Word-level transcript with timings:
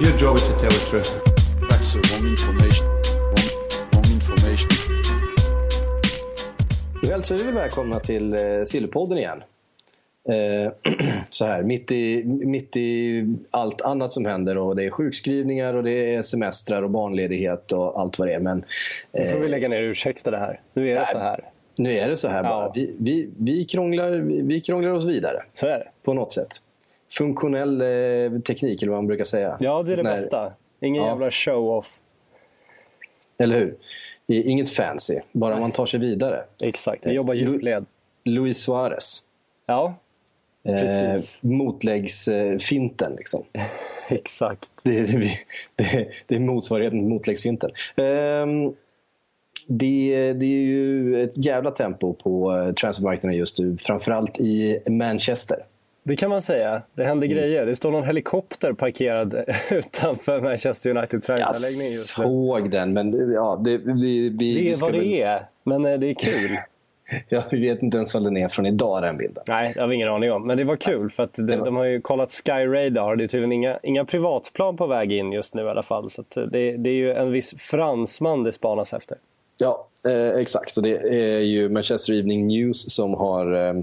Your 0.00 0.16
job 0.18 0.36
is 0.36 0.46
to 0.48 0.52
tell 0.60 0.70
the 0.70 0.86
truth. 0.90 1.10
That's 1.70 1.92
the 1.92 2.00
wrong 2.08 2.26
information. 2.30 2.86
Wrong, 2.86 3.50
wrong 3.92 4.04
information. 4.12 4.68
Då 7.02 7.08
hälsar 7.08 7.36
vi 7.36 7.42
väl 7.44 7.54
välkomna 7.54 8.00
till 8.00 8.32
eh, 8.34 8.40
Sillypodden 8.66 9.18
igen. 9.18 9.42
Eh, 10.28 10.72
så 11.30 11.44
här, 11.46 11.62
mitt 11.62 11.92
i, 11.92 12.24
mitt 12.24 12.76
i 12.76 13.24
allt 13.50 13.80
annat 13.80 14.12
som 14.12 14.26
händer 14.26 14.56
och 14.58 14.76
det 14.76 14.84
är 14.84 14.90
sjukskrivningar 14.90 15.74
och 15.74 15.84
det 15.84 16.14
är 16.14 16.22
semestrar 16.22 16.82
och 16.82 16.90
barnledighet 16.90 17.72
och 17.72 18.00
allt 18.00 18.18
vad 18.18 18.28
det 18.28 18.34
är. 18.34 18.40
Men 18.40 18.64
Nu 19.12 19.26
får 19.28 19.38
vi 19.38 19.48
lägga 19.48 19.68
ner 19.68 19.82
ursäkter 19.82 20.30
det 20.30 20.38
här. 20.38 20.60
Nu 20.74 20.88
är 20.90 20.94
det 21.00 21.06
så 21.12 21.18
här. 21.18 21.44
nu 21.76 21.92
är 21.98 22.08
det 22.08 22.16
så 22.16 22.28
här 22.28 22.44
Ja. 22.44 22.50
bara. 22.50 22.72
Vi, 22.74 22.94
vi, 22.98 23.28
vi, 23.38 23.64
krånglar, 23.64 24.10
vi, 24.10 24.42
vi 24.42 24.60
krånglar 24.60 24.90
oss 24.90 25.04
vidare 25.04 25.42
Så 25.54 25.66
är 25.66 25.78
det. 25.78 25.88
på 26.04 26.14
något 26.14 26.32
sätt. 26.32 26.48
Funktionell 27.10 27.80
eh, 27.80 28.40
teknik 28.40 28.82
eller 28.82 28.90
vad 28.92 28.98
man 28.98 29.06
brukar 29.06 29.24
säga. 29.24 29.56
Ja, 29.60 29.82
det 29.82 29.86
är 29.86 29.90
det 29.90 29.96
Sån 29.96 30.06
här- 30.06 30.16
bästa. 30.16 30.52
Ingen 30.80 31.02
Ja. 31.02 31.08
jävla 31.08 31.30
show-off. 31.30 31.98
Eller 33.38 33.58
hur? 33.58 33.76
Inget 34.26 34.70
fancy, 34.70 35.18
bara 35.32 35.60
man 35.60 35.72
tar 35.72 35.86
sig 35.86 36.00
vidare. 36.00 36.44
Exakt. 36.62 37.06
Vi 37.06 37.12
jobbar 37.12 37.34
djupled. 37.34 37.86
Luis 38.24 38.58
Suarez. 38.62 39.22
Ja, 39.66 39.94
Eh, 40.64 40.74
Precis. 40.80 41.42
motläggsfinten 41.42 43.14
liksom. 43.16 43.44
exakt. 44.08 44.64
Det, 44.82 45.02
det, 45.02 45.30
det, 45.76 46.08
det 46.26 46.34
är 46.34 46.38
motsvarigheten 46.40 46.98
till 46.98 47.08
motläggsfinten. 47.08 47.70
Ehm, 47.96 48.72
det, 49.68 50.32
det 50.32 50.46
är 50.46 50.60
ju 50.66 51.22
ett 51.22 51.44
jävla 51.44 51.70
tempo 51.70 52.12
på 52.14 52.56
eh, 52.56 52.72
transfermarknaden 52.72 53.38
just 53.38 53.58
nu. 53.58 53.76
Framförallt 53.80 54.40
i 54.40 54.78
Manchester. 54.86 55.64
Det 56.08 56.16
kan 56.16 56.30
man 56.30 56.42
säga. 56.42 56.82
Det 56.94 57.04
händer 57.04 57.26
Mm. 57.26 57.38
grejer. 57.38 57.66
Det 57.66 57.76
står 57.76 57.90
någon 57.90 58.04
helikopter 58.04 58.72
parkerad 58.72 59.44
utanför 59.70 60.40
Manchester 60.40 60.90
United 60.90 61.14
Jag 61.14 61.22
träningsanläggning 61.22 61.86
just 61.86 62.18
nu. 62.18 62.24
såg 62.24 62.70
den, 62.70 62.92
men 62.92 63.32
ja, 63.34 63.60
det, 63.64 63.78
vi, 63.78 64.28
vi, 64.38 64.54
Det 64.64 64.70
är 64.70 64.80
vad 64.80 64.90
väl- 64.92 65.00
det 65.00 65.22
är. 65.22 65.46
Men 65.64 65.84
eh, 65.86 65.98
det 65.98 66.06
är 66.10 66.14
kul. 66.14 66.32
Jag 67.28 67.50
vet 67.50 67.82
inte 67.82 67.96
ens 67.96 68.14
vad 68.14 68.24
den 68.24 68.36
är 68.36 68.48
från 68.48 68.66
idag, 68.66 69.02
den 69.02 69.16
bilden. 69.18 69.44
Nej, 69.48 69.72
det 69.74 69.80
har 69.80 69.92
ingen 69.92 70.08
aning 70.08 70.32
om. 70.32 70.46
Men 70.46 70.56
det 70.58 70.64
var 70.64 70.76
kul 70.76 71.10
för 71.10 71.22
att 71.22 71.34
de, 71.34 71.56
var- 71.58 71.64
de 71.64 71.76
har 71.76 71.84
ju 71.84 72.00
kollat 72.00 72.30
Sky 72.32 72.50
Radar. 72.66 73.16
Det 73.16 73.24
är 73.24 73.28
tydligen 73.28 73.52
inga, 73.52 73.78
inga 73.82 74.04
privatplan 74.04 74.76
på 74.76 74.86
väg 74.86 75.12
in 75.12 75.32
just 75.32 75.54
nu 75.54 75.62
i 75.62 75.68
alla 75.68 75.82
fall. 75.82 76.10
Så 76.10 76.24
eh, 76.36 76.42
det, 76.42 76.76
det 76.76 76.90
är 76.90 76.94
ju 76.94 77.12
en 77.12 77.32
viss 77.32 77.54
fransman 77.58 78.42
det 78.42 78.52
spanas 78.52 78.92
efter. 78.92 79.18
Ja, 79.58 79.88
eh, 80.08 80.40
exakt. 80.40 80.72
Så 80.74 80.80
det 80.80 80.96
är 80.96 81.40
ju 81.40 81.68
Manchester 81.68 82.12
Evening 82.12 82.46
News 82.46 82.94
som 82.94 83.14
har 83.14 83.52
eh, 83.68 83.74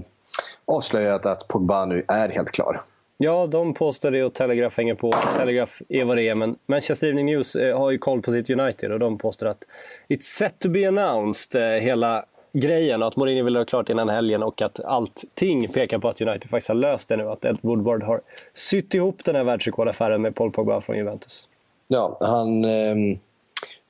avslöjat 0.66 1.26
att 1.26 1.48
Pogba 1.48 1.84
nu 1.84 2.04
är 2.08 2.28
helt 2.28 2.52
klar. 2.52 2.82
Ja, 3.18 3.46
de 3.46 3.74
påstår 3.74 4.10
det 4.10 4.24
och 4.24 4.34
Telegraph 4.34 4.76
hänger 4.76 4.94
på. 4.94 5.12
Telegraph 5.38 5.72
är 5.88 6.04
vad 6.04 6.16
det 6.16 6.28
är, 6.28 6.34
men 6.34 6.56
Manchester 6.66 7.06
Evening 7.06 7.26
News 7.26 7.56
eh, 7.56 7.78
har 7.78 7.90
ju 7.90 7.98
koll 7.98 8.22
på 8.22 8.30
sitt 8.30 8.50
United 8.50 8.92
och 8.92 8.98
de 8.98 9.18
påstår 9.18 9.46
att 9.46 9.64
it's 10.08 10.20
set 10.38 10.58
to 10.58 10.68
be 10.68 10.88
announced, 10.88 11.62
eh, 11.62 11.82
hela 11.82 12.24
grejen. 12.52 13.02
Och 13.02 13.08
att 13.08 13.16
Mourinho 13.16 13.44
vill 13.44 13.56
ha 13.56 13.64
klart 13.64 13.90
innan 13.90 14.08
helgen 14.08 14.42
och 14.42 14.62
att 14.62 14.80
allting 14.84 15.68
pekar 15.68 15.98
på 15.98 16.08
att 16.08 16.20
United 16.20 16.50
faktiskt 16.50 16.68
har 16.68 16.74
löst 16.74 17.08
det 17.08 17.16
nu. 17.16 17.28
Att 17.28 17.44
Ed 17.44 17.58
Woodward 17.60 18.02
har 18.02 18.20
sytt 18.54 18.94
ihop 18.94 19.24
den 19.24 19.36
här 19.36 19.44
världsrekordaffären 19.44 20.22
med 20.22 20.34
Paul 20.34 20.50
Pogba 20.50 20.80
från 20.80 20.96
Juventus. 20.96 21.48
Ja, 21.88 22.18
han, 22.20 22.64
ehm, 22.64 23.12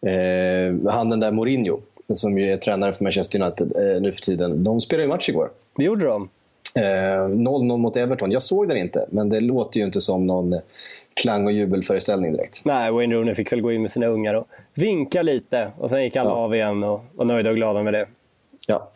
eh, 0.06 0.92
han 0.92 1.08
den 1.08 1.20
där 1.20 1.32
Mourinho, 1.32 1.80
som 2.14 2.38
ju 2.38 2.52
är 2.52 2.56
tränare 2.56 2.92
för 2.92 3.04
Manchester 3.04 3.42
United 3.42 3.72
eh, 3.76 4.00
nu 4.02 4.12
för 4.12 4.20
tiden, 4.20 4.64
de 4.64 4.80
spelade 4.80 5.02
ju 5.02 5.08
match 5.08 5.28
igår. 5.28 5.50
Det 5.76 5.84
gjorde 5.84 6.04
de. 6.06 6.28
Eh, 6.76 6.82
0-0 7.28 7.76
mot 7.78 7.96
Everton. 7.96 8.30
Jag 8.32 8.42
såg 8.42 8.68
den 8.68 8.76
inte, 8.76 9.06
men 9.10 9.28
det 9.28 9.40
låter 9.40 9.78
ju 9.80 9.86
inte 9.86 10.00
som 10.00 10.26
någon 10.26 10.60
klang 11.22 11.46
och 11.46 11.52
jubelföreställning 11.52 12.32
direkt. 12.32 12.62
Nej, 12.64 12.92
Wayne 12.92 13.14
Rooney 13.14 13.34
fick 13.34 13.52
väl 13.52 13.60
gå 13.60 13.72
in 13.72 13.82
med 13.82 13.90
sina 13.90 14.06
ungar 14.06 14.34
och 14.34 14.46
vinka 14.74 15.22
lite. 15.22 15.70
Och 15.78 15.90
sen 15.90 16.02
gick 16.02 16.16
alla 16.16 16.30
Ja. 16.30 16.34
av 16.36 16.54
igen 16.54 16.84
och 16.84 17.04
var 17.14 17.24
nöjda 17.24 17.50
och 17.50 17.56
glada 17.56 17.82
med 17.82 17.92
det. 17.94 18.06
Ja. 18.68 18.88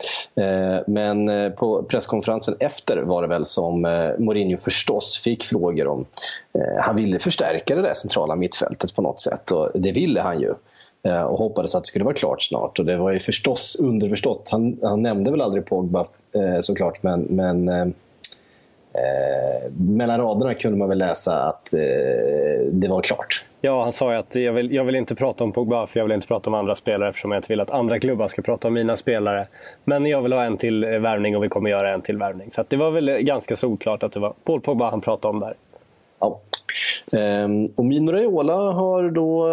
Eh, 0.43 0.81
men 0.87 1.29
eh, 1.29 1.51
på 1.51 1.83
presskonferensen 1.83 2.57
efter 2.61 2.97
var 2.97 3.23
det 3.23 3.29
väl 3.29 3.45
som 3.47 3.85
eh, 3.85 4.11
Mourinho 4.19 4.57
förstås 4.57 5.21
fick 5.25 5.45
frågor 5.45 5.87
om... 5.87 6.07
Eh, 6.55 6.83
han 6.83 6.97
ville 6.97 7.19
förstärka 7.19 7.77
det 7.77 7.83
där 7.83 7.95
centrala 7.95 8.37
mittfältet 8.37 8.95
på 8.95 9.03
något 9.03 9.21
sätt 9.21 9.51
och 9.51 9.71
det 9.75 9.93
ville 9.93 10.21
han 10.21 10.41
ju. 10.41 10.55
Eh, 11.09 11.23
och 11.23 11.39
hoppades 11.39 11.75
att 11.75 11.83
det 11.83 11.87
skulle 11.89 12.05
vara 12.05 12.15
klart 12.15 12.43
snart. 12.43 12.79
Och 12.79 12.85
det 12.85 12.97
var 12.97 13.11
ju 13.11 13.21
förstås 13.21 13.77
underförstått. 13.83 14.49
Han, 14.53 14.79
han 14.83 15.03
nämnde 15.03 15.31
väl 15.31 15.41
aldrig 15.41 15.67
Pogba 15.67 16.01
eh, 16.01 16.07
såklart 16.61 17.03
men, 17.03 17.21
men 17.21 17.69
eh, 17.69 17.87
eh, 18.93 19.71
mellan 19.73 20.21
raderna 20.21 20.55
kunde 20.55 20.79
man 20.79 20.89
väl 20.89 20.99
läsa 20.99 21.43
att 21.43 21.75
eh, 21.75 22.67
det 22.73 22.89
var 22.89 23.03
klart. 23.03 23.45
Ja, 23.61 23.83
han 23.83 23.93
sa 23.93 24.13
ju 24.13 24.19
att 24.19 24.35
jag 24.35 24.53
vill, 24.53 24.73
jag 24.73 24.85
vill 24.85 24.95
inte 24.95 25.15
prata 25.15 25.45
om 25.45 25.53
Pogba 25.53 25.87
för 25.87 26.01
jag 26.01 26.05
vill 26.05 26.15
inte 26.15 26.27
prata 26.27 26.51
om 26.51 26.55
andra 26.55 26.75
spelare 26.75 27.09
eftersom 27.09 27.31
jag 27.31 27.39
inte 27.39 27.53
vill 27.53 27.61
att 27.61 27.71
andra 27.71 27.99
klubbar 27.99 28.29
ska 28.29 28.43
prata 28.43 28.69
om 28.69 28.75
mina 28.75 28.97
spelare. 28.97 29.47
Men 29.85 30.07
jag 30.07 30.23
vill 30.23 30.33
ha 30.33 30.45
en 30.45 30.57
till 30.57 30.85
eh, 30.85 30.91
värvning 30.91 31.37
och 31.37 31.45
vi 31.45 31.49
kommer 31.49 31.71
göra 31.71 31.95
en 31.95 32.03
till 32.03 32.19
värvning. 32.19 32.51
Så 32.53 32.65
det 32.69 32.77
var 32.77 32.91
väl 32.91 33.09
eh, 33.09 33.17
ganska 33.17 33.57
solklart 33.57 34.03
att 34.03 34.13
det 34.13 34.21
var 34.21 34.35
Paul 34.45 34.61
Pogba 34.61 34.91
han 34.91 35.01
pratade 35.01 35.35
om 35.35 35.41
där. 35.41 35.55
Ja. 36.21 36.41
Ehm, 37.17 37.67
och 37.77 37.85
Mino 37.85 38.13
Raiola 38.13 38.73
har 38.73 39.11
då 39.11 39.49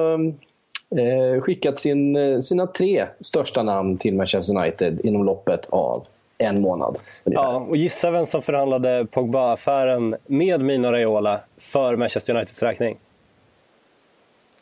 eh, 0.96 1.42
skickat 1.42 1.80
sin, 1.80 2.16
eh, 2.16 2.40
sina 2.40 2.68
tre 2.68 3.06
största 3.20 3.64
namn 3.64 3.98
till 3.98 4.16
Manchester 4.16 4.58
United 4.58 5.00
inom 5.04 5.26
loppet 5.26 5.68
av 5.70 6.08
en 6.38 6.62
månad. 6.62 7.00
ungefär. 7.24 7.44
Ja, 7.44 7.56
och 7.56 7.78
gissa 7.78 8.12
vem 8.12 8.26
som 8.26 8.42
förhandlade 8.42 9.06
Pogba-affären 9.06 10.16
med 10.26 10.62
Mino 10.62 10.88
Raiola 10.88 11.40
för 11.58 11.96
Manchester 11.96 12.36
Uniteds 12.36 12.64
räkning? 12.64 12.98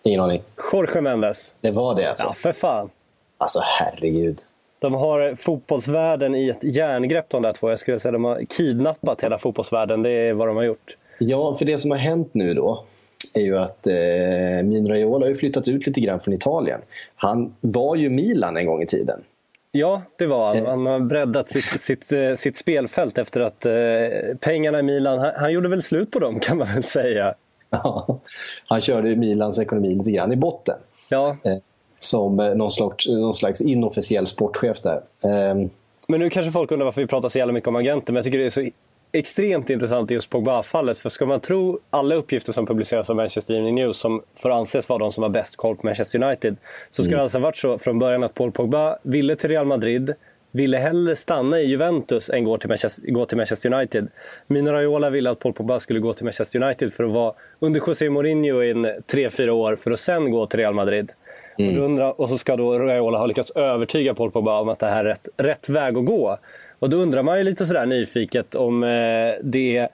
Ingen 0.03 0.19
aning. 0.19 0.41
Jorge 0.71 1.01
Mendes. 1.01 1.55
Det 1.61 1.71
var 1.71 1.95
det 1.95 2.09
alltså. 2.09 2.25
Ja, 2.25 2.33
för 2.33 2.51
fan. 2.51 2.89
Alltså 3.37 3.59
herregud. 3.63 4.39
De 4.79 4.93
har 4.93 5.35
fotbollsvärlden 5.35 6.35
i 6.35 6.49
ett 6.49 6.63
järngrepp 6.63 7.29
de 7.29 7.41
där 7.41 7.53
två. 7.53 7.69
Jag 7.69 7.79
skulle 7.79 7.99
säga 7.99 8.11
de 8.11 8.23
har 8.23 8.45
kidnappat 8.45 9.23
hela 9.23 9.37
fotbollsvärlden. 9.37 10.03
Det 10.03 10.09
är 10.09 10.33
vad 10.33 10.47
de 10.47 10.55
har 10.55 10.63
gjort. 10.63 10.97
Ja, 11.19 11.53
för 11.53 11.65
det 11.65 11.77
som 11.77 11.91
har 11.91 11.97
hänt 11.97 12.29
nu 12.31 12.53
då 12.53 12.83
är 13.33 13.41
ju 13.41 13.57
att 13.57 13.87
eh, 13.87 13.93
Mino 14.63 14.89
Raiola 14.89 15.27
har 15.27 15.33
flyttat 15.33 15.67
ut 15.67 15.87
lite 15.87 16.01
grann 16.01 16.19
från 16.19 16.33
Italien. 16.33 16.81
Han 17.15 17.55
var 17.61 17.95
ju 17.95 18.09
Milan 18.09 18.57
en 18.57 18.65
gång 18.65 18.81
i 18.81 18.85
tiden. 18.85 19.23
Ja, 19.75 20.01
det 20.17 20.25
var 20.25 20.53
han. 20.53 20.65
Han 20.65 20.85
har 20.85 20.99
breddat 20.99 21.49
sitt, 21.49 21.81
sitt, 21.81 22.11
eh, 22.11 22.33
sitt 22.33 22.57
spelfält 22.57 23.17
efter 23.17 23.41
att 23.41 23.65
eh, 23.65 23.73
pengarna 24.39 24.79
i 24.79 24.83
Milan, 24.83 25.19
han, 25.19 25.31
han 25.35 25.51
gjorde 25.53 25.69
väl 25.69 25.83
slut 25.83 26.11
på 26.11 26.19
dem 26.19 26.39
kan 26.39 26.57
man 26.57 26.67
väl 26.73 26.83
säga. 26.83 27.33
Ja, 27.69 28.19
han 28.67 28.81
körde 28.81 29.15
Milans 29.15 29.59
ekonomi 29.59 29.95
lite 29.95 30.11
grann 30.11 30.31
i 30.31 30.35
botten. 30.35 30.75
Ja, 31.09 31.37
Eh, 31.43 31.57
som 31.99 32.39
eh, 32.39 32.55
någon 32.55 32.71
slags, 32.71 33.07
någon 33.07 33.33
slags 33.33 33.61
inofficiell 33.61 34.27
sportchef 34.27 34.81
där. 34.81 35.01
Ehm, 35.23 35.69
men 36.07 36.19
nu 36.19 36.29
kanske 36.29 36.51
folk 36.51 36.71
undrar 36.71 36.85
varför 36.85 37.01
vi 37.01 37.07
pratar 37.07 37.29
så 37.29 37.37
jävla 37.37 37.53
mycket 37.53 37.67
om 37.67 37.75
agenter, 37.75 38.13
men 38.13 38.15
jag 38.15 38.23
tycker 38.25 38.37
det 38.37 38.45
är 38.45 38.49
så 38.49 38.69
extremt 39.19 39.69
intressant 39.69 40.11
i 40.11 40.13
just 40.13 40.29
Pogba-fallet. 40.29 40.97
För 40.97 41.09
ska 41.09 41.25
man 41.25 41.39
tro 41.39 41.79
alla 41.89 42.15
uppgifter 42.15 42.51
som 42.51 42.65
publiceras 42.65 43.09
av 43.09 43.15
Manchester 43.15 43.53
Evening 43.53 43.75
News, 43.75 43.97
som 43.97 44.21
får 44.35 44.49
anses 44.49 44.89
vara 44.89 44.99
de 44.99 45.11
som 45.11 45.23
har 45.23 45.29
bäst 45.29 45.55
koll 45.55 45.75
på 45.75 45.85
Manchester 45.85 46.23
United, 46.23 46.57
så 46.91 47.03
ska 47.03 47.15
det 47.15 47.21
alltså 47.21 47.37
ha 47.37 47.43
varit 47.43 47.57
så 47.57 47.77
från 47.77 47.99
början 47.99 48.23
att 48.23 48.33
Paul 48.33 48.51
Pogba 48.51 48.97
ville 49.03 49.35
till 49.35 49.49
Real 49.49 49.65
Madrid, 49.65 50.13
ville 50.51 50.77
hellre 50.77 51.15
stanna 51.15 51.59
i 51.59 51.65
Juventus 51.65 52.29
än 52.29 52.43
gå 52.43 52.57
till 52.57 52.69
Manchester, 52.69 53.11
gå 53.11 53.25
till 53.25 53.37
Manchester 53.37 53.73
United. 53.73 54.07
Mino 54.47 54.71
Raiola 54.71 55.09
ville 55.09 55.29
att 55.29 55.39
Paul 55.39 55.53
Pogba 55.53 55.79
skulle 55.79 55.99
gå 55.99 56.13
till 56.13 56.25
Manchester 56.25 56.63
United 56.63 56.93
för 56.93 57.03
att 57.03 57.11
vara 57.11 57.33
under 57.59 57.81
José 57.87 58.09
Mourinho 58.09 58.63
i 58.63 58.71
en 58.71 58.85
3-4 58.85 59.49
år 59.49 59.75
för 59.75 59.91
att 59.91 59.99
sen 59.99 60.31
gå 60.31 60.47
till 60.47 60.59
Real 60.59 60.73
Madrid. 60.73 61.11
Och, 61.57 61.73
då 61.73 61.81
undrar, 61.81 62.21
och 62.21 62.29
så 62.29 62.37
ska 62.37 62.55
då 62.55 62.79
Raiola 62.79 63.17
ha 63.17 63.25
lyckats 63.25 63.51
övertyga 63.51 64.13
Paul 64.13 64.31
Pogba 64.31 64.59
om 64.59 64.69
att 64.69 64.79
det 64.79 64.87
här 64.87 65.05
är 65.05 65.09
rätt, 65.09 65.27
rätt 65.37 65.69
väg 65.69 65.97
att 65.97 66.05
gå. 66.05 66.37
Och 66.85 66.89
då 66.91 66.97
undrar 66.97 67.23
man 67.23 67.37
ju 67.37 67.43
lite 67.43 67.65
sådär 67.65 67.85
nyfiket 67.85 68.55
om 68.55 68.83
eh, 68.83 68.89
det 69.43 69.77
är 69.77 69.89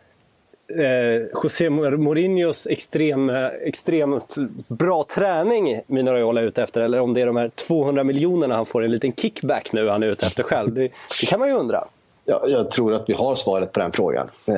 eh, 1.15 1.21
José 1.43 1.69
Mourinhos 1.69 2.67
extrem, 2.67 3.29
eh, 3.29 3.45
extremt 3.45 4.35
bra 4.69 5.03
träning 5.15 5.81
Mino 5.87 6.11
Raiola 6.11 6.41
är 6.41 6.45
ute 6.45 6.63
efter 6.63 6.81
eller 6.81 6.99
om 6.99 7.13
det 7.13 7.21
är 7.21 7.25
de 7.25 7.35
här 7.35 7.49
200 7.49 8.03
miljonerna 8.03 8.55
han 8.55 8.65
får 8.65 8.83
en 8.83 8.91
liten 8.91 9.13
kickback 9.13 9.73
nu 9.73 9.87
han 9.87 10.03
är 10.03 10.07
ute 10.07 10.25
efter 10.25 10.43
själv. 10.43 10.73
Det, 10.73 10.81
det 11.21 11.27
kan 11.27 11.39
man 11.39 11.49
ju 11.49 11.55
undra. 11.55 11.83
Ja, 12.25 12.43
jag 12.47 12.71
tror 12.71 12.93
att 12.93 13.09
vi 13.09 13.13
har 13.13 13.35
svaret 13.35 13.71
på 13.71 13.79
den 13.79 13.91
frågan. 13.91 14.27
Eh, 14.47 14.53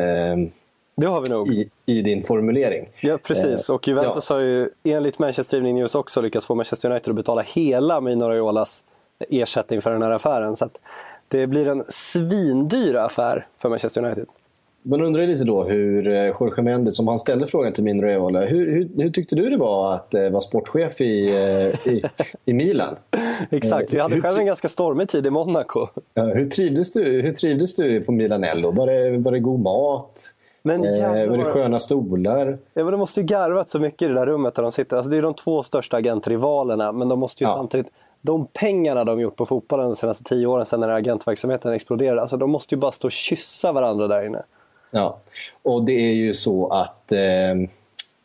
Det 0.95 1.07
har 1.07 1.21
vi 1.21 1.30
nog. 1.30 1.47
i, 1.47 1.69
i 1.85 2.01
din 2.01 2.24
formulering. 2.24 2.89
Ja, 3.00 3.18
precis. 3.18 3.69
Eh, 3.69 3.75
Och 3.75 3.88
Juventus 3.88 4.30
har 4.30 4.39
ju 4.39 4.69
enligt 4.83 5.19
Manchester 5.19 5.57
Evening 5.57 5.75
News 5.75 5.95
också 5.95 6.21
lyckats 6.21 6.45
få 6.45 6.56
Manchester 6.56 6.89
United 6.91 7.09
att 7.09 7.15
betala 7.15 7.41
hela 7.41 8.01
Mino 8.01 8.25
Raiolas 8.30 8.83
ersättning 9.30 9.81
för 9.81 9.91
den 9.91 10.01
här 10.01 10.12
affären. 10.12 10.56
Så 10.56 10.65
att 10.65 10.80
det 11.27 11.47
blir 11.47 11.67
en 11.67 11.83
svindyr 11.89 12.95
affär 12.95 13.45
för 13.57 13.69
Manchester 13.69 14.03
United. 14.05 14.25
Man 14.85 15.01
undrar 15.01 15.27
lite 15.27 15.43
då 15.43 15.63
hur 15.63 16.07
eh, 16.07 16.33
Jorge 16.39 16.61
Mendes, 16.63 16.97
som 16.97 17.07
han 17.07 17.19
ställde 17.19 17.47
frågan 17.47 17.73
till 17.73 17.83
Mino 17.83 18.01
Raiola, 18.01 18.45
hur, 18.45 18.71
hur, 18.71 18.89
hur 19.03 19.09
tyckte 19.09 19.35
du 19.35 19.49
det 19.49 19.57
var 19.57 19.95
att 19.95 20.13
eh, 20.13 20.29
vara 20.29 20.41
sportchef 20.41 21.01
i, 21.01 21.29
eh, 21.29 21.93
i, 21.93 22.03
i 22.45 22.53
Milan? 22.53 22.95
Exakt, 23.49 23.93
vi 23.93 23.99
hade 23.99 24.15
hur 24.15 24.21
själv 24.21 24.37
en 24.39 24.45
ganska 24.45 24.69
stormig 24.69 25.09
tid 25.09 25.27
i 25.27 25.29
Monaco. 25.29 25.87
Ja, 26.13 26.23
hur, 26.23 26.45
trivdes 26.45 26.93
du, 26.93 27.21
hur 27.21 27.31
trivdes 27.31 27.75
du 27.75 28.01
på 28.01 28.11
Milanello? 28.11 28.71
Var 28.71 28.87
det, 28.87 29.17
var 29.17 29.31
det 29.31 29.39
god 29.39 29.59
mat? 29.59 30.33
Men 30.63 30.83
jävlar 30.83 31.27
var 31.27 31.37
det 31.37 31.43
sköna 31.51 31.79
stolar? 31.79 32.57
Ja, 32.73 32.83
men 32.83 32.91
de 32.91 32.97
måste 32.99 33.19
ju 33.19 33.25
garvat 33.25 33.69
så 33.69 33.79
mycket 33.79 34.01
i 34.01 34.07
det 34.07 34.13
där 34.13 34.25
rummet 34.25 34.55
där 34.55 34.63
de 34.63 34.71
sitter. 34.71 34.97
Alltså, 34.97 35.09
det 35.09 35.17
är 35.17 35.21
de 35.21 35.33
två 35.33 35.63
största 35.63 35.97
agentrivalerna, 35.97 36.91
men 36.91 37.09
de 37.09 37.19
måste 37.19 37.43
ju 37.43 37.49
Ja. 37.49 37.55
samtidigt... 37.55 37.87
De 38.25 38.47
pengarna 38.53 39.03
de 39.03 39.19
gjort 39.19 39.35
på 39.35 39.45
fotbollen 39.45 39.85
de 39.85 39.95
senaste 39.95 40.23
tio 40.23 40.47
åren, 40.47 40.65
sedan 40.65 40.79
när 40.79 40.89
agentverksamheten 40.89 41.73
exploderade, 41.73 42.21
alltså, 42.21 42.37
de 42.37 42.51
måste 42.51 42.75
ju 42.75 42.79
bara 42.79 42.91
stå 42.91 43.07
och 43.07 43.11
kyssa 43.11 43.71
varandra 43.71 44.07
där 44.07 44.25
inne. 44.25 44.43
Ja, 44.91 45.17
och 45.63 45.83
det 45.83 45.93
är 45.93 46.13
ju 46.13 46.33
så 46.33 46.67
att 46.67 47.11
eh, 47.11 47.51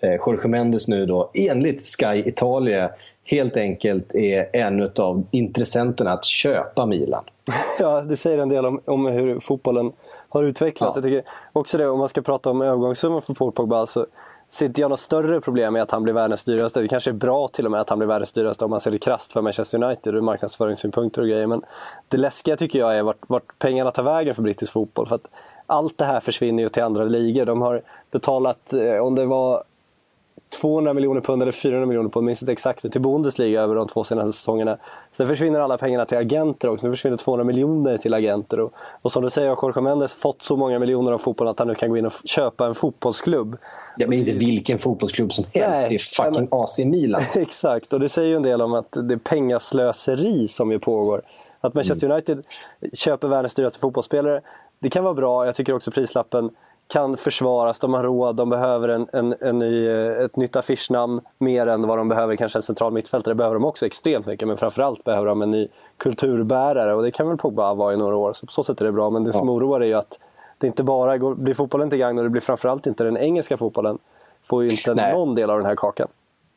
eh, 0.00 0.16
Jorge 0.26 0.48
Mendes 0.48 0.88
nu 0.88 1.06
då 1.06 1.30
enligt 1.34 1.82
Sky 1.82 2.22
Italia 2.26 2.90
helt 3.24 3.56
enkelt 3.56 4.14
är 4.14 4.56
en 4.56 4.88
av 5.00 5.24
intressenterna 5.30 6.12
att 6.12 6.24
köpa 6.24 6.86
Milan. 6.86 7.24
Ja, 7.78 8.00
det 8.00 8.16
säger 8.16 8.38
en 8.38 8.48
del 8.48 8.66
om, 8.66 8.80
om 8.84 9.06
hur 9.06 9.40
fotbollen 9.40 9.92
har 10.28 10.42
utvecklats. 10.42 10.96
Ja. 10.96 11.02
Jag 11.02 11.04
tycker 11.04 11.30
också 11.52 11.78
det, 11.78 11.88
om 11.88 11.98
man 11.98 12.08
ska 12.08 12.22
prata 12.22 12.50
om 12.50 12.62
övergångssumman 12.62 13.22
för 13.22 13.34
Paul 13.34 13.52
Pogba, 13.52 13.86
så 13.86 14.06
ser 14.48 14.66
inte 14.66 14.80
jag 14.80 14.90
något 14.90 15.00
större 15.00 15.40
problem 15.40 15.72
med 15.72 15.82
att 15.82 15.90
han 15.90 16.02
blir 16.02 16.14
världens 16.14 16.44
dyraste. 16.44 16.80
Det 16.80 16.88
kanske 16.88 17.10
är 17.10 17.14
bra 17.14 17.48
till 17.48 17.64
och 17.64 17.70
med 17.70 17.80
att 17.80 17.88
han 17.88 17.98
blir 17.98 18.08
världens 18.08 18.32
dyraste 18.32 18.64
om 18.64 18.70
man 18.70 18.80
ser 18.80 18.90
det 18.90 18.98
krasst 18.98 19.32
för 19.32 19.42
Manchester 19.42 19.82
United 19.84 20.14
ur 20.14 20.20
marknadsföringssynpunkter 20.20 21.22
och 21.22 21.28
grejer. 21.28 21.46
Men 21.46 21.62
det 22.08 22.16
läskiga 22.16 22.56
tycker 22.56 22.78
jag 22.78 22.96
är 22.96 23.02
vart, 23.02 23.18
vart 23.26 23.58
pengarna 23.58 23.90
tar 23.90 24.02
vägen 24.02 24.34
för 24.34 24.42
brittisk 24.42 24.72
fotboll. 24.72 25.06
För 25.06 25.14
att 25.14 25.28
allt 25.66 25.98
det 25.98 26.04
här 26.04 26.20
försvinner 26.20 26.62
ju 26.62 26.68
till 26.68 26.82
andra 26.82 27.04
ligor. 27.04 27.44
De 27.44 27.62
har 27.62 27.82
betalat, 28.10 28.72
eh, 28.72 28.98
om 28.98 29.14
det 29.14 29.26
var 29.26 29.64
200 30.60 30.94
miljoner 30.94 31.20
pund 31.20 31.42
eller 31.42 31.52
400 31.52 31.86
miljoner 31.86 32.08
pund, 32.10 32.26
minns 32.26 32.42
inte 32.42 32.52
exakt 32.52 32.82
nu, 32.82 32.90
till 32.90 33.00
Bundesliga 33.00 33.62
över 33.62 33.74
de 33.74 33.88
två 33.88 34.04
senaste 34.04 34.32
säsongerna. 34.32 34.78
Sen 35.12 35.26
försvinner 35.28 35.60
alla 35.60 35.78
pengarna 35.78 36.06
till 36.06 36.18
agenter 36.18 36.68
också. 36.68 36.86
Nu 36.86 36.92
försvinner 36.92 37.16
200 37.16 37.44
miljoner 37.44 37.98
till 37.98 38.14
agenter. 38.14 38.60
Och, 38.60 38.72
och 39.02 39.12
som 39.12 39.22
du 39.22 39.30
säger 39.30 39.48
har 39.48 39.56
Jorge 39.62 39.82
Mendes 39.82 40.14
fått 40.14 40.42
så 40.42 40.56
många 40.56 40.78
miljoner 40.78 41.12
av 41.12 41.18
fotbollen 41.18 41.50
att 41.50 41.58
han 41.58 41.68
nu 41.68 41.74
kan 41.74 41.90
gå 41.90 41.96
in 41.96 42.06
och 42.06 42.12
köpa 42.24 42.66
en 42.66 42.74
fotbollsklubb. 42.74 43.56
Ja, 43.96 44.06
men 44.08 44.18
inte 44.18 44.32
vilken 44.32 44.78
fotbollsklubb 44.78 45.32
som 45.32 45.44
helst. 45.52 45.80
Nej, 45.80 45.88
det 45.88 45.94
är 45.94 46.24
fucking 46.24 46.48
men- 46.50 46.60
AC 46.62 46.78
Milan. 46.78 47.22
Exakt, 47.34 47.92
och 47.92 48.00
det 48.00 48.08
säger 48.08 48.28
ju 48.28 48.36
en 48.36 48.42
del 48.42 48.62
om 48.62 48.74
att 48.74 48.92
det 48.92 49.14
är 49.14 49.18
pengaslöseri 49.18 50.48
som 50.48 50.70
ju 50.70 50.78
pågår. 50.78 51.22
Att 51.60 51.74
Manchester 51.74 52.10
United 52.10 52.42
köper 52.92 53.28
världens 53.28 53.54
dyraste 53.54 53.78
fotbollsspelare, 53.78 54.40
det 54.78 54.90
kan 54.90 55.04
vara 55.04 55.14
bra. 55.14 55.46
Jag 55.46 55.54
tycker 55.54 55.74
också 55.74 55.90
prislappen 55.90 56.50
kan 56.88 57.16
försvaras. 57.16 57.78
De 57.78 57.94
har 57.94 58.02
råd, 58.02 58.36
de 58.36 58.50
behöver 58.50 58.88
en, 58.88 59.08
en, 59.12 59.34
en 59.40 59.58
ny, 59.58 59.88
ett 60.24 60.36
nytt 60.36 60.56
affischnamn 60.56 61.20
mer 61.38 61.66
än 61.66 61.86
vad 61.86 61.98
de 61.98 62.08
behöver 62.08 62.36
kanske 62.36 62.58
en 62.58 62.62
central 62.62 62.92
mittfältare. 62.92 63.34
Det 63.34 63.36
behöver 63.36 63.54
de 63.54 63.64
också 63.64 63.86
extremt 63.86 64.26
mycket, 64.26 64.48
men 64.48 64.56
framförallt 64.56 65.04
behöver 65.04 65.26
de 65.26 65.42
en 65.42 65.50
ny 65.50 65.68
kulturbärare 65.96 66.94
och 66.94 67.02
det 67.02 67.10
kan 67.10 67.28
väl 67.28 67.36
Pogba 67.36 67.74
vara 67.74 67.94
i 67.94 67.96
några 67.96 68.16
år. 68.16 68.32
Så 68.32 68.46
på 68.46 68.52
så 68.52 68.64
sätt 68.64 68.80
är 68.80 68.84
det 68.84 68.92
bra, 68.92 69.10
men 69.10 69.24
det 69.24 69.32
som 69.32 69.48
oroar 69.48 69.80
är 69.80 69.86
ju 69.86 69.94
att 69.94 70.18
det 70.58 70.66
inte 70.66 70.84
bara 70.84 71.18
går, 71.18 71.34
blir 71.34 71.54
fotbollen 71.54 71.90
till 71.90 71.98
gagn 71.98 72.18
och 72.18 72.24
det 72.24 72.30
blir 72.30 72.42
framförallt 72.42 72.86
inte 72.86 73.04
den 73.04 73.16
engelska 73.16 73.56
fotbollen. 73.56 73.98
Får 74.42 74.64
ju 74.64 74.70
inte 74.70 74.94
Nej. 74.94 75.12
någon 75.12 75.34
del 75.34 75.50
av 75.50 75.56
den 75.56 75.66
här 75.66 75.76
kakan. 75.76 76.08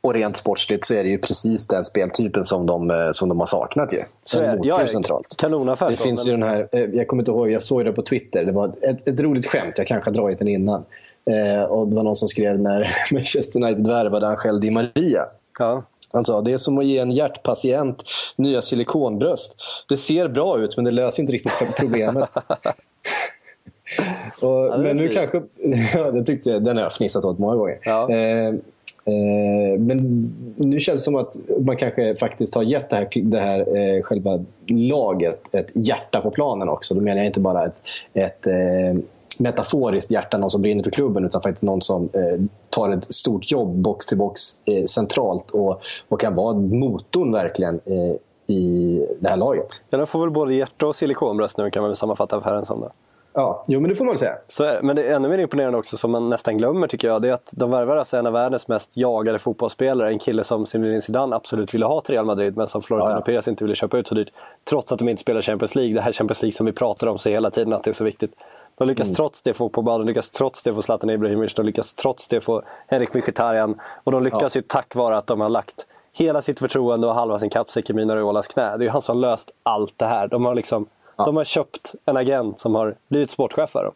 Och 0.04 0.14
rent 0.14 0.38
sportsligt 0.38 0.86
så 0.86 0.94
är 0.94 1.04
det 1.04 1.10
ju 1.10 1.18
precis 1.18 1.68
den 1.68 1.86
speltypen 1.86 2.46
som 2.46 2.66
de, 2.66 2.92
eh, 2.92 3.12
som 3.12 3.30
de 3.30 3.40
har 3.40 3.48
saknat 3.48 3.94
ju. 3.94 4.00
Så 4.24 4.40
är 4.40 4.60
Ja, 4.64 4.82
ja, 4.82 4.88
centralt. 4.88 5.36
kanonaffär 5.38 5.90
Det 5.90 5.98
finns 5.98 6.26
men- 6.26 6.32
ju 6.34 6.40
den 6.40 6.50
här, 6.50 6.68
eh, 6.72 6.80
jag 6.82 7.08
kommer 7.08 7.22
inte 7.22 7.32
ihåg, 7.32 7.52
jag 7.52 7.62
såg 7.64 7.86
det 7.86 7.92
på 7.94 8.02
Twitter. 8.02 8.46
Det 8.46 8.52
var 8.52 8.74
ett, 8.82 9.08
ett 9.08 9.20
roligt 9.20 9.46
skämt, 9.46 9.74
jag 9.78 9.88
kanske 9.88 10.10
har 10.10 10.16
dragit 10.16 10.40
den 10.40 10.48
innan. 10.48 10.84
Eh, 11.26 11.64
och 11.64 11.88
det 11.88 11.96
var 11.96 12.04
någon 12.04 12.16
som 12.16 12.28
skrev 12.28 12.60
när 12.60 12.92
Manchester 13.14 13.64
United 13.64 13.88
värvade 13.88 14.28
Angel 14.28 14.60
Di 14.60 14.72
Maria. 14.72 15.26
Ja. 15.60 15.84
Han 16.14 16.26
sa 16.26 16.42
det 16.42 16.54
är 16.54 16.58
som 16.58 16.78
att 16.78 16.86
ge 16.86 16.98
en 16.98 17.12
hjärtpatient 17.12 18.04
nya 18.38 18.62
silikonbröst. 18.62 19.56
Det 19.90 19.98
ser 19.98 20.28
bra 20.28 20.60
ut 20.60 20.76
men 20.76 20.86
det 20.86 20.92
löser 20.92 21.22
inte 21.22 21.34
riktigt 21.34 21.52
problemet. 21.78 22.30
och, 24.42 24.74
är 24.74 24.78
men 24.78 24.98
nu 24.98 25.10
kanske... 25.10 25.42
Ja, 25.94 26.12
det 26.12 26.24
tyckte 26.26 26.50
jag, 26.50 26.64
den 26.64 26.78
har 26.78 26.84
jag 26.84 26.94
fnissat 26.94 27.26
åt 27.26 27.40
många 27.40 27.56
gånger. 27.56 27.80
Ja. 27.84 28.10
Eh, 28.12 28.54
Eh, 29.06 29.80
men 29.80 30.30
nu 30.56 30.80
känns 30.80 31.00
det 31.00 31.04
som 31.04 31.16
att 31.16 31.36
man 31.60 31.78
kanske 31.78 32.16
faktiskt 32.16 32.56
har 32.56 32.64
gett 32.64 32.90
det 32.90 32.96
här, 32.96 33.08
det 33.14 33.40
här 33.40 33.60
eh, 33.78 34.02
själva 34.02 34.46
laget 34.68 35.56
ett 35.56 35.72
hjärta 35.76 36.22
på 36.22 36.32
planen 36.32 36.70
också. 36.70 36.94
Då 36.94 37.02
menar 37.02 37.18
jag 37.18 37.26
inte 37.26 37.40
bara 37.40 37.66
ett, 37.66 37.82
ett 38.14 38.48
eh, 38.48 39.02
metaforiskt 39.40 40.12
hjärta, 40.12 40.38
någon 40.38 40.50
som 40.50 40.62
brinner 40.62 40.84
för 40.84 40.92
klubben, 40.92 41.26
utan 41.26 41.42
faktiskt 41.42 41.64
någon 41.64 41.82
som 41.82 42.10
eh, 42.14 42.42
tar 42.70 42.90
ett 42.90 43.14
stort 43.14 43.52
jobb 43.52 43.76
box 43.76 44.06
till 44.06 44.18
box 44.18 44.42
eh, 44.66 44.84
centralt 44.84 45.52
och, 45.52 45.82
och 46.08 46.20
kan 46.20 46.36
vara 46.36 46.54
motorn 46.54 47.32
verkligen 47.32 47.80
eh, 47.86 48.56
i 48.56 49.08
det 49.20 49.30
här 49.30 49.38
laget. 49.38 49.84
Ja, 49.90 49.98
de 49.98 50.08
får 50.08 50.20
väl 50.20 50.32
både 50.32 50.54
hjärta 50.54 50.88
och 50.88 50.96
silikonbröst 50.96 51.58
nu 51.58 51.70
kan 51.70 51.82
man 51.82 51.90
väl 51.90 51.96
sammanfatta 51.96 52.38
affären 52.38 52.66
som. 52.66 52.80
Då. 52.82 52.92
Ja, 53.34 53.64
jo 53.68 53.80
men 53.80 53.90
det 53.90 53.96
får 53.96 54.06
man 54.06 54.18
säga. 54.18 54.34
Så. 54.48 54.80
Men 54.82 54.96
det 54.96 55.04
är 55.04 55.16
ännu 55.16 55.30
mer 55.30 55.38
imponerande 55.38 55.78
också, 55.78 55.98
som 55.98 56.12
man 56.12 56.30
nästan 56.30 56.58
glömmer 56.58 56.88
tycker 56.88 57.08
jag, 57.08 57.22
det 57.22 57.30
är 57.30 57.34
att 57.34 57.48
de 57.52 57.72
värvar 57.72 57.98
alltså 57.98 58.18
en 58.18 58.28
av 58.28 58.34
världens 58.34 58.68
mest 58.68 58.98
jagade 58.98 59.40
fotbollsspelare. 59.40 60.10
En 60.10 60.20
kille 60.20 60.44
som 60.44 60.66
Zinedine 60.66 61.02
Zidane 61.02 61.36
absolut 61.36 61.74
ville 61.74 61.86
ha 61.86 62.02
till 62.02 62.14
Real 62.16 62.26
Madrid, 62.26 62.58
men 62.58 62.68
som 62.68 62.82
Florentino 62.82 63.12
Ja, 63.12 63.18
ja. 63.18 63.22
Perez 63.26 63.48
inte 63.48 63.64
ville 63.64 63.76
köpa 63.76 63.98
ut 63.98 64.08
så 64.08 64.16
dyrt. 64.16 64.30
Trots 64.70 64.92
att 64.92 65.00
de 65.00 65.10
inte 65.10 65.22
spelar 65.22 65.42
Champions 65.42 65.76
League. 65.76 65.94
Det 65.94 66.02
här 66.02 66.12
Champions 66.12 66.42
League 66.42 66.54
som 66.54 66.66
vi 66.66 66.72
pratar 66.72 67.08
om 67.08 67.18
så 67.18 67.30
hela 67.30 67.52
tiden, 67.52 67.74
att 67.74 67.84
det 67.84 67.92
är 67.92 67.94
så 67.94 68.04
viktigt. 68.04 68.32
De 68.78 68.88
lyckas 68.88 69.08
Mm. 69.08 69.16
trots 69.16 69.42
det 69.42 69.54
få 69.54 69.70
Pogba, 69.70 69.98
de 69.98 70.08
lyckas 70.08 70.30
trots 70.30 70.64
det 70.64 70.74
få 70.74 70.82
Zlatan 70.82 71.10
Ibrahimovic, 71.10 71.54
de 71.54 71.66
lyckas 71.66 71.94
trots 71.94 72.28
det 72.28 72.42
få 72.42 72.62
Henrik 72.88 73.14
Mkhitaryan. 73.14 73.80
Och 74.04 74.12
de 74.12 74.24
lyckas 74.24 74.58
ju 74.58 74.62
tack 74.62 74.96
vare 74.96 75.18
att 75.18 75.28
de 75.28 75.42
har 75.42 75.50
lagt 75.50 75.86
hela 76.14 76.42
sitt 76.42 76.60
förtroende 76.60 77.08
och 77.08 77.16
halva 77.16 77.40
sin 77.40 77.50
kappsäck 77.50 77.90
i 77.90 77.94
Mino 77.94 78.14
Raiolas 78.14 78.48
knä. 78.48 78.64
Det 78.78 78.84
är 78.84 78.86
ju 78.86 78.90
han 78.90 79.02
som 79.02 79.18
löst 79.20 79.52
allt 79.64 79.94
det 79.98 80.06
här. 80.06 80.28
De 80.28 80.46
har, 80.46 80.56
liksom, 80.56 80.86
de 81.26 81.36
har 81.36 81.44
köpt 81.44 81.96
en 82.06 82.18
agent 82.18 82.60
som 82.60 82.76
har 82.76 82.96
blivit 83.08 83.30
sportchef 83.30 83.70
för 83.70 83.84
dem. 83.84 83.94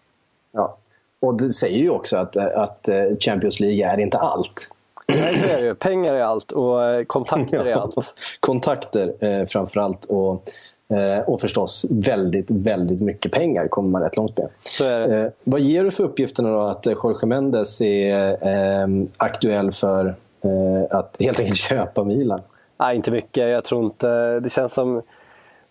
Ja. 0.51 0.77
Och 1.21 1.37
det 1.37 1.49
säger 1.49 1.77
ju 1.77 1.89
också 1.89 2.17
att, 2.17 2.37
att 2.37 2.87
eh, 2.87 3.03
Champions 3.19 3.59
League 3.59 3.91
är 3.91 3.99
inte 3.99 4.17
allt. 4.17 4.71
Nej, 5.07 5.37
så 5.37 5.45
är 5.45 5.61
det 5.61 5.65
ju. 5.65 5.75
Pengar 5.75 6.13
är 6.13 6.21
allt 6.21 6.51
och 6.51 6.83
eh, 6.83 7.03
kontakter 7.03 7.65
är 7.65 7.75
allt. 7.75 7.95
Kontakter 8.39 9.13
eh, 9.19 9.45
framför 9.45 9.79
allt. 9.79 10.05
Och, 10.05 10.43
eh, 10.97 11.19
och 11.19 11.41
förstås 11.41 11.85
väldigt, 11.89 12.51
väldigt 12.51 13.01
mycket 13.01 13.31
pengar 13.31 13.67
kommer 13.67 13.89
man 13.89 14.01
rätt 14.01 14.17
långt 14.17 14.37
med. 14.37 14.47
Så 14.59 14.85
är 14.85 14.99
det. 14.99 15.19
Eh, 15.19 15.31
vad 15.43 15.61
ger 15.61 15.83
du 15.83 15.91
för 15.91 16.03
uppgifterna 16.03 16.49
då 16.49 16.59
att 16.59 16.87
eh, 16.87 16.93
Jorge 17.03 17.27
Mendes 17.27 17.81
är 17.81 18.47
eh, 18.47 18.87
aktuell 19.17 19.71
för 19.71 20.15
att 20.89 21.17
helt 21.19 21.39
enkelt 21.39 21.57
köpa 21.69 22.03
Milan? 22.03 22.41
Nej, 22.77 22.95
inte 22.95 23.11
mycket. 23.11 23.49
Jag 23.49 23.63
tror 23.63 23.85
inte... 23.85 24.39
Det 24.39 24.49
känns 24.49 24.73
som... 24.73 25.01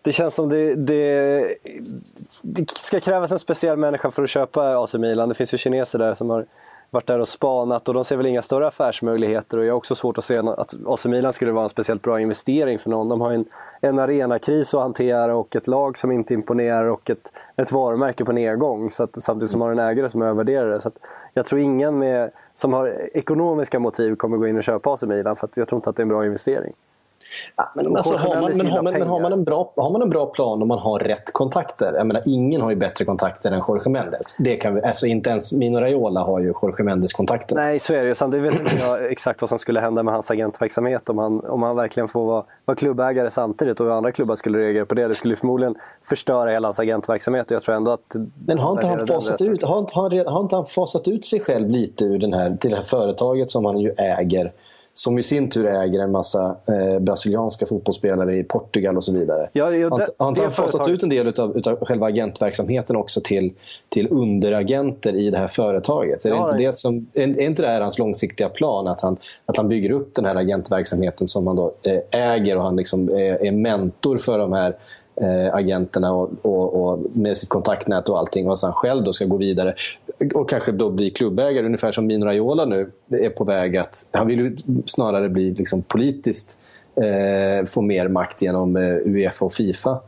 Det 0.04 0.12
känns 0.12 0.34
som 0.34 0.48
det, 0.48 0.74
det, 0.74 1.56
det 2.42 2.70
ska 2.70 3.00
krävas 3.00 3.32
en 3.32 3.38
speciell 3.38 3.76
människa 3.76 4.10
för 4.10 4.22
att 4.22 4.30
köpa 4.30 4.82
AC 4.82 4.94
Milan. 4.94 5.28
Det 5.28 5.34
finns 5.34 5.54
ju 5.54 5.58
kineser 5.58 5.98
där 5.98 6.14
som 6.14 6.30
har 6.30 6.46
varit 6.90 7.06
där 7.06 7.18
och 7.18 7.28
spanat 7.28 7.88
och 7.88 7.94
de 7.94 8.04
ser 8.04 8.16
väl 8.16 8.26
inga 8.26 8.42
större 8.42 8.66
affärsmöjligheter. 8.66 9.58
Och 9.58 9.64
jag 9.64 9.72
har 9.72 9.76
också 9.76 9.94
svårt 9.94 10.18
att 10.18 10.24
se 10.24 10.38
att 10.38 10.74
AC 10.86 11.06
Milan 11.06 11.32
skulle 11.32 11.52
vara 11.52 11.62
en 11.62 11.68
speciellt 11.68 12.02
bra 12.02 12.20
investering 12.20 12.78
för 12.78 12.90
någon. 12.90 13.08
De 13.08 13.20
har 13.20 13.32
en, 13.32 13.44
en 13.80 13.98
arenakris 13.98 14.74
att 14.74 14.80
hantera 14.80 15.36
och 15.36 15.56
ett 15.56 15.66
lag 15.66 15.98
som 15.98 16.12
inte 16.12 16.34
imponerar 16.34 16.84
och 16.84 17.10
ett, 17.10 17.32
ett 17.56 17.72
varumärke 17.72 18.24
på 18.24 18.32
nedgång. 18.32 18.90
Så 18.90 19.02
att, 19.02 19.24
samtidigt 19.24 19.50
som 19.50 19.60
har 19.60 19.72
en 19.72 19.78
ägare 19.78 20.08
som 20.08 20.22
övervärderar 20.22 20.68
det. 20.68 20.80
Så 20.80 20.88
att 20.88 20.98
jag 21.34 21.46
tror 21.46 21.60
ingen 21.60 21.98
med, 21.98 22.30
som 22.54 22.72
har 22.72 23.16
ekonomiska 23.16 23.78
motiv 23.78 24.16
kommer 24.16 24.36
gå 24.36 24.46
in 24.46 24.56
och 24.56 24.64
köpa 24.64 24.92
AC 24.92 25.02
Milan 25.02 25.36
för 25.36 25.46
att 25.46 25.56
jag 25.56 25.68
tror 25.68 25.78
inte 25.78 25.90
att 25.90 25.96
det 25.96 26.00
är 26.00 26.04
en 26.04 26.08
bra 26.08 26.24
investering. 26.24 26.72
Ja, 27.56 27.72
men, 27.74 27.86
Och 27.86 27.96
alltså, 27.96 28.16
har, 28.16 28.40
man, 28.40 28.56
men, 28.56 28.66
har, 28.66 28.82
man, 28.82 28.92
men 28.92 29.02
har, 29.02 29.08
pengar. 29.08 29.22
man 29.22 29.32
en 29.32 29.44
bra, 29.44 29.72
har 29.76 29.90
man 29.90 30.02
en 30.02 30.10
bra 30.10 30.26
plan 30.26 30.62
och 30.62 30.68
man 30.68 30.78
har 30.78 30.98
rätt 30.98 31.32
kontakter? 31.32 31.94
Jag 31.94 32.06
menar, 32.06 32.22
ingen 32.26 32.60
har 32.60 32.70
ju 32.70 32.76
bättre 32.76 33.04
kontakter 33.04 33.52
än 33.52 33.62
Jorge 33.68 33.90
Mendes. 33.90 34.36
Det 34.38 34.56
kan 34.56 34.74
vi, 34.74 34.82
alltså, 34.82 35.06
inte 35.06 35.30
ens 35.30 35.52
Mino 35.52 35.78
Raiola 35.78 36.20
har 36.20 36.40
ju 36.40 36.46
Jorge 36.62 36.84
Mendes 36.84 37.12
kontakter. 37.12 37.54
Nej, 37.54 37.80
så 37.80 37.92
är 37.92 38.04
det. 38.04 38.14
Samtidigt 38.14 38.46
vet 38.46 38.60
inte 38.60 38.76
jag 38.76 39.12
exakt 39.12 39.40
vad 39.40 39.48
som 39.48 39.58
skulle 39.58 39.80
hända 39.80 40.02
med 40.02 40.14
hans 40.14 40.30
agentverksamhet 40.30 41.08
om 41.08 41.18
han, 41.18 41.40
om 41.40 41.62
han 41.62 41.76
verkligen 41.76 42.08
får 42.08 42.26
vara, 42.26 42.44
vara 42.64 42.76
klubbägare 42.76 43.30
samtidigt 43.30 43.80
och 43.80 43.86
hur 43.86 43.92
andra 43.92 44.12
klubbar 44.12 44.36
skulle 44.36 44.58
reagera 44.58 44.86
på 44.86 44.94
det. 44.94 45.08
Det 45.08 45.14
skulle 45.14 45.36
förmodligen 45.36 45.74
förstöra 46.02 46.50
hela 46.50 46.68
hans 46.68 46.80
agentverksamhet 46.80 47.50
jag 47.50 47.62
tror 47.62 47.74
ändå 47.74 47.90
att... 47.90 48.16
Men 48.46 48.58
har 48.58 48.72
inte, 48.72 48.86
han 48.86 49.06
fasat 49.06 49.40
ut, 49.40 49.62
har, 49.62 49.78
inte, 49.78 49.94
har, 49.94 50.30
har 50.30 50.40
inte 50.40 50.56
han 50.56 50.64
fasat 50.64 51.08
ut 51.08 51.24
sig 51.24 51.40
själv 51.40 51.70
lite 51.70 52.04
ur 52.04 52.18
den 52.18 52.32
här, 52.32 52.56
till 52.60 52.70
det 52.70 52.76
här 52.76 52.82
företaget 52.82 53.50
som 53.50 53.64
han 53.64 53.78
ju 53.78 53.90
äger? 53.98 54.52
Som 54.96 55.18
i 55.18 55.22
sin 55.22 55.50
tur 55.50 55.66
äger 55.66 56.00
en 56.00 56.10
massa 56.12 56.56
eh, 56.68 57.00
brasilianska 57.00 57.66
fotbollsspelare 57.66 58.36
i 58.36 58.44
Portugal 58.44 58.96
och 58.96 59.04
så 59.04 59.12
vidare. 59.12 59.48
Ja, 59.52 59.70
ja, 59.70 59.88
har 59.90 59.98
det- 59.98 60.06
har 60.18 60.28
inte 60.28 60.42
han 60.42 60.50
fasat 60.50 60.88
ut 60.88 61.02
en 61.02 61.08
del 61.08 61.26
utav, 61.26 61.56
utav 61.56 61.84
själva 61.84 62.06
agentverksamheten 62.06 62.96
också 62.96 63.20
till, 63.24 63.52
till 63.88 64.08
underagenter 64.10 65.14
i 65.16 65.30
det 65.30 65.38
här 65.38 65.46
företaget? 65.46 66.24
Är, 66.24 66.30
det 66.30 66.36
inte 66.36 66.56
det- 66.56 66.72
som, 66.76 67.06
är, 67.14 67.22
är 67.28 67.40
inte 67.46 67.62
det 67.62 67.68
här 67.68 67.80
hans 67.80 67.98
långsiktiga 67.98 68.48
plan? 68.48 68.86
Att 68.88 69.00
han, 69.00 69.16
att 69.46 69.56
han 69.56 69.68
bygger 69.68 69.90
upp 69.90 70.14
den 70.14 70.24
här 70.24 70.36
agentverksamheten 70.36 71.28
som 71.28 71.46
han 71.46 71.56
då 71.56 71.74
eh, 71.82 72.20
äger 72.32 72.56
och 72.56 72.62
han 72.62 72.76
liksom 72.76 73.08
är, 73.08 73.46
är 73.46 73.52
mentor 73.52 74.18
för 74.18 74.38
de 74.38 74.52
här 74.52 74.76
eh, 75.20 75.54
agenterna 75.54 76.12
och, 76.12 76.30
och, 76.42 76.74
och 76.92 76.98
med 77.12 77.36
sitt 77.36 77.48
kontaktnät 77.48 78.08
och 78.08 78.18
allting. 78.18 78.48
Och 78.50 78.58
han 78.62 78.72
själv 78.72 79.04
då 79.04 79.12
ska 79.12 79.24
gå 79.24 79.36
vidare 79.36 79.74
och 80.34 80.48
kanske 80.50 80.72
då 80.72 80.90
bli 80.90 81.10
klubbägare. 81.10 81.66
Ungefär 81.66 81.92
som 81.92 82.06
Mino 82.06 82.24
Raiola 82.24 82.64
nu 82.64 82.90
är 83.10 83.30
på 83.30 83.44
väg 83.44 83.76
att... 83.76 84.08
Han 84.12 84.26
vill 84.26 84.38
ju 84.38 84.56
snarare 84.86 85.28
bli 85.28 85.50
liksom 85.50 85.82
politiskt 85.82 86.60
eh, 86.96 87.66
få 87.66 87.80
mer 87.82 88.08
makt 88.08 88.42
genom 88.42 88.76
eh, 88.76 88.82
Uefa 89.04 89.44
och 89.44 89.52
Fifa. 89.52 89.98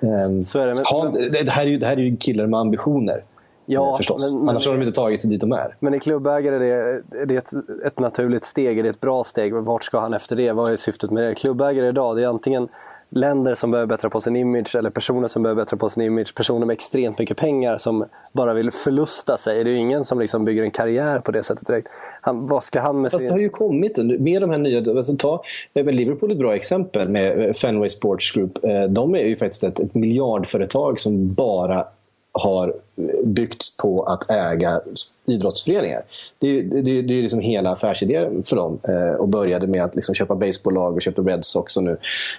Ehm, 0.00 0.42
Så 0.44 0.58
är 0.58 0.66
det, 0.66 0.74
men- 0.74 0.84
ha, 0.84 1.08
det, 1.42 1.50
här 1.50 1.62
är 1.62 1.66
ju, 1.70 1.78
det 1.78 1.86
här 1.86 1.96
är 1.96 2.00
ju 2.00 2.16
killar 2.16 2.46
med 2.46 2.60
ambitioner. 2.60 3.22
Ja, 3.66 3.90
eh, 3.90 3.96
förstås. 3.96 4.32
men- 4.32 4.40
men- 4.40 4.48
Annars 4.48 4.66
har 4.66 4.74
de 4.74 4.82
inte 4.82 4.94
tagit 4.94 5.20
sig 5.20 5.30
dit 5.30 5.40
de 5.40 5.52
är. 5.52 5.76
Men 5.80 5.94
i 5.94 6.00
klubbägare 6.00 6.54
är 6.56 6.60
det, 6.60 7.02
är 7.22 7.26
det 7.26 7.36
ett, 7.36 7.50
ett 7.86 7.98
naturligt 7.98 8.44
steg, 8.44 8.78
är 8.78 8.82
det 8.82 8.88
ett 8.88 9.00
bra 9.00 9.24
steg? 9.24 9.54
Vart 9.54 9.84
ska 9.84 10.00
han 10.00 10.14
efter 10.14 10.36
det? 10.36 10.52
Vad 10.52 10.72
är 10.72 10.76
syftet 10.76 11.10
med 11.10 11.22
det? 11.24 11.34
Klubbägare 11.34 11.88
idag, 11.88 12.16
det 12.16 12.22
är 12.22 12.26
antingen 12.28 12.68
länder 13.08 13.54
som 13.54 13.70
behöver 13.70 13.86
bättra 13.86 14.10
på 14.10 14.20
sin 14.20 14.36
image 14.36 14.74
eller 14.74 14.90
personer 14.90 15.28
som 15.28 15.42
behöver 15.42 15.62
bättra 15.62 15.76
på 15.76 15.88
sin 15.88 16.02
image. 16.02 16.34
Personer 16.34 16.66
med 16.66 16.74
extremt 16.74 17.18
mycket 17.18 17.36
pengar 17.36 17.78
som 17.78 18.04
bara 18.32 18.54
vill 18.54 18.70
förlusta 18.70 19.36
sig. 19.36 19.64
Det 19.64 19.70
är 19.70 19.72
ju 19.72 19.78
ingen 19.78 20.04
som 20.04 20.20
liksom 20.20 20.44
bygger 20.44 20.62
en 20.62 20.70
karriär 20.70 21.18
på 21.18 21.32
det 21.32 21.42
sättet 21.42 21.66
direkt. 21.66 21.88
Han, 22.20 22.46
vad 22.46 22.64
ska 22.64 22.80
han 22.80 23.00
med 23.00 23.12
Fast 23.12 23.26
det 23.26 23.32
har 23.32 23.38
ju 23.38 23.48
kommit 23.48 23.98
med 24.20 24.42
de 24.42 24.50
här 24.50 24.58
nya... 24.58 24.78
Alltså 24.78 25.16
ta, 25.16 25.42
eh, 25.74 25.84
Liverpool 25.84 26.30
är 26.30 26.34
ett 26.34 26.38
bra 26.40 26.54
exempel 26.54 27.08
med 27.08 27.46
eh, 27.46 27.52
Fenway 27.52 27.88
Sports 27.88 28.32
Group. 28.32 28.64
Eh, 28.64 28.82
De 28.82 29.14
är 29.14 29.24
ju 29.24 29.36
faktiskt 29.36 29.64
ett 29.64 29.94
miljardföretag 29.94 31.00
som 31.00 31.34
bara 31.34 31.86
har 32.38 32.74
byggts 33.24 33.76
på 33.76 34.02
att 34.02 34.30
äga 34.30 34.80
idrottsföreningar. 35.26 36.02
Det 36.38 36.46
är, 36.46 36.52
ju- 36.52 36.82
det 36.82 37.02
det 37.02 37.14
är 37.18 37.22
liksom 37.22 37.40
hela 37.40 37.70
affärsidén 37.70 38.42
för 38.42 38.56
dem. 38.56 38.78
Eh, 38.82 39.14
och 39.16 39.28
började 39.28 39.66
med 39.66 39.84
att 39.84 39.94
liksom 39.94 40.14
köpa 40.14 40.34
baseballlag 40.34 40.94
och 40.94 41.02
köpte 41.02 41.22
Red 41.22 41.44
Sox. 41.44 41.76
Och, 41.76 41.84
nu. 41.84 41.96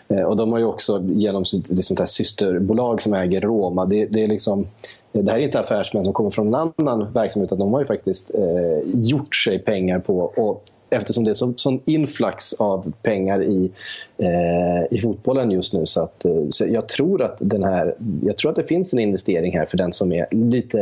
Eh, 0.07 0.21
och 0.21 0.35
de 0.37 0.51
har 0.51 0.59
ju 0.59 0.65
också 0.65 1.03
genom 1.03 1.45
sitt 1.45 1.75
det 1.77 1.83
sånt 1.83 1.99
här 1.99 2.07
systerbolag 2.07 3.01
som 3.01 3.13
äger 3.13 3.41
Roma. 3.41 3.85
Det, 3.85 4.05
det, 4.05 4.23
är 4.23 4.27
liksom, 4.27 4.67
det 5.11 5.31
här 5.31 5.39
är 5.39 5.43
inte 5.43 5.59
affärsmän 5.59 6.05
som 6.05 6.13
kommer 6.13 6.29
från 6.29 6.47
en 6.47 6.71
annan 6.77 7.13
verksamhet. 7.13 7.47
Utan 7.47 7.59
de 7.59 7.73
har 7.73 7.79
ju 7.79 7.85
faktiskt 7.85 8.31
eh, 8.35 8.89
gjort 8.93 9.35
sig 9.35 9.59
pengar 9.59 9.99
på 9.99 10.19
och 10.19 10.63
eftersom 10.89 11.23
det 11.23 11.31
är 11.31 11.33
så, 11.33 11.53
sån 11.55 11.81
influx 11.85 12.53
av 12.53 12.93
pengar 13.01 13.43
i, 13.43 13.71
eh, 14.17 14.97
i 14.97 14.99
fotbollen 14.99 15.51
just 15.51 15.73
nu. 15.73 15.85
Så, 15.85 16.03
att, 16.03 16.25
eh, 16.25 16.31
så 16.49 16.65
jag, 16.67 16.89
tror 16.89 17.21
att 17.21 17.37
den 17.41 17.63
här, 17.63 17.95
jag 18.23 18.37
tror 18.37 18.49
att 18.49 18.55
det 18.55 18.63
finns 18.63 18.93
en 18.93 18.99
investering 18.99 19.57
här 19.57 19.65
för 19.65 19.77
den 19.77 19.93
som 19.93 20.11
är 20.11 20.27
lite 20.31 20.77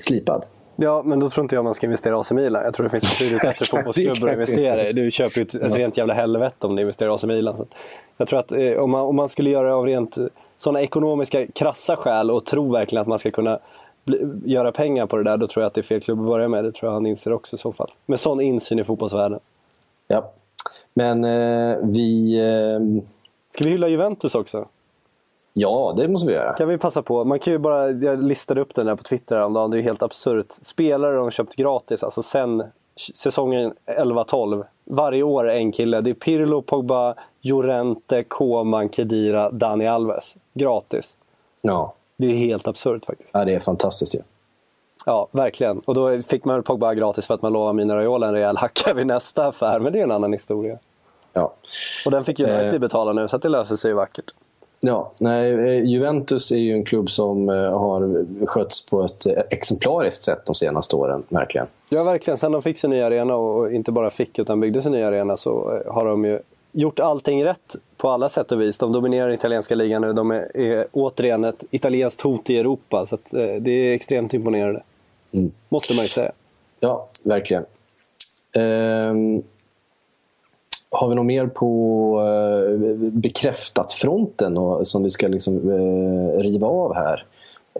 slipad. 0.00 0.44
Ja, 0.76 1.02
men 1.04 1.20
då 1.20 1.30
tror 1.30 1.44
inte 1.44 1.54
jag 1.54 1.64
man 1.64 1.74
ska 1.74 1.86
investera 1.86 2.16
i 2.16 2.18
AC 2.18 2.30
Milan. 2.30 2.64
Jag 2.64 2.74
tror 2.74 2.84
det 2.84 2.90
finns 2.90 3.18
betydligt 3.18 3.42
bättre 3.42 3.66
fotbollsklubbar 3.70 4.28
att 4.28 4.32
investera 4.32 4.88
i. 4.88 4.92
Du 4.92 5.10
köper 5.10 5.38
ju 5.38 5.42
ett, 5.42 5.54
ett 5.54 5.76
rent 5.76 5.96
jävla 5.96 6.14
helvete 6.14 6.66
om 6.66 6.76
du 6.76 6.82
investerar 6.82 7.10
i 7.10 7.14
AC 7.14 7.24
Milan. 7.24 7.56
Så 7.56 7.66
jag 8.16 8.28
tror 8.28 8.38
att 8.38 8.52
eh, 8.52 8.72
om, 8.72 8.90
man, 8.90 9.00
om 9.00 9.16
man 9.16 9.28
skulle 9.28 9.50
göra 9.50 9.68
det 9.68 9.74
av 9.74 9.86
rent 9.86 10.18
sådana 10.56 10.82
ekonomiska 10.82 11.46
krassa 11.46 11.96
skäl 11.96 12.30
och 12.30 12.46
tro 12.46 12.72
verkligen 12.72 13.02
att 13.02 13.08
man 13.08 13.18
ska 13.18 13.30
kunna 13.30 13.58
göra 14.44 14.72
pengar 14.72 15.06
på 15.06 15.16
det 15.16 15.24
där, 15.24 15.36
då 15.36 15.46
tror 15.46 15.62
jag 15.62 15.66
att 15.66 15.74
det 15.74 15.80
är 15.80 15.82
fel 15.82 16.00
klubb 16.00 16.20
att 16.20 16.26
börja 16.26 16.48
med. 16.48 16.64
Det 16.64 16.72
tror 16.72 16.88
jag 16.88 16.94
han 16.94 17.06
inser 17.06 17.32
också 17.32 17.56
i 17.56 17.58
så 17.58 17.72
fall. 17.72 17.90
Med 18.06 18.20
sån 18.20 18.40
insyn 18.40 18.78
i 18.78 18.84
fotbollsvärlden. 18.84 19.40
Ja. 20.08 20.30
Men 20.94 21.24
eh, 21.24 21.76
vi... 21.82 22.38
Eh, 22.38 23.02
Ska 23.48 23.64
vi 23.64 23.70
hylla 23.70 23.88
Juventus 23.88 24.34
också? 24.34 24.66
ja, 25.52 25.94
det 25.96 26.08
måste 26.08 26.26
vi 26.28 26.34
göra. 26.34 26.52
Kan 26.52 26.68
vi 26.68 26.78
passa 26.78 27.02
på? 27.02 27.24
Man 27.24 27.38
kan 27.38 27.52
ju 27.52 27.58
bara, 27.58 27.90
jag 27.90 28.22
listade 28.22 28.60
upp 28.60 28.74
den 28.74 28.86
där 28.86 28.96
på 28.96 29.02
Twitter 29.02 29.36
häromdagen. 29.36 29.70
Det 29.70 29.74
är 29.76 29.78
ju 29.78 29.84
helt 29.84 30.02
absurt. 30.02 30.52
Spelare 30.62 31.14
de 31.14 31.22
har 31.22 31.30
köpt 31.30 31.56
gratis, 31.56 32.04
alltså 32.04 32.22
sen 32.22 32.62
säsongen 33.14 33.74
11-12. 33.86 34.64
Varje 34.84 35.22
år 35.22 35.48
en 35.48 35.72
kille. 35.72 36.00
Det 36.00 36.10
är 36.10 36.14
Pirlo, 36.14 36.62
Pogba, 36.62 37.14
Llorente, 37.40 38.24
Koman, 38.24 38.88
Kedira, 38.88 39.50
Dani 39.50 39.86
Alves. 39.86 40.36
Gratis. 40.54 41.16
Ja. 41.62 41.94
Det 42.20 42.26
är 42.26 42.36
helt 42.36 42.68
absurt 42.68 43.04
faktiskt. 43.04 43.30
ja, 43.34 43.44
det 43.44 43.54
är 43.54 43.60
fantastiskt 43.60 44.14
ju. 44.14 44.18
Ja, 45.06 45.28
verkligen. 45.32 45.78
Och 45.78 45.94
då 45.94 46.22
fick 46.22 46.44
man 46.44 46.62
Pogba 46.62 46.94
gratis 46.94 47.26
för 47.26 47.34
att 47.34 47.42
man 47.42 47.52
lovade 47.52 47.76
Mina 47.76 47.96
Raiola 47.96 48.26
en 48.28 48.34
rejäl 48.34 48.56
hacka 48.56 48.94
vid 48.94 49.06
nästa 49.06 49.46
affär. 49.46 49.80
Men 49.80 49.92
det 49.92 49.98
är 49.98 50.02
en 50.02 50.10
annan 50.10 50.32
historia. 50.32 50.78
Ja. 51.32 51.52
Och 52.04 52.10
den 52.10 52.24
fick 52.24 52.38
ju 52.38 52.46
United 52.46 52.74
Eh. 52.74 52.78
betala 52.80 53.12
nu, 53.12 53.28
så 53.28 53.36
att 53.36 53.42
det 53.42 53.48
löser 53.48 53.76
sig 53.76 53.90
ju 53.90 53.94
vackert. 53.94 54.34
Ja, 54.80 55.12
nej, 55.20 55.52
eh, 55.52 55.84
Juventus 55.84 56.52
är 56.52 56.56
ju 56.56 56.72
en 56.72 56.84
klubb 56.84 57.10
som 57.10 57.48
eh, 57.48 57.78
har 57.78 58.26
skötts 58.46 58.86
på 58.86 59.02
ett 59.04 59.26
eh, 59.26 59.32
exemplariskt 59.50 60.22
sätt 60.22 60.46
de 60.46 60.54
senaste 60.54 60.96
åren, 60.96 61.22
verkligen. 61.28 61.66
Ja, 61.90 62.02
verkligen. 62.04 62.38
Sen 62.38 62.52
de 62.52 62.62
fick 62.62 62.78
sin 62.78 62.90
nya 62.90 63.06
arena 63.06 63.34
och 63.36 63.72
inte 63.72 63.92
bara 63.92 64.10
fick 64.10 64.38
utan 64.38 64.60
byggde 64.60 64.82
sin 64.82 64.92
nya 64.92 65.08
arena 65.08 65.36
så 65.36 65.82
har 65.86 66.04
de 66.04 66.24
ju 66.24 66.40
gjort 66.72 67.00
allting 67.00 67.44
rätt 67.44 67.76
på 67.96 68.08
alla 68.08 68.28
sätt 68.28 68.52
och 68.52 68.60
vis. 68.60 68.78
De 68.78 68.92
dominerar 68.92 69.30
italienska 69.30 69.74
ligan 69.74 70.02
nu. 70.02 70.12
De 70.12 70.30
är, 70.30 70.56
är 70.56 70.86
återigen 70.92 71.44
ett 71.44 71.64
italienskt 71.70 72.20
hot 72.20 72.50
i 72.50 72.58
Europa. 72.58 73.06
Så 73.06 73.14
att, 73.14 73.34
eh, 73.34 73.54
det 73.60 73.70
är 73.70 73.92
extremt 73.92 74.34
imponerande. 74.34 74.82
Mm. 75.32 75.52
Måste 75.68 75.94
man 75.94 76.04
ju 76.04 76.08
säga. 76.08 76.32
Ja, 76.80 77.08
verkligen. 77.22 77.64
Ehm, 78.56 79.42
har 80.90 81.08
vi 81.08 81.14
något 81.14 81.26
mer 81.26 81.46
på 81.46 82.20
eh, 82.20 83.10
bekräftat-fronten 83.10 84.56
som 84.84 85.02
vi 85.02 85.10
ska 85.10 85.28
liksom, 85.28 85.70
eh, 85.70 86.40
riva 86.40 86.66
av 86.66 86.94
här? 86.94 87.26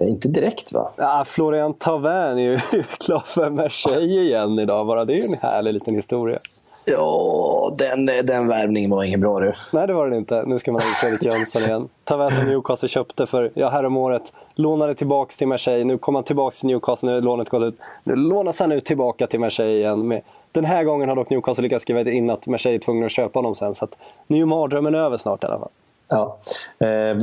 Eh, 0.00 0.08
inte 0.08 0.28
direkt, 0.28 0.72
va? 0.72 0.92
Ah, 0.96 1.24
Florian 1.24 1.74
Thauvin 1.74 2.38
är 2.38 2.38
ju 2.38 2.58
klar 2.98 3.22
för 3.26 3.50
Marseille 3.50 4.22
igen 4.22 4.58
idag. 4.58 4.86
Bara 4.86 5.04
det 5.04 5.12
är 5.12 5.16
ju 5.16 5.22
en 5.22 5.50
härlig 5.52 5.74
liten 5.74 5.94
historia. 5.94 6.38
Ja, 6.86 7.72
den, 7.78 8.06
den 8.06 8.48
värvningen 8.48 8.90
var 8.90 9.04
ingen 9.04 9.20
bra 9.20 9.40
du. 9.40 9.52
Nej, 9.72 9.86
det 9.86 9.92
var 9.92 10.08
den 10.08 10.18
inte. 10.18 10.42
Nu 10.46 10.58
ska 10.58 10.72
man 10.72 10.80
ha 10.80 10.88
Fredrik 10.88 11.24
Jönsson 11.24 11.62
igen. 11.62 11.88
Ta 12.04 12.16
med 12.16 12.32
som 12.32 12.44
Newcastle 12.44 12.88
köpte 12.88 13.26
för, 13.26 13.50
ja, 13.54 13.68
häromåret. 13.68 14.32
Lånade 14.54 14.94
tillbaka 14.94 15.32
till 15.38 15.48
Marseille. 15.48 15.84
Nu 15.84 15.98
kommer 15.98 16.16
han 16.16 16.24
tillbaka 16.24 16.56
till 16.56 16.66
Newcastle. 16.66 17.10
Nu 17.10 17.20
lånet 17.20 17.48
gått 17.48 17.62
ut. 17.62 17.74
Nu 18.04 18.16
lånas 18.16 18.60
han 18.60 18.72
ut 18.72 18.84
tillbaka 18.84 19.26
till 19.26 19.40
Marseille 19.40 19.78
igen. 19.78 20.08
Med, 20.08 20.22
den 20.52 20.64
här 20.64 20.84
gången 20.84 21.08
har 21.08 21.16
dock 21.16 21.30
Newcastle 21.30 21.62
lyckats 21.62 21.82
skriva 21.82 22.10
in 22.10 22.30
att 22.30 22.46
Marseille 22.46 22.76
är 22.76 22.80
tvungna 22.80 23.06
att 23.06 23.12
köpa 23.12 23.38
honom 23.38 23.54
sen. 23.54 23.74
Så 23.74 23.84
att, 23.84 23.96
nu 24.26 24.40
är 24.40 24.46
mardrömmen 24.46 24.94
över 24.94 25.16
snart 25.16 25.44
i 25.44 25.46
alla 25.46 25.58
fall. 25.58 25.70
Ja. 26.12 26.38
Eh, 26.78 27.16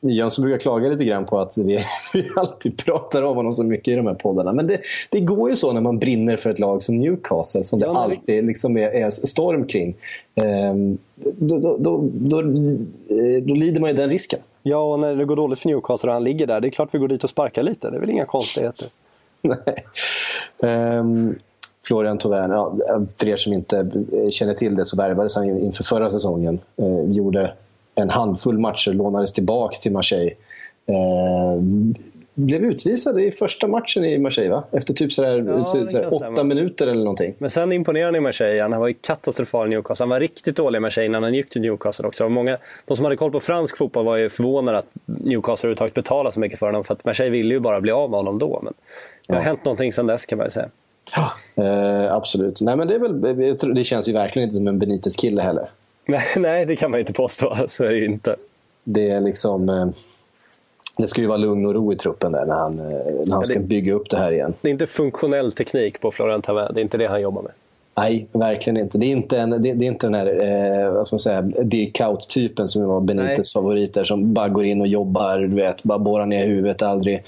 Jönsson 0.00 0.42
brukar 0.44 0.58
klaga 0.58 0.88
lite 0.88 1.04
grann 1.04 1.24
på 1.24 1.38
att 1.40 1.58
vi, 1.58 1.78
vi 2.14 2.28
alltid 2.36 2.76
pratar 2.84 3.22
om 3.22 3.36
honom 3.36 3.52
så 3.52 3.62
mycket 3.64 3.88
i 3.92 3.94
de 3.96 4.06
här 4.06 4.14
poddarna. 4.14 4.52
Men 4.52 4.66
det, 4.66 4.80
det 5.10 5.20
går 5.20 5.50
ju 5.50 5.56
så 5.56 5.72
när 5.72 5.80
man 5.80 5.98
brinner 5.98 6.36
för 6.36 6.50
ett 6.50 6.58
lag 6.58 6.82
som 6.82 6.98
Newcastle, 6.98 7.64
som 7.64 7.80
Ja, 7.80 7.86
det 7.86 7.92
det- 7.92 7.98
alltid 7.98 8.44
liksom 8.44 8.76
är, 8.76 8.88
är 8.90 9.10
storm 9.10 9.66
kring. 9.66 9.96
Eh, 10.34 10.74
då, 11.36 11.58
då, 11.58 11.76
då, 11.78 12.08
då, 12.12 12.40
eh, 12.40 13.42
då 13.42 13.54
lider 13.54 13.80
man 13.80 13.90
ju 13.90 13.96
den 13.96 14.08
risken. 14.10 14.40
Ja, 14.62 14.92
och 14.92 14.98
när 15.00 15.16
det 15.16 15.24
går 15.24 15.36
dåligt 15.36 15.58
för 15.58 15.68
Newcastle 15.68 16.08
och 16.08 16.14
han 16.14 16.24
ligger 16.24 16.46
där. 16.46 16.60
Det 16.60 16.68
är 16.68 16.70
klart 16.70 16.88
vi 16.92 16.98
går 16.98 17.08
dit 17.08 17.24
och 17.24 17.30
sparkar 17.30 17.62
lite. 17.62 17.90
Det 17.90 17.96
är 17.96 18.00
väl 18.00 18.10
inga 18.10 18.24
konstigheter. 18.26 18.86
Nej. 19.42 19.84
Ehm, 20.62 21.34
Florian 21.84 22.18
Thauvin, 22.18 22.50
ja, 22.50 22.74
för 23.20 23.28
er 23.28 23.36
som 23.36 23.52
inte 23.52 23.90
känner 24.30 24.54
till 24.54 24.76
det 24.76 24.84
så 24.84 24.96
värvades 24.96 25.36
han 25.36 25.58
inför 25.58 25.84
förra 25.84 26.10
säsongen. 26.10 26.60
Eh, 26.76 27.10
gjorde 27.12 27.52
en 27.94 28.10
handfull 28.10 28.58
matcher, 28.58 28.90
lånades 28.92 29.32
tillbaka 29.32 29.74
till 29.74 29.92
Marseille. 29.92 30.30
Eh, 30.86 31.62
blev 32.34 32.64
utvisad 32.64 33.20
i 33.20 33.30
första 33.30 33.66
matchen 33.66 34.04
i 34.04 34.18
Marseille, 34.18 34.50
va? 34.50 34.64
Efter 34.72 34.94
typ 34.94 35.12
sådär, 35.12 35.44
Ja, 35.48 35.64
så, 35.64 35.88
sådär 35.88 35.88
stämma. 36.10 36.28
åtta 36.32 36.44
minuter 36.44 36.86
eller 36.86 37.04
någonting. 37.04 37.34
Men 37.38 37.50
sen 37.50 37.72
imponerade 37.72 38.06
han 38.08 38.16
i 38.16 38.20
Marseille. 38.20 38.62
Han 38.62 38.80
var 38.80 38.88
ju 38.88 38.94
katastrofal 38.94 39.66
i 39.66 39.70
Newcastle. 39.70 40.02
Han 40.04 40.10
var 40.10 40.20
riktigt 40.20 40.56
dålig 40.56 40.76
i 40.76 40.80
Marseille 40.80 41.06
innan 41.06 41.22
han 41.22 41.34
gick 41.34 41.50
till 41.50 41.60
Newcastle 41.62 42.06
också. 42.08 42.28
Många, 42.28 42.58
de 42.86 42.96
som 42.96 43.04
hade 43.04 43.16
koll 43.16 43.30
på 43.32 43.40
fransk 43.40 43.76
fotboll 43.78 44.04
var 44.04 44.16
ju 44.16 44.28
förvånade 44.30 44.78
att 44.78 44.86
Newcastle 45.04 45.66
överhuvudtaget 45.66 45.94
betalade 45.94 46.32
så 46.34 46.40
mycket 46.40 46.58
för 46.58 46.66
honom. 46.66 46.84
För 46.84 46.94
att 46.94 47.04
Marseille 47.04 47.30
ville 47.30 47.54
ju 47.54 47.60
bara 47.60 47.80
bli 47.80 47.92
av 47.92 48.10
med 48.10 48.18
honom 48.18 48.38
då. 48.38 48.60
Men 48.62 48.74
det 49.28 49.32
har 49.34 49.40
Ja. 49.40 49.44
hänt 49.44 49.64
någonting 49.64 49.92
sen 49.92 50.06
dess 50.06 50.26
kan 50.26 50.38
man 50.38 50.46
ju 50.46 50.50
säga. 50.50 50.68
Eh, 51.56 52.14
absolut. 52.14 52.60
Nej, 52.60 52.76
men 52.76 52.88
det, 52.88 52.94
är 52.94 52.98
väl, 52.98 53.74
det 53.74 53.84
känns 53.84 54.08
ju 54.08 54.12
verkligen 54.12 54.44
inte 54.46 54.56
som 54.56 54.68
en 54.68 54.78
Benitez-kille 54.78 55.42
heller. 55.42 55.68
Nej, 56.06 56.22
nej, 56.36 56.66
det 56.66 56.76
kan 56.76 56.90
man 56.90 57.00
inte 57.00 57.12
påstå. 57.12 57.56
Så 57.68 57.84
är 57.84 57.88
det 57.88 57.96
ju 57.98 58.04
inte. 58.04 58.36
Det 58.84 59.10
är 59.10 59.20
liksom... 59.20 59.68
Eh, 59.68 59.86
det 60.96 61.06
ska 61.06 61.20
ju 61.20 61.26
vara 61.26 61.36
lugn 61.38 61.66
och 61.66 61.74
ro 61.74 61.92
i 61.92 61.96
truppen 61.96 62.32
där 62.32 62.44
när 62.46 62.54
han, 62.54 62.78
eh, 62.78 62.84
när 63.24 63.34
han 63.34 63.44
ska 63.44 63.54
det- 63.58 63.60
bygga 63.60 63.92
upp 63.94 64.10
det 64.10 64.16
här 64.16 64.32
igen. 64.32 64.54
Det 64.60 64.68
är 64.68 64.72
inte 64.72 64.86
funktionell 64.86 65.52
teknik 65.52 66.00
på 66.00 66.10
Florian 66.10 66.42
Thauvin. 66.42 66.66
Det 66.74 66.80
är 66.80 66.82
inte 66.82 66.98
det 66.98 67.06
han 67.06 67.20
jobbar 67.20 67.42
med. 67.42 67.52
Nej, 67.96 68.26
verkligen 68.32 68.76
inte. 68.76 68.98
Det 68.98 69.06
är 69.06 69.10
inte, 69.10 69.38
en, 69.38 69.50
det, 69.50 69.58
det 69.58 69.84
är 69.84 69.88
inte 69.88 70.06
den 70.06 70.14
här 70.14 70.26
eh, 70.86 70.92
vad 70.92 71.06
ska 71.06 71.14
man 71.14 71.18
säga, 71.18 71.42
Dirk 71.42 71.92
Kuyt-typen 71.96 72.68
som 72.68 72.84
var 72.86 73.00
Benites 73.00 73.52
favoriter 73.52 74.04
som 74.04 74.32
bara 74.34 74.48
går 74.48 74.64
in 74.64 74.80
och 74.80 74.86
jobbar, 74.86 75.38
du 75.38 75.56
vet, 75.56 75.82
bara 75.82 75.98
borrar 75.98 76.26
ner 76.26 76.46
huvudet, 76.46 76.82
aldrig 76.82 77.22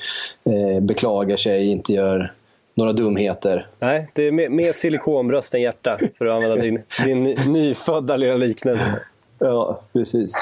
eh, 0.45 0.81
beklagar 0.81 1.37
sig, 1.37 1.66
inte 1.71 1.93
gör 1.93 2.33
några 2.75 2.93
dumheter. 2.93 3.66
Nej, 3.78 4.09
det 4.12 4.23
är 4.26 4.33
mer, 4.33 4.49
mer 4.49 4.73
silikonbröst 4.73 5.54
än 5.54 5.61
hjärta 5.62 5.99
för 6.19 6.26
att 6.26 6.43
använda 6.43 6.62
din, 6.64 6.83
din 7.04 7.23
nyfödda 7.52 8.16
lilla 8.16 8.35
liknelse. 8.37 9.00
Ja, 9.38 9.81
precis. 9.93 10.35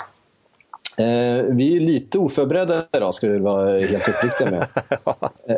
Eh, 0.99 1.45
vi 1.49 1.77
är 1.77 1.81
lite 1.81 2.19
oförberedda 2.19 2.85
idag, 2.97 3.15
ska 3.15 3.29
vi 3.29 3.39
vara 3.39 3.79
helt 3.79 4.09
uppriktiga 4.09 4.51
med. 4.51 4.67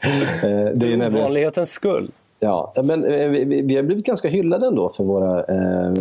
Eh, 0.00 0.44
eh, 0.44 0.66
det 0.74 0.86
är 0.92 0.96
nämligen... 0.96 1.12
Vanlighetens 1.14 1.70
skull. 1.70 2.10
Ja, 2.40 2.72
men 2.82 3.04
eh, 3.04 3.28
vi, 3.28 3.62
vi- 3.62 3.76
har 3.76 3.82
blivit 3.82 4.06
ganska 4.06 4.28
hyllade 4.28 4.66
ändå 4.66 4.88
för 4.88 5.04
våra 5.04 5.38
eh, 5.44 5.92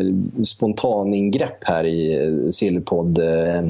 spontaningrepp 0.44 1.64
här 1.64 1.84
i 1.86 2.52
Sillypodd. 2.52 3.20
Eh, 3.20 3.68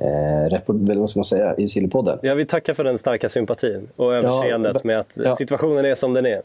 eh, 0.00 0.98
vad 0.98 1.10
ska 1.10 1.18
man 1.18 1.24
säga? 1.24 1.54
I 1.54 1.68
Sillypodden. 1.68 2.18
Jag 2.22 2.34
vill 2.34 2.46
tacka 2.46 2.74
för 2.74 2.84
den 2.84 2.98
starka 2.98 3.28
sympatin 3.28 3.88
och 3.96 4.14
överseendet 4.14 4.72
Ja, 4.74 4.80
med 4.84 4.98
att 4.98 5.12
ja. 5.24 5.36
situationen 5.36 5.84
är 5.84 5.94
som 5.94 6.14
den 6.14 6.26
är. 6.26 6.42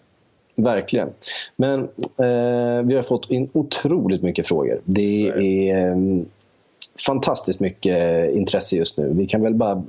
Verkligen. 0.56 1.10
Men 1.56 1.80
eh, 2.18 2.86
vi 2.86 2.96
har 2.96 3.02
fått 3.02 3.32
in 3.32 3.50
otroligt 3.54 4.22
mycket 4.22 4.48
frågor. 4.48 4.82
Det 4.86 5.28
är 5.30 5.90
eh, 5.90 5.96
fantastiskt 7.08 7.60
mycket 7.60 8.32
intresse 8.32 8.76
just 8.76 8.98
nu. 8.98 9.14
Vi 9.14 9.28
kan 9.28 9.42
väl, 9.42 9.54
bara, 9.54 9.84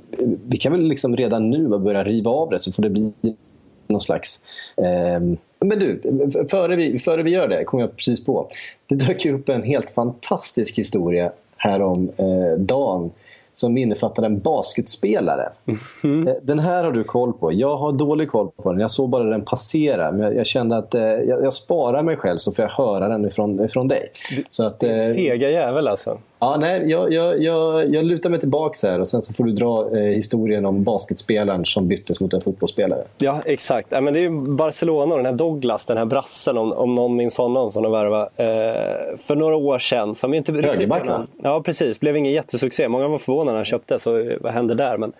vi 0.47 0.57
kan 0.57 0.71
väl 0.71 0.81
liksom 0.81 1.17
redan 1.17 1.49
nu 1.49 1.67
börja 1.67 2.03
riva 2.03 2.31
av 2.31 2.49
det 2.49 2.59
så 2.59 2.71
får 2.71 2.83
det 2.83 2.89
bli 2.89 3.13
någon 3.87 4.01
slags... 4.01 4.43
Eh, 4.77 5.19
men 5.59 5.79
du, 5.79 6.01
före 6.49 6.75
vi, 6.75 6.97
före 6.97 7.23
vi 7.23 7.31
gör 7.31 7.47
det 7.47 7.63
kom 7.63 7.79
jag 7.79 7.95
precis 7.95 8.25
på. 8.25 8.49
Det 8.87 8.95
dök 8.95 9.25
upp 9.25 9.49
en 9.49 9.63
helt 9.63 9.89
fantastisk 9.89 10.77
historia 10.77 11.31
härom 11.57 12.11
eh, 12.17 12.59
dagen 12.59 13.11
som 13.59 13.77
innefattar 13.77 14.23
en 14.23 14.39
basketspelare. 14.39 15.49
Eh, 16.27 16.33
Den 16.41 16.59
här 16.59 16.83
har 16.83 16.91
du 16.91 17.03
koll 17.03 17.33
på. 17.33 17.53
Jag 17.53 17.77
har 17.77 17.91
dålig 17.91 18.29
koll 18.31 18.49
på 18.63 18.71
den. 18.71 18.79
Jag 18.81 18.91
såg 18.91 19.09
bara 19.09 19.23
den 19.23 19.41
passera. 19.45 20.11
Men 20.11 20.21
jag, 20.21 20.35
jag 20.35 20.45
kände 20.45 20.77
att 20.77 20.95
eh, 20.95 21.01
jag, 21.01 21.43
jag 21.43 21.53
sparar 21.53 22.03
mig 22.03 22.15
själv 22.17 22.37
så 22.37 22.51
får 22.51 22.63
jag 22.65 22.69
höra 22.69 23.07
den 23.07 23.25
ifrån, 23.25 23.65
ifrån 23.65 23.87
dig. 23.87 24.07
Så 24.49 24.65
att, 24.65 24.83
eh, 24.83 24.89
Fega 24.89 25.49
jävel 25.49 25.87
alltså. 25.87 26.17
Ja, 26.39 26.57
nej, 26.57 26.89
jag, 26.89 27.13
jag, 27.13 27.43
jag, 27.43 27.95
jag 27.95 28.05
lutar 28.05 28.29
mig 28.29 28.39
tillbaka 28.39 28.87
här 28.87 28.99
och 28.99 29.07
sen 29.07 29.21
så 29.21 29.33
får 29.33 29.43
du 29.43 29.51
dra 29.51 29.97
eh, 29.97 30.03
historien 30.03 30.65
om 30.65 30.83
basketspelaren 30.83 31.65
som 31.65 31.87
byttes 31.87 32.21
mot 32.21 32.33
en 32.33 32.41
fotbollsspelare. 32.41 33.03
Ja, 33.17 33.41
exakt. 33.45 33.87
Ja, 33.91 34.01
men 34.01 34.13
det 34.13 34.19
är 34.19 34.21
ju 34.21 34.29
Barcelona 34.55 35.15
och 35.15 35.17
den 35.17 35.25
här 35.25 35.33
Douglas, 35.33 35.85
den 35.85 35.97
här 35.97 36.05
brassen, 36.05 36.57
om, 36.57 36.73
om 36.73 36.95
någon 36.95 37.15
minns 37.15 37.37
honom, 37.37 37.71
som 37.71 37.83
de 37.83 37.91
värvade 37.91 38.23
eh, 38.23 39.17
för 39.17 39.35
några 39.35 39.55
år 39.55 39.79
sedan. 39.79 40.15
Som 40.15 40.33
inte 40.33 40.51
Högerback, 40.51 41.07
va? 41.07 41.25
Ja, 41.43 41.61
precis. 41.61 41.99
Blev 41.99 42.17
ingen 42.17 42.33
jättesuccé. 42.33 42.87
Många 42.87 43.07
var 43.07 43.17
förvånade 43.17 43.51
när 43.51 43.55
han 43.55 43.65
köpte, 43.65 43.99
så 43.99 44.17
eh, 44.17 44.37
vad 44.41 44.53
hände 44.53 44.75
där? 44.75 44.97
Men, 44.97 45.13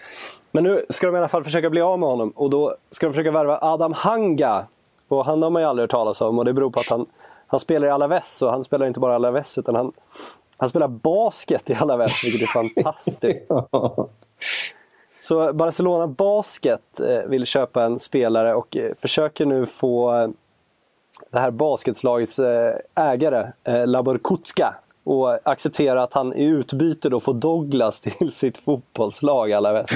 men 0.51 0.63
nu 0.63 0.85
ska 0.89 1.07
de 1.07 1.15
i 1.15 1.17
alla 1.17 1.27
fall 1.27 1.43
försöka 1.43 1.69
bli 1.69 1.81
av 1.81 1.99
med 1.99 2.09
honom 2.09 2.29
och 2.35 2.49
då 2.49 2.75
ska 2.91 3.05
de 3.05 3.13
försöka 3.13 3.31
värva 3.31 3.59
Adam 3.61 3.93
Hanga. 3.93 4.65
Och 5.07 5.25
han 5.25 5.43
har 5.43 5.49
man 5.49 5.61
ju 5.61 5.67
aldrig 5.67 5.83
hört 5.83 5.91
talas 5.91 6.21
om 6.21 6.39
och 6.39 6.45
det 6.45 6.53
beror 6.53 6.69
på 6.69 6.79
att 6.79 6.89
han, 6.89 7.05
han 7.47 7.59
spelar 7.59 7.87
i 7.87 7.91
Alaves 7.91 8.41
och 8.41 8.51
han 8.51 8.63
spelar 8.63 8.87
inte 8.87 8.99
bara 8.99 9.13
i 9.13 9.15
Alaves 9.15 9.57
utan 9.57 9.75
han, 9.75 9.91
han 10.57 10.69
spelar 10.69 10.87
basket 10.87 11.69
i 11.69 11.73
Alaves, 11.73 12.23
vilket 12.25 12.41
är 12.41 12.47
fantastiskt. 12.47 13.47
Så 15.27 15.53
Barcelona 15.53 16.07
Basket 16.07 16.99
eh, 16.99 17.29
vill 17.29 17.45
köpa 17.45 17.83
en 17.83 17.99
spelare 17.99 18.55
och 18.55 18.77
eh, 18.77 18.93
försöker 19.01 19.45
nu 19.45 19.65
få 19.65 20.15
eh, 20.15 20.29
det 21.31 21.39
här 21.39 21.51
basketslagets 21.51 22.39
ägare, 22.95 23.51
Laborkutska, 23.85 24.75
och 25.03 25.47
acceptera 25.47 26.03
att 26.03 26.13
han 26.13 26.33
i 26.33 26.45
utbyte 26.45 27.09
då 27.09 27.19
får 27.19 27.33
Douglas 27.33 27.99
till 28.17 28.31
sitt 28.31 28.57
fotbollslag 28.57 29.51
Alaves. 29.51 29.89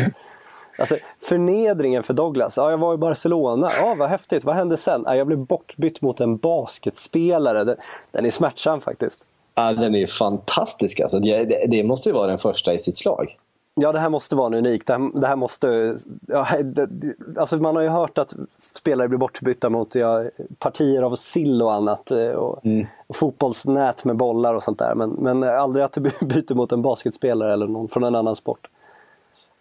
Alltså 0.80 0.98
förnedringen 1.22 2.04
för 2.04 2.14
Douglas. 2.14 2.58
Ja, 2.58 2.72
jag 2.72 2.78
var 2.78 2.94
i 2.94 2.98
Barcelona. 2.98 3.70
Ja, 3.82 3.96
vad 4.00 4.10
häftigt. 4.10 4.44
Vad 4.44 4.56
hände 4.56 4.78
sen? 4.78 5.04
Ja, 5.06 5.16
jag 5.16 5.28
blev 5.28 5.40
bortbytt 5.40 6.02
mot 6.02 6.20
en 6.20 6.38
basketspelare. 6.38 7.76
Den 8.12 8.26
är 8.26 8.32
smärtsam 8.32 8.82
faktiskt. 8.82 9.41
Ja, 9.56 9.74
den 9.74 9.96
är 9.96 10.08
fantastisk. 10.08 11.00
Alltså. 11.00 11.20
Det, 11.20 11.66
det, 11.72 11.84
måste 11.84 12.10
ju 12.10 12.14
vara 12.14 12.28
den 12.28 12.38
första 12.38 12.74
i 12.74 12.80
sitt 12.80 12.98
slag. 12.98 13.38
Ja, 13.76 13.92
det 13.92 14.00
här 14.00 14.10
måste 14.10 14.36
vara 14.36 14.58
unikt. 14.58 14.88
Det 14.88 14.94
här, 14.94 15.20
det 15.22 15.28
här 15.28 15.36
måste... 15.36 15.98
Ja, 16.28 16.48
det, 16.64 16.90
alltså 17.38 17.58
man 17.58 17.76
har 17.76 17.84
ju 17.84 17.90
hört 17.90 18.18
att 18.18 18.34
spelare 18.78 19.08
blir 19.08 19.20
bortbytta 19.20 19.70
mot 19.70 19.96
ja, 19.96 20.26
partier 20.60 21.02
av 21.02 21.16
sill 21.16 21.62
och 21.62 21.74
annat. 21.74 22.12
eh, 22.12 22.18
Och, 22.18 22.60
och 23.08 23.16
fotbollsnät 23.16 24.06
med 24.06 24.16
bollar 24.16 24.54
och 24.54 24.64
sånt 24.64 24.80
där. 24.80 24.96
Men, 24.96 25.10
men 25.10 25.44
aldrig 25.44 25.86
att 25.86 25.94
du 25.94 26.02
byter 26.22 26.54
mot 26.54 26.72
en 26.72 26.82
basketspelare 26.82 27.54
eller 27.54 27.68
någon 27.68 27.88
från 27.88 28.04
en 28.04 28.16
annan 28.16 28.36
sport. 28.36 28.68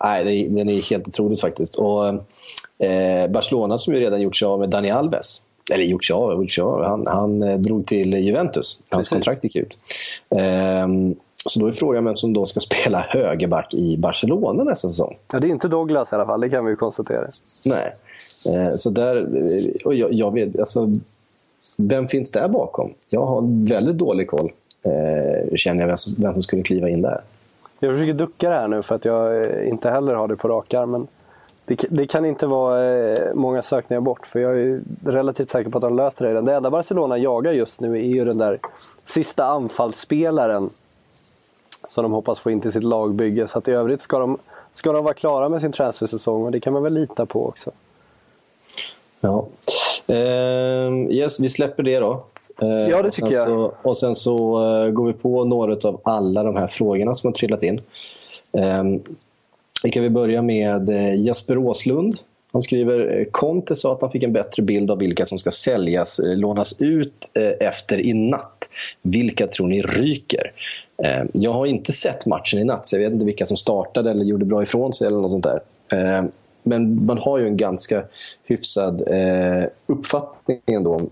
Nej, 0.04 0.48
den 0.48 0.68
är 0.68 0.82
helt 0.90 1.08
otroligt 1.08 1.40
faktiskt. 1.40 1.76
Och, 1.76 2.06
eh, 2.86 3.30
Barcelona 3.30 3.78
som 3.78 3.94
ju 3.94 4.00
redan 4.00 4.20
gjort 4.20 4.36
sig 4.36 4.46
av 4.46 4.58
med 4.58 4.70
Dani 4.70 4.90
Alves. 4.90 5.42
Eller 5.72 6.48
sig 6.48 6.62
av. 6.62 6.84
Han, 6.84 7.06
han 7.06 7.42
eh, 7.42 7.58
drog 7.58 7.86
till 7.86 8.14
Juventus. 8.14 8.80
Hans 8.90 8.90
Precis. 8.90 9.08
kontrakt 9.08 9.44
gick 9.44 9.56
ut. 9.56 9.78
Ehm, 10.30 11.14
så 11.46 11.60
då 11.60 11.66
är 11.66 11.72
frågan 11.72 12.04
vem 12.04 12.16
som 12.16 12.32
då 12.32 12.46
ska 12.46 12.60
spela 12.70 12.98
högerback 13.08 13.74
i 13.74 13.96
Barcelona 13.96 14.64
nästa 14.64 14.88
säsong. 14.88 15.18
Ja, 15.32 15.40
det 15.40 15.46
är 15.46 15.50
inte 15.50 15.68
Douglas 15.68 16.12
i 16.12 16.14
alla 16.14 16.26
fall, 16.26 16.40
det 16.40 16.50
kan 16.50 16.64
vi 16.64 16.70
ju 16.70 16.76
konstatera. 16.76 17.28
Nej. 17.64 17.94
Eh, 18.46 18.76
så 18.76 18.90
där, 18.90 19.16
eh, 19.16 19.84
och 19.84 19.94
jag, 19.94 20.12
jag 20.12 20.34
vet, 20.34 20.58
alltså, 20.58 20.90
vem 21.76 22.08
finns 22.08 22.30
där 22.30 22.48
bakom? 22.48 22.94
Jag 23.08 23.26
har 23.26 23.66
väldigt 23.68 23.98
dålig 23.98 24.28
koll. 24.28 24.52
Eh, 24.82 25.56
känner 25.56 25.80
jag 25.80 25.88
vem 25.88 25.96
som, 25.96 26.22
vem 26.22 26.32
som 26.32 26.42
skulle 26.42 26.62
kliva 26.62 26.88
in 26.88 27.02
där. 27.02 27.20
Jag 27.80 27.92
försöker 27.92 28.14
ducka 28.14 28.50
det 28.50 28.54
här 28.54 28.68
nu 28.68 28.82
för 28.82 28.94
att 28.94 29.04
jag 29.04 29.44
eh, 29.44 29.68
inte 29.68 29.90
heller 29.90 30.14
har 30.14 30.28
det 30.28 30.36
på 30.36 30.48
rak 30.48 30.74
arm, 30.74 30.90
Men 30.90 31.06
det, 31.76 31.86
det 31.90 32.06
kan 32.06 32.24
inte 32.24 32.46
vara 32.46 32.92
eh, 32.92 33.34
många 33.34 33.62
sökningar 33.62 34.00
bort 34.00 34.26
för 34.26 34.40
jag 34.40 34.60
är 34.60 34.80
relativt 35.04 35.50
säker 35.50 35.70
på 35.70 35.78
att 35.78 35.82
de 35.82 35.96
löser 35.96 36.24
det. 36.24 36.30
redan. 36.30 36.44
Det 36.44 36.54
enda 36.54 36.70
Barcelona 36.70 37.18
jagar 37.18 37.52
just 37.52 37.80
nu 37.80 37.94
är 37.94 38.14
ju 38.14 38.24
den 38.24 38.38
där 38.38 38.58
sista 39.06 39.44
anfallsspelaren 39.44 40.70
som 41.88 42.02
de 42.02 42.12
hoppas 42.12 42.40
få 42.40 42.50
in 42.50 42.60
till 42.60 42.72
sitt 42.72 42.84
lagbygge. 42.84 43.46
Så 43.46 43.58
att 43.58 43.68
i 43.68 43.70
övrigt 43.70 44.00
ska 44.00 44.18
de, 44.18 44.38
ska 44.72 44.92
de 44.92 45.04
vara 45.04 45.14
klara 45.14 45.48
med 45.48 45.60
sin 45.60 45.72
transfersäsong 45.72 46.44
och 46.44 46.52
det 46.52 46.60
kan 46.60 46.72
man 46.72 46.82
väl 46.82 46.92
lita 46.94 47.26
på 47.26 47.48
också. 47.48 47.70
Ja. 49.20 49.46
Ehm, 50.06 51.10
yes, 51.10 51.40
vi 51.40 51.48
släpper 51.48 51.82
det 51.82 51.98
då. 51.98 52.24
Eh, 52.62 52.68
Ja, 52.68 53.02
det 53.02 53.08
och 53.08 53.12
tycker 53.12 53.32
jag. 53.32 53.46
Så, 53.46 53.72
och 53.82 53.96
sen 53.96 54.14
så 54.14 54.64
eh, 54.66 54.90
går 54.90 55.06
vi 55.06 55.12
på 55.12 55.44
några 55.44 55.88
av 55.88 56.00
alla 56.04 56.42
de 56.42 56.56
här 56.56 56.66
frågorna 56.66 57.14
som 57.14 57.28
har 57.28 57.32
trillat 57.32 57.62
in. 57.62 57.80
Vi 59.82 59.90
kan 59.90 60.12
börja 60.12 60.42
med 60.42 60.88
eh, 60.88 61.14
Jesper 61.14 61.58
Åslund. 61.58 62.14
Han 62.52 62.62
skriver 62.62 63.18
eh, 63.18 63.24
Conte 63.30 63.76
sa 63.76 63.92
att 63.92 64.00
han 64.00 64.10
fick 64.10 64.22
en 64.22 64.32
bättre 64.32 64.62
bild 64.62 64.90
av 64.90 64.98
vilka 64.98 65.26
som 65.26 65.38
ska 65.38 65.50
säljas, 65.50 66.18
eh, 66.18 66.36
lånas 66.36 66.80
ut 66.80 67.30
efter 67.60 68.00
i 68.00 68.12
natt. 68.12 68.68
Vilka 69.02 69.46
tror 69.46 69.66
ni 69.66 69.82
ryker? 69.82 70.52
Jag 71.32 71.52
har 71.52 71.66
inte 71.66 71.92
sett 71.92 72.26
matchen 72.26 72.58
i 72.58 72.64
natt, 72.64 72.86
så 72.86 72.96
jag 72.96 73.00
vet 73.00 73.12
inte 73.12 73.24
vilka 73.24 73.46
som 73.46 73.56
startade 73.56 74.10
eller 74.10 74.24
gjorde 74.24 74.44
bra 74.44 74.62
ifrån 74.62 74.92
sig. 74.92 75.06
eller 75.06 75.18
något 75.18 75.30
sånt 75.30 75.44
där. 75.44 75.60
Men 76.62 77.06
man 77.06 77.18
har 77.18 77.38
ju 77.38 77.46
en 77.46 77.56
ganska 77.56 78.02
hyfsad 78.44 79.02
uppfattning 79.86 80.60
ändå. 80.66 81.02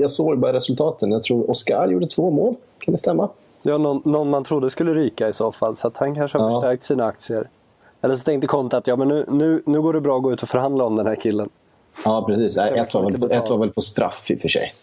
Jag 0.00 0.10
såg 0.10 0.38
bara 0.38 0.52
resultaten. 0.52 1.12
Jag 1.12 1.22
tror 1.22 1.50
Oscar 1.50 1.88
gjorde 1.88 2.06
två 2.06 2.30
mål. 2.30 2.54
Kan 2.78 2.92
det 2.92 2.98
stämma? 2.98 3.28
Ja, 3.66 3.78
någon, 3.78 4.02
någon 4.04 4.30
man 4.30 4.44
trodde 4.44 4.70
skulle 4.70 4.94
ryka 4.94 5.28
i 5.28 5.32
så 5.32 5.52
fall, 5.52 5.76
så 5.76 5.88
att 5.88 5.96
han 5.96 6.14
kanske 6.14 6.38
har 6.38 6.50
Ja. 6.50 6.54
förstärkt 6.60 6.84
sina 6.84 7.06
aktier. 7.06 7.48
Eller 8.00 8.16
så 8.16 8.24
tänkte 8.24 8.46
Conte 8.46 8.76
att 8.76 8.86
ja, 8.86 8.96
men 8.96 9.08
nu, 9.08 9.24
nu, 9.28 9.62
nu 9.66 9.82
går 9.82 9.92
det 9.92 10.00
bra 10.00 10.16
att 10.16 10.22
gå 10.22 10.32
ut 10.32 10.42
och 10.42 10.48
förhandla 10.48 10.84
om 10.84 10.96
den 10.96 11.06
här 11.06 11.14
killen. 11.16 11.48
Ja, 12.04 12.24
precis. 12.26 12.58
Ett 12.58 12.94
var, 12.94 13.10
väl 13.10 13.20
på, 13.20 13.26
ett 13.26 13.50
var 13.50 13.58
väl 13.58 13.70
på 13.70 13.80
straff 13.80 14.30
i 14.30 14.36
och 14.36 14.40
för 14.40 14.48
sig. 14.48 14.74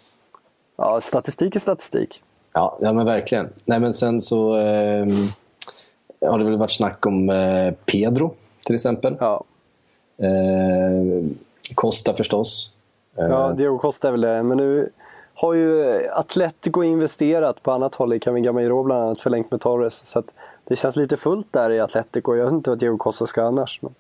Ja, 0.78 1.02
statistik 1.02 1.56
är 1.56 1.60
statistik. 1.60 2.22
Ja, 2.54 2.78
ja 2.82 2.94
men 2.94 3.06
verkligen. 3.06 3.50
Nej, 3.66 3.80
men 3.80 3.94
sen 3.94 4.22
så 4.22 4.58
eh, 4.58 5.06
har 6.28 6.40
det 6.40 6.46
väl 6.46 6.58
varit 6.58 6.72
snack 6.72 7.06
om 7.06 7.30
eh, 7.30 7.74
Pedro 7.86 8.34
till 8.66 8.76
exempel. 8.76 9.16
Ja, 9.20 9.44
Eh, 10.18 11.26
Costa 11.76 12.14
förstås. 12.14 12.74
Eh, 13.18 13.26
ja 13.26 13.54
Diego 13.58 13.78
Costa 13.78 14.08
är 14.08 14.12
väl 14.12 14.22
det. 14.22 14.44
Men 14.44 14.58
nu 14.58 14.90
har 15.42 15.54
ju 15.54 15.96
eh, 15.96 16.18
Atletico 16.18 16.84
investerat 16.84 17.64
på 17.64 17.72
annat 17.72 17.96
håll 17.96 18.14
i 18.14 18.20
Camigamairo 18.20 18.84
bland 18.84 19.04
annat 19.04 19.22
förlängt 19.22 19.52
med 19.52 19.62
Torres. 19.62 20.02
Så 20.06 20.20
att 20.20 20.34
det 20.68 20.76
känns 20.76 20.96
lite 20.96 21.18
fullt 21.18 21.48
där 21.52 21.70
i 21.70 21.80
Atletico. 21.80 22.36
Jag 22.36 22.44
vet 22.44 22.54
inte 22.54 22.70
vad 22.70 22.80
Diego 22.80 22.98
Costa 22.98 23.28
ska 23.28 23.44
annars. 23.44 23.80
Men, 23.82 23.94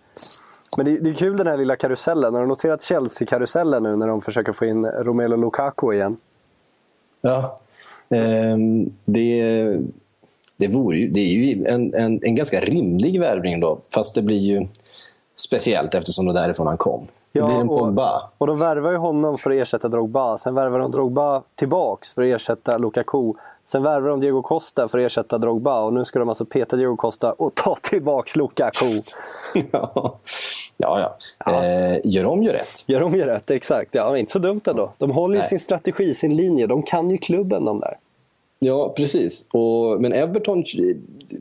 men 0.77 0.85
det, 0.85 0.97
det 0.97 1.09
är 1.09 1.13
kul 1.13 1.37
den 1.37 1.47
här 1.47 1.57
lilla 1.57 1.75
karusellen. 1.75 2.33
Har 2.33 2.41
du 2.41 2.47
noterat 2.47 2.83
Chelsea-karusellen 2.83 3.83
nu 3.83 3.95
när 3.95 4.07
de 4.07 4.21
försöker 4.21 4.51
få 4.51 4.65
in 4.65 4.85
Romelu 4.85 5.37
Lukaku 5.37 5.93
igen? 5.93 6.17
Ja. 7.21 7.59
eh, 8.09 8.57
det, 9.05 9.79
det, 10.57 10.67
vore 10.67 10.97
ju, 10.97 11.07
det 11.07 11.19
är 11.19 11.29
ju 11.29 11.65
en, 11.65 11.93
en, 11.93 12.19
en 12.23 12.35
ganska 12.35 12.59
rimlig 12.61 13.19
värvning 13.19 13.59
då. 13.59 13.79
Fast 13.93 14.15
det 14.15 14.21
blir 14.21 14.39
ju 14.39 14.67
speciellt 15.35 15.95
eftersom 15.95 16.25
det 16.25 16.31
är 16.31 16.43
därifrån 16.43 16.67
han 16.67 16.77
kom. 16.77 17.07
Det 17.31 17.41
blir 17.41 17.55
en 17.55 17.69
och, 17.69 17.79
Pogba. 17.79 18.29
och 18.37 18.47
de 18.47 18.59
värvar 18.59 18.91
ju 18.91 18.97
honom 18.97 19.37
för 19.37 19.51
att 19.51 19.57
ersätta 19.57 19.87
Drogba. 19.87 20.37
Sen 20.37 20.55
värvar 20.55 20.79
de 20.79 20.91
Drogba 20.91 21.43
tillbaks 21.55 22.13
för 22.13 22.21
att 22.21 22.27
ersätta 22.27 22.77
Lukaku. 22.77 23.33
Sen 23.63 23.83
värvar 23.83 24.09
de 24.09 24.19
Diego 24.19 24.41
Costa 24.41 24.87
för 24.87 24.99
att 24.99 25.05
ersätta 25.05 25.37
Drogba. 25.37 25.81
Och 25.81 25.93
nu 25.93 26.05
ska 26.05 26.19
de 26.19 26.29
alltså 26.29 26.45
peta 26.45 26.75
Diego 26.75 26.95
Costa 26.95 27.31
och 27.31 27.55
ta 27.55 27.75
tillbaks 27.81 28.35
Lukaku. 28.35 28.85
ja, 29.71 30.17
ja. 30.77 31.17
ja. 31.45 31.63
Eh, 31.63 31.99
gör 32.03 32.25
om, 32.25 32.43
gör 32.43 32.53
rätt. 32.53 32.83
Gör 32.87 32.99
de 32.99 33.15
ju 33.15 33.25
rätt, 33.25 33.51
exakt. 33.51 33.95
Ja, 33.95 34.17
inte 34.17 34.31
så 34.31 34.39
dumt 34.39 34.61
ändå. 34.65 34.91
De 34.97 35.11
håller 35.11 35.35
ju 35.35 35.39
Nej. 35.39 35.49
sin 35.49 35.59
strategi, 35.59 36.13
sin 36.13 36.35
linje. 36.35 36.67
De 36.67 36.83
kan 36.83 37.09
ju 37.09 37.17
klubben 37.17 37.65
de 37.65 37.79
där. 37.79 37.97
Ja, 38.59 38.93
precis. 38.97 39.47
Och, 39.53 40.01
men 40.01 40.13
Everton 40.13 40.63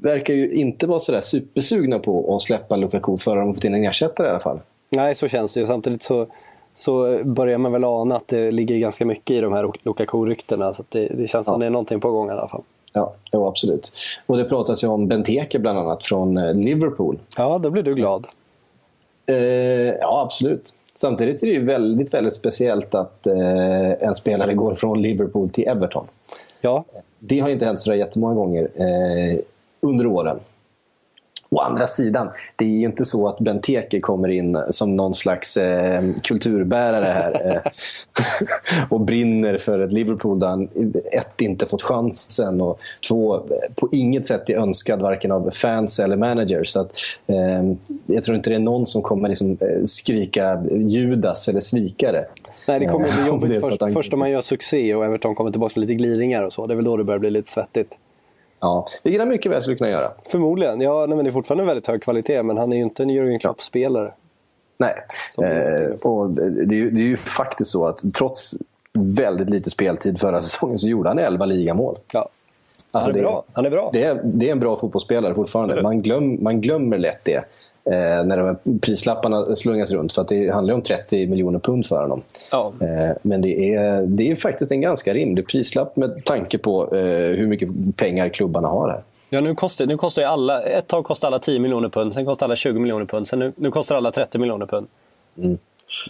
verkar 0.03 0.35
ju 0.35 0.51
inte 0.51 0.87
vara 0.87 0.99
sådär 0.99 1.21
supersugna 1.21 1.99
på 1.99 2.35
att 2.37 2.43
släppa 2.43 2.77
Lukaku 2.77 3.17
förrän 3.17 3.47
de 3.47 3.55
fått 3.55 3.65
in 3.65 3.75
en 3.75 3.85
ersättare 3.85 4.27
i 4.27 4.31
alla 4.31 4.41
fall. 4.41 4.61
Nej, 4.91 5.15
så 5.15 5.29
känns 5.29 5.53
det 5.55 5.61
ju. 5.61 5.67
Samtidigt 5.67 6.03
så, 6.03 6.27
så 6.75 7.19
börjar 7.25 7.59
man 7.59 7.73
väl 7.73 7.85
ana 7.85 8.17
att 8.17 8.29
det 8.29 8.51
ligger 8.51 8.77
ganska 8.79 9.05
mycket 9.05 9.37
i 9.37 9.41
de 9.41 9.53
här 9.53 9.73
Lukaku-ryktena. 9.83 10.73
Så 10.73 10.83
det, 10.89 11.07
det 11.07 11.29
känns 11.29 11.47
som 11.47 11.55
Ja. 11.55 11.59
det 11.59 11.67
är 11.67 11.71
någonting 11.71 12.01
på 12.01 12.11
gång 12.11 12.29
i 12.29 12.33
alla 12.33 12.49
fall. 12.49 12.63
Ja, 12.93 13.13
jo, 13.33 13.47
absolut. 13.47 13.93
Och 14.27 14.37
det 14.37 14.45
pratas 14.45 14.85
ju 14.85 14.89
om 14.89 15.09
Benteke 15.09 15.59
bland 15.59 15.79
annat 15.79 16.07
från 16.07 16.37
eh, 16.37 16.55
Liverpool. 16.55 17.19
Ja, 17.37 17.59
då 17.59 17.71
blir 17.71 17.83
du 17.83 17.95
glad. 17.95 18.27
Eh, 19.27 19.37
ja, 20.01 20.23
absolut. 20.27 20.75
Samtidigt 20.95 21.43
är 21.43 21.47
det 21.47 21.53
ju 21.53 21.65
väldigt, 21.65 22.15
väldigt 22.15 22.35
speciellt 22.35 22.95
att 22.95 23.27
eh, 23.27 23.93
en 24.03 24.15
spelare 24.15 24.55
går 24.55 24.75
från 24.75 25.03
Liverpool 25.03 25.51
till 25.51 25.69
Everton. 25.69 26.07
Ja, 26.61 26.85
Det 27.19 27.41
har 27.41 27.49
inte 27.49 27.65
hänt 27.65 27.81
så 27.81 27.91
där 27.91 27.97
jättemånga 27.97 28.35
gånger 28.35 28.69
eh, 28.75 29.39
under 29.81 30.07
åren. 30.07 30.41
Å 31.53 31.59
andra 31.59 31.87
sidan, 31.87 32.31
det 32.57 32.65
är 32.65 32.69
ju 32.69 32.85
inte 32.85 33.05
så 33.05 33.29
att 33.29 33.39
Benteke 33.39 34.01
kommer 34.01 34.29
in 34.29 34.59
som 34.71 34.97
någon 34.97 35.15
slags 35.15 35.57
eh, 35.57 36.03
kulturbärare 36.23 37.05
här 37.07 37.63
eh, 37.65 37.71
och 38.91 39.01
brinner 39.01 39.59
för 39.59 39.81
ett 39.81 39.93
Liverpool 39.93 40.39
där 40.39 40.47
han 40.47 40.69
ett, 41.13 41.41
inte 41.41 41.67
fått 41.67 41.83
chansen 41.83 42.61
och 42.61 42.81
två, 43.09 43.41
på 43.75 43.89
inget 43.93 44.27
sätt 44.27 44.51
är 44.51 44.57
önskad 44.57 45.03
varken 45.03 45.33
av 45.33 45.51
fans 45.51 45.99
eller 46.01 46.17
managers. 46.17 46.69
Så 46.69 46.81
att, 46.81 46.93
eh, 47.27 47.73
jag 48.07 48.25
tror 48.25 48.37
inte 48.37 48.51
det 48.51 48.57
är 48.57 48.61
någon 48.61 48.87
som 48.87 49.03
kommer 49.03 49.29
liksom, 49.29 49.51
eh, 49.61 49.85
skrika 49.85 50.63
Judas 50.71 51.49
eller 51.49 51.61
svikare. 51.61 52.25
Nej, 52.69 52.81
det 52.81 52.87
kommer 52.87 53.13
bli 53.13 53.27
jobbigt 53.29 53.65
först, 53.65 53.81
han- 53.81 53.93
först 53.93 54.13
om 54.13 54.19
man 54.19 54.31
gör 54.31 54.41
succé 54.41 54.95
och 54.95 55.05
Everton 55.05 55.35
kommer 55.35 55.51
tillbaka 55.51 55.81
med 55.81 55.89
lite 55.89 55.95
gliringar 56.03 56.43
och 56.43 56.53
så. 56.53 56.67
Det 56.67 56.75
är 56.75 56.77
väl 56.77 56.85
då 56.85 56.97
det 56.97 57.05
börjar 57.05 57.19
bli 57.19 57.31
lite 57.31 57.51
svettigt. 57.51 57.93
Ja, 58.61 58.87
vilket 59.03 59.21
han 59.21 59.29
mycket 59.29 59.53
väl 59.53 59.63
skulle 59.63 59.77
kunna 59.77 59.91
göra. 59.91 60.11
Förmodligen. 60.31 60.81
Ja, 60.81 61.07
nej, 61.07 61.17
men 61.17 61.25
det 61.25 61.31
är 61.31 61.33
fortfarande 61.33 61.63
en 61.63 61.69
väldigt 61.69 61.87
hög 61.87 62.03
kvalitet, 62.03 62.43
men 62.43 62.57
han 62.57 62.73
är 62.73 62.77
ju 62.77 62.83
inte 62.83 63.03
en 63.03 63.11
Jürgen 63.11 63.39
Klopp-spelare. 63.39 64.13
Nej. 64.79 64.95
Eh, 65.39 65.91
och 66.11 66.31
det, 66.31 66.75
är 66.75 66.79
ju, 66.79 66.91
det 66.91 67.03
är 67.03 67.07
ju 67.07 67.17
faktiskt 67.17 67.71
så 67.71 67.87
att 67.87 67.99
trots 68.15 68.55
väldigt 69.19 69.51
lite 69.51 69.71
speltid 69.71 70.19
förra 70.19 70.41
säsongen 70.41 70.79
så 70.79 70.89
gjorde 70.89 71.09
han 71.09 71.19
11 71.19 71.45
ligamål. 71.47 71.99
Ja. 72.13 72.29
Alltså 72.91 73.11
han 73.11 73.11
är 73.11 73.15
det- 73.15 73.21
bra. 73.21 73.45
Han 73.53 73.67
är 73.67 73.71
bra. 73.71 73.91
Det 73.93 74.05
är, 74.05 74.21
det 74.25 74.49
är 74.49 74.53
en 74.53 74.61
bra 74.61 74.77
fotbollsspelare 74.77 75.35
fortfarande. 75.35 75.83
Man, 75.83 76.03
glöm, 76.03 76.43
man 76.45 76.61
glömmer 76.61 76.99
lätt 76.99 77.25
det 77.25 77.45
eh, 77.85 78.25
när 78.25 78.37
de 78.37 78.47
här 78.47 78.57
prislapparna 78.81 79.57
slungas 79.57 79.93
runt. 79.93 80.13
För 80.13 80.23
att 80.23 80.29
det 80.29 80.51
handlar 80.51 80.73
ju 80.73 80.77
om 80.77 80.83
30 80.83 81.27
miljoner 81.27 81.59
pund 81.59 81.87
för 81.87 82.01
honom. 82.01 82.23
Ja. 82.51 82.73
Eh, 82.81 83.17
men 83.23 83.41
det 83.41 83.75
är, 83.75 84.03
det 84.03 84.31
är 84.31 84.37
faktiskt 84.37 84.73
en 84.73 84.81
ganska 84.81 85.15
rimlig 85.15 85.49
prislapp 85.49 85.97
med 85.97 86.25
tanke 86.25 86.59
på 86.59 86.97
eh, 86.97 87.01
hur 87.37 87.47
mycket 87.47 87.69
pengar 87.97 88.29
klubbarna 88.29 88.69
har 88.69 88.89
här. 88.89 89.03
Ja, 89.33 89.41
nu 89.41 89.55
kostar, 89.55 89.87
nu 89.87 89.97
kostar 89.97 90.23
ju 90.23 90.29
alla, 90.29 90.63
ett 90.63 90.87
tag 90.87 91.05
kostade 91.05 91.29
alla 91.29 91.39
10 91.39 91.59
miljoner 91.59 91.89
pund, 91.89 92.15
sen 92.15 92.27
kostade 92.27 92.45
alla 92.45 92.57
20 92.57 92.79
miljoner 92.79 93.05
pund, 93.05 93.29
sen 93.29 93.39
nu, 93.39 93.53
nu 93.57 93.71
kostar 93.71 93.97
alla 93.97 94.11
30 94.11 94.39
miljoner 94.39 94.67
pund. 94.67 94.87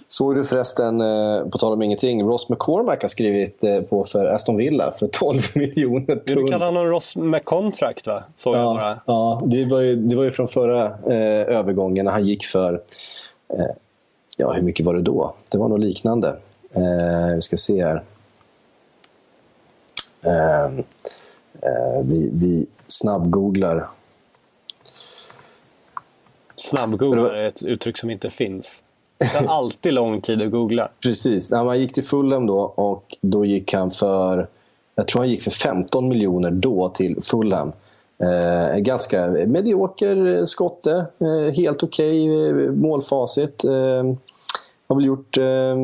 Såg 0.06 0.34
du 0.34 0.44
förresten, 0.44 1.00
eh, 1.00 1.48
på 1.48 1.58
tal 1.58 1.72
om 1.72 1.82
ingenting, 1.82 2.22
Ross 2.22 2.48
McCormack 2.48 3.02
har 3.02 3.08
skrivit 3.08 3.64
eh, 3.64 3.80
på 3.80 4.04
för 4.04 4.24
Aston 4.24 4.56
Villa 4.56 4.92
för 4.92 5.06
12 5.08 5.40
miljoner 5.54 6.22
Du 6.26 6.34
pund. 6.34 6.48
kallar 6.50 6.66
honom 6.66 6.86
Ross 6.86 7.16
McContract 7.16 8.06
va? 8.06 8.22
Såg 8.36 8.56
jag 8.56 8.60
Ja, 8.62 8.74
bara. 8.74 9.00
ja 9.06 9.42
det, 9.46 9.64
var 9.64 9.80
ju, 9.80 9.96
det 9.96 10.16
var 10.16 10.24
ju 10.24 10.30
från 10.30 10.48
förra 10.48 10.84
eh, 10.86 11.56
övergången 11.56 12.04
när 12.04 12.12
han 12.12 12.24
gick 12.26 12.44
för... 12.44 12.74
Eh, 13.48 13.64
ja, 14.36 14.52
hur 14.52 14.62
mycket 14.62 14.86
var 14.86 14.94
det 14.94 15.02
då? 15.02 15.34
Det 15.52 15.58
var 15.58 15.68
nog 15.68 15.78
liknande. 15.78 16.28
Eh, 16.72 17.34
vi 17.34 17.40
ska 17.42 17.56
se 17.56 17.84
här. 17.84 18.02
Eh, 20.22 20.64
eh, 20.64 22.02
vi, 22.04 22.30
vi 22.32 22.66
snabbgooglar. 22.86 23.86
Snabbgooglar 26.56 27.30
är 27.30 27.48
ett 27.48 27.62
uttryck 27.62 27.98
som 27.98 28.10
inte 28.10 28.30
finns. 28.30 28.82
Det 29.20 29.26
tar 29.26 29.46
alltid 29.46 29.92
lång 29.94 30.20
tid 30.20 30.42
att 30.42 30.50
googla. 30.50 30.88
Precis. 31.02 31.50
Ja, 31.50 31.64
man 31.64 31.80
gick 31.80 31.92
till 31.92 32.04
Fulham 32.04 32.46
då 32.46 32.58
och 32.60 33.16
då 33.20 33.44
gick 33.44 33.72
han 33.74 33.90
för... 33.90 34.46
Jag 34.94 35.08
tror 35.08 35.20
han 35.22 35.30
gick 35.30 35.42
för 35.42 35.50
15 35.50 36.08
miljoner 36.08 36.50
då 36.50 36.88
till 36.88 37.22
Fulham. 37.22 37.72
Eh, 38.18 38.78
ganska 38.78 39.26
medioker 39.26 40.46
skotte. 40.46 41.06
Eh, 41.18 41.54
helt 41.54 41.82
okej 41.82 42.44
eh, 42.48 42.54
målfacit. 42.70 43.64
Eh, 43.64 43.70
har 44.88 44.94
väl 44.96 45.04
gjort... 45.04 45.38
Eh, 45.38 45.76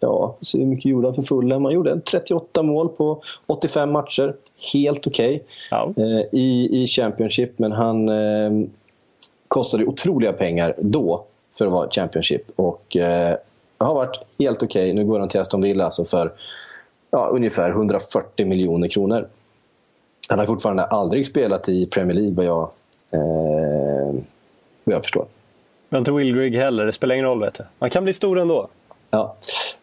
ja, 0.00 0.36
se 0.40 0.58
hur 0.58 0.66
mycket 0.66 0.84
gjorde 0.84 1.06
han 1.06 1.14
för 1.14 1.22
Fulham? 1.22 1.64
Han 1.64 1.74
gjorde 1.74 2.00
38 2.00 2.62
mål 2.62 2.88
på 2.88 3.20
85 3.46 3.92
matcher. 3.92 4.34
Helt 4.72 5.06
okej 5.06 5.42
Ja. 5.70 5.92
eh, 5.96 6.20
i, 6.40 6.68
i 6.82 6.86
Championship. 6.86 7.58
Men 7.58 7.72
han 7.72 8.08
eh, 8.08 8.66
kostade 9.48 9.84
otroliga 9.86 10.32
pengar 10.32 10.74
då 10.78 11.24
för 11.58 11.66
att 11.66 11.72
vara 11.72 11.90
Championship. 11.90 12.42
Och 12.56 12.96
eh, 12.96 13.36
har 13.78 13.94
varit 13.94 14.20
helt 14.38 14.62
okej. 14.62 14.94
Nu 14.94 15.04
går 15.04 15.20
han 15.20 15.28
till 15.28 15.40
Aston 15.40 15.60
Villa 15.60 15.84
alltså 15.84 16.04
för 16.04 16.32
ja, 17.10 17.28
ungefär 17.32 17.70
140 17.70 18.46
miljoner 18.46 18.88
kronor. 18.88 19.28
Han 20.28 20.38
har 20.38 20.46
fortfarande 20.46 20.84
aldrig 20.84 21.26
spelat 21.26 21.68
i 21.68 21.86
Premier 21.86 22.14
League 22.14 22.34
vad 22.34 22.46
jag, 22.46 22.62
eh, 23.10 24.14
vad 24.84 24.94
jag 24.94 25.02
förstår. 25.02 25.26
Men 25.88 25.98
inte 25.98 26.12
Will 26.12 26.36
Grigg 26.36 26.56
heller, 26.56 26.86
det 26.86 26.92
spelar 26.92 27.14
ingen 27.14 27.26
roll 27.26 27.40
vet 27.40 27.54
du. 27.54 27.64
Man 27.78 27.90
kan 27.90 28.04
bli 28.04 28.12
stor 28.12 28.38
ändå. 28.38 28.68
Ja. 29.10 29.36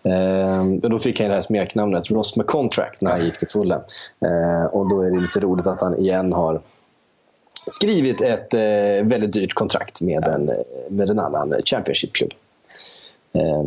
Eh, 0.03 0.61
och 0.83 0.89
då 0.89 0.99
fick 0.99 1.19
han 1.19 1.29
det 1.29 1.35
här 1.35 1.41
smeknamnet 1.41 2.11
Ross 2.11 2.35
McContract 2.35 3.01
när 3.01 3.11
han 3.11 3.25
gick 3.25 3.37
till 3.37 3.47
Fulham. 3.47 3.81
Eh, 4.25 4.65
och 4.65 4.89
då 4.89 5.01
är 5.01 5.11
det 5.11 5.19
lite 5.19 5.39
roligt 5.39 5.67
att 5.67 5.81
han 5.81 5.99
igen 5.99 6.33
har 6.33 6.61
skrivit 7.67 8.21
ett 8.21 8.53
eh, 8.53 8.59
väldigt 9.03 9.33
dyrt 9.33 9.53
kontrakt 9.53 10.01
med 10.01 10.27
en, 10.27 10.49
eh, 10.49 10.55
med 10.89 11.09
en 11.09 11.19
annan 11.19 11.53
Championship-klubb. 11.65 12.31
Eh, 13.33 13.63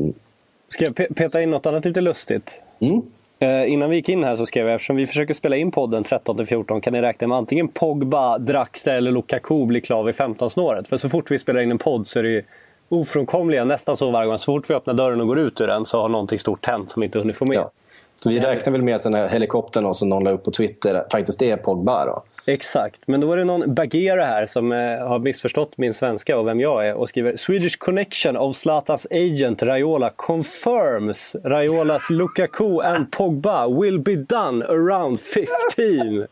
Ska 0.68 0.85
jag 0.85 0.94
pe- 0.94 1.14
peta 1.14 1.42
in 1.42 1.50
något 1.50 1.66
annat 1.66 1.85
lite 1.85 2.00
lustigt? 2.00 2.62
mm. 2.80 3.02
Eh, 3.38 3.72
innan 3.72 3.90
vi 3.90 3.96
gick 3.96 4.09
in 4.09 4.24
här 4.24 4.37
så 4.37 4.46
skrev 4.46 4.66
jag 4.66 4.74
eftersom 4.74 4.96
vi 4.96 5.07
försöker 5.07 5.35
spela 5.35 5.57
in 5.57 5.70
podden 5.70 6.04
13-14 6.04 6.80
kan 6.80 6.92
ni 6.92 7.00
räkna 7.00 7.26
med 7.26 7.38
antingen 7.38 7.68
Pogba, 7.68 8.38
Draxler 8.38 8.94
eller 8.94 9.11
Lukaku 9.12 9.66
blir 9.66 9.80
klar 9.80 10.02
vid 10.02 10.14
15-snåret. 10.14 10.88
För 10.88 10.96
så 10.96 11.09
fort 11.09 11.30
vi 11.30 11.38
spelar 11.38 11.61
in 11.61 11.70
en 11.70 11.78
podd 11.78 12.07
så 12.07 12.18
är 12.18 12.22
det 12.22 12.28
ju 12.28 12.42
ofrånkomliga, 12.88 13.64
nästan 13.64 13.96
så 13.96 14.11
varje 14.11 14.26
gång. 14.28 14.38
Så 14.38 14.44
fort 14.44 14.70
vi 14.70 14.74
öppnar 14.74 14.94
dörren 14.94 15.20
och 15.20 15.26
går 15.26 15.38
ut 15.38 15.61
ur 15.61 15.66
den 15.66 15.85
så 15.85 16.00
har 16.00 16.09
någonting 16.09 16.38
stort 16.38 16.66
hänt 16.66 16.90
som 16.90 17.02
inte 17.02 17.18
hunnit 17.18 17.37
få 17.37 17.44
med. 17.44 17.57
Ja. 17.57 17.70
Så 18.16 18.28
vi 18.30 18.40
räknar 18.40 18.72
väl 18.72 18.83
med 18.83 18.96
att 18.96 19.02
den 19.02 19.14
här 19.14 19.28
helikoptern 19.28 19.94
som 19.94 20.09
någon 20.09 20.24
la 20.24 20.30
upp 20.30 20.44
på 20.44 20.50
Twitter 20.50 21.04
faktiskt 21.12 21.42
är 21.42 21.57
Pogba 21.57 22.07
då? 22.07 22.22
Exakt, 22.46 23.00
men 23.07 23.20
då 23.20 23.33
är 23.33 23.37
det 23.37 23.44
någon 23.44 23.74
Bagheera 23.74 24.24
här 24.24 24.46
som 24.46 24.72
eh, 24.72 24.78
har 24.78 25.18
missförstått 25.18 25.78
min 25.78 25.94
svenska 25.94 26.38
och 26.38 26.46
vem 26.46 26.61
jag 26.61 26.87
är 26.87 26.94
och 26.94 27.09
skriver 27.09 27.37
Swedish 27.37 27.78
connection 27.78 28.37
of 28.37 28.57
Zlatans 28.57 29.07
agent 29.11 29.62
Raiola 29.62 30.11
confirms 30.11 31.37
Raiolas 31.44 32.11
Lukaku 32.11 32.80
and 32.80 33.11
Pogba 33.11 33.68
will 33.80 33.98
be 33.98 34.16
done 34.16 34.64
around 34.64 35.20
15. 35.20 36.26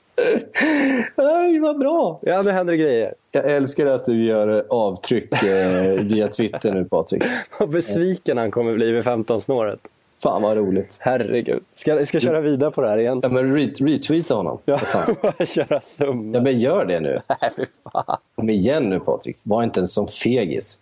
Aj, 1.17 1.59
vad 1.63 1.79
bra! 1.79 2.21
Ja, 2.23 2.43
det 2.43 2.53
händer 2.53 2.75
grejer. 2.75 3.15
Jag 3.33 3.51
älskar 3.51 3.87
att 3.87 4.05
du 4.05 4.25
gör 4.25 4.65
avtryck 4.71 5.43
eh, 5.43 5.93
via 5.93 6.29
Twitter 6.29 6.73
nu 6.73 6.85
Patrik. 6.85 7.23
Vad 7.59 7.71
besviken 7.71 8.39
han 8.39 8.51
kommer 8.51 8.75
bli 8.75 8.93
vid 8.93 9.03
15-snåret. 9.03 9.79
Fan 10.23 10.43
vad 10.43 10.57
roligt. 10.57 10.99
Herregud. 11.01 11.63
Ska, 11.75 12.07
ska 12.07 12.17
jag 12.17 12.23
köra 12.23 12.41
vidare 12.41 12.71
på 12.71 12.81
det 12.81 12.89
här 12.89 12.99
igen? 12.99 13.21
Ja, 13.23 13.29
men 13.29 13.55
re 13.55 13.67
retweeta 13.67 14.35
honom. 14.35 14.59
Ja, 14.65 14.79
köra 15.47 15.81
summa. 15.81 16.37
Ja, 16.37 16.43
men 16.43 16.61
gör 16.61 16.85
det 16.85 17.01
nu. 17.01 17.21
Nej, 17.41 17.51
fy 17.57 17.65
fan. 17.93 18.19
Kom 18.35 18.51
igen 18.51 18.91
nu 18.91 19.01
Patrik. 19.01 19.37
Var 19.45 19.63
inte 19.63 19.81
en 19.81 19.87
sån 19.89 20.09
fegis. 20.09 20.81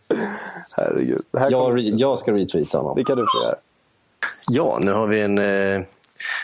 Herregud. 0.76 1.22
Jag, 1.30 1.52
re- 1.78 1.94
jag 1.96 2.18
ska 2.18 2.32
retweeta 2.32 2.78
honom. 2.78 2.96
det 2.96 3.04
kan 3.04 3.18
du 3.18 3.22
få 3.22 3.42
göra. 3.44 3.54
Ja, 4.50 4.78
nu 4.80 4.92
har 4.92 5.06
vi 5.06 5.20
en 5.20 5.38
eh, 5.38 5.82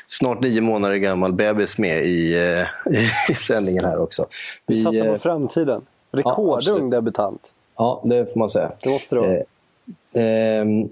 snart 0.06 0.40
nio 0.40 0.60
månader 0.60 0.96
gammal 0.96 1.32
bebis 1.32 1.78
med 1.78 2.06
i, 2.06 2.34
eh, 2.34 2.92
i 3.30 3.34
sändningen 3.34 3.84
här 3.84 3.98
också. 3.98 4.26
Vi 4.66 4.84
satsar 4.84 5.06
eh, 5.06 5.12
på 5.12 5.18
framtiden. 5.18 5.82
Ja, 6.10 6.18
Rekordung 6.18 6.54
absolut. 6.54 6.90
debutant. 6.90 7.54
Ja, 7.76 8.02
det 8.04 8.32
får 8.32 8.38
man 8.38 8.48
säga. 8.50 8.72
Det 8.82 8.90
måste 8.90 9.14
det 9.14 9.20
vara. 9.20 9.32
Eh, 9.34 10.60
ehm, 10.60 10.88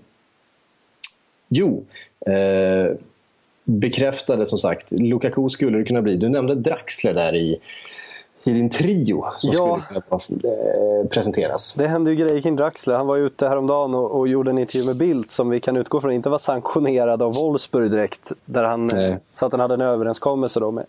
jo, 1.54 1.84
eh, 2.26 2.96
bekräftade 3.64 4.46
som 4.46 4.58
sagt. 4.58 4.92
Lukaku 4.92 5.48
skulle 5.48 5.78
det 5.78 5.84
kunna 5.84 6.02
bli. 6.02 6.16
Du 6.16 6.28
nämnde 6.28 6.54
Draxler 6.54 7.14
där 7.14 7.34
i 7.34 7.60
i 8.46 8.52
din 8.52 8.70
trio 8.70 9.24
som 9.38 9.52
Ja. 9.52 9.80
skulle 9.82 10.02
behöva 10.40 11.00
eh, 11.02 11.08
presenteras. 11.08 11.74
Det 11.74 11.88
hände 11.88 12.10
ju 12.10 12.16
grejer 12.16 12.40
kring 12.40 12.56
Draxler. 12.56 12.94
Han 12.94 13.06
var 13.06 13.16
ute 13.16 13.48
häromdagen 13.48 13.94
och, 13.94 14.18
och 14.18 14.28
gjorde 14.28 14.50
en 14.50 14.58
intervju 14.58 14.86
med 14.86 14.98
Bildt 14.98 15.30
som 15.30 15.50
vi 15.50 15.60
kan 15.60 15.76
utgå 15.76 16.00
från 16.00 16.12
inte 16.12 16.28
var 16.28 16.38
sanktionerad 16.38 17.22
av 17.22 17.34
Wolfsburg 17.34 17.90
direkt. 17.90 18.32
Där 18.44 18.64
han 18.64 18.86
Nej. 18.86 19.16
sa 19.30 19.46
att 19.46 19.52
han 19.52 19.60
hade 19.60 19.74
en 19.74 19.80
överenskommelse 19.80 20.60
då 20.60 20.70
med, 20.70 20.84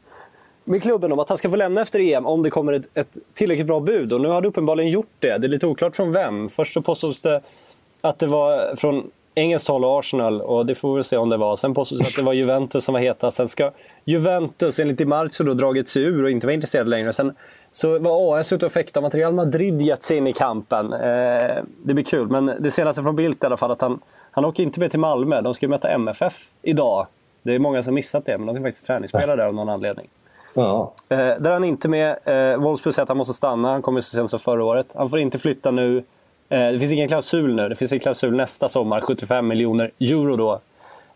med 0.63 0.81
klubben 0.81 1.11
om 1.11 1.19
att 1.19 1.29
han 1.29 1.37
ska 1.37 1.49
få 1.49 1.55
lämna 1.55 1.81
efter 1.81 1.99
EM 1.99 2.25
om 2.25 2.43
det 2.43 2.49
kommer 2.49 2.73
ett, 2.73 2.87
ett 2.93 3.17
tillräckligt 3.33 3.67
bra 3.67 3.79
bud. 3.79 4.13
Och 4.13 4.21
nu 4.21 4.27
har 4.27 4.41
det 4.41 4.47
uppenbarligen 4.47 4.91
gjort 4.91 5.15
det. 5.19 5.37
Det 5.37 5.47
är 5.47 5.49
lite 5.49 5.67
oklart 5.67 5.95
från 5.95 6.11
vem. 6.11 6.49
Först 6.49 6.73
så 6.73 6.81
påstods 6.81 7.21
det 7.21 7.41
att 8.01 8.19
det 8.19 8.27
var 8.27 8.75
från 8.75 9.11
engelskt 9.35 9.67
håll 9.67 9.85
och 9.85 9.99
Arsenal 9.99 10.41
och 10.41 10.65
det 10.65 10.75
får 10.75 10.97
vi 10.97 11.03
se 11.03 11.17
om 11.17 11.29
det 11.29 11.37
var. 11.37 11.55
Sen 11.55 11.73
påstods 11.73 12.01
det 12.01 12.07
att 12.07 12.15
det 12.15 12.21
var 12.23 12.33
Juventus 12.33 12.85
som 12.85 12.93
var 12.93 12.99
heta. 12.99 13.31
Sen 13.31 13.47
ska 13.47 13.71
Juventus 14.05 14.79
enligt 14.79 14.97
Di 14.97 15.05
Marzio 15.05 15.43
då 15.43 15.53
dragit 15.53 15.89
sig 15.89 16.03
ur 16.03 16.23
och 16.23 16.31
inte 16.31 16.47
vara 16.47 16.53
intresserade 16.53 16.89
längre. 16.89 17.13
Sen 17.13 17.35
så 17.71 17.99
var 17.99 18.39
AS 18.39 18.53
ute 18.53 18.65
och 18.65 18.71
fäktade 18.71 19.03
om 19.03 19.07
att 19.07 19.15
Real 19.15 19.33
Madrid 19.33 19.81
gett 19.81 20.03
sig 20.03 20.17
in 20.17 20.27
i 20.27 20.33
kampen. 20.33 20.93
Eh, 20.93 21.63
det 21.83 21.93
blir 21.93 22.03
kul, 22.03 22.27
men 22.27 22.51
det 22.59 22.71
senaste 22.71 23.03
från 23.03 23.15
Bildt 23.15 23.43
i 23.43 23.45
alla 23.45 23.57
fall 23.57 23.71
att 23.71 23.81
han, 23.81 23.99
han 24.31 24.45
åker 24.45 24.63
inte 24.63 24.79
med 24.79 24.91
till 24.91 24.99
Malmö. 24.99 25.41
De 25.41 25.53
ska 25.53 25.65
ju 25.65 25.69
möta 25.69 25.89
MFF 25.89 26.47
idag. 26.61 27.07
Det 27.43 27.55
är 27.55 27.59
många 27.59 27.83
som 27.83 27.93
missat 27.93 28.25
det, 28.25 28.37
men 28.37 28.47
de 28.47 28.55
ska 28.55 28.63
faktiskt 28.63 28.85
träningsspela 28.85 29.35
där 29.35 29.45
av 29.45 29.53
någon 29.53 29.69
anledning. 29.69 30.07
Ja. 30.53 30.93
Eh, 31.09 31.17
där 31.17 31.45
är 31.45 31.53
han 31.53 31.63
inte 31.63 31.87
med. 31.87 32.17
Eh, 32.23 32.57
Wolfsburg 32.57 32.93
säger 32.93 33.03
att 33.03 33.09
han 33.09 33.17
måste 33.17 33.33
stanna. 33.33 33.71
Han 33.71 33.81
kommer 33.81 34.01
så 34.01 34.15
sent 34.15 34.29
som 34.29 34.39
förra 34.39 34.63
året. 34.63 34.93
Han 34.95 35.09
får 35.09 35.19
inte 35.19 35.39
flytta 35.39 35.71
nu. 35.71 36.03
Eh, 36.49 36.71
det 36.71 36.79
finns 36.79 36.91
ingen 36.91 37.07
klausul 37.07 37.55
nu. 37.55 37.69
Det 37.69 37.75
finns 37.75 37.91
en 37.91 37.99
klausul 37.99 38.35
nästa 38.35 38.69
sommar. 38.69 39.01
75 39.01 39.47
miljoner 39.47 39.91
euro 39.99 40.35
då. 40.35 40.61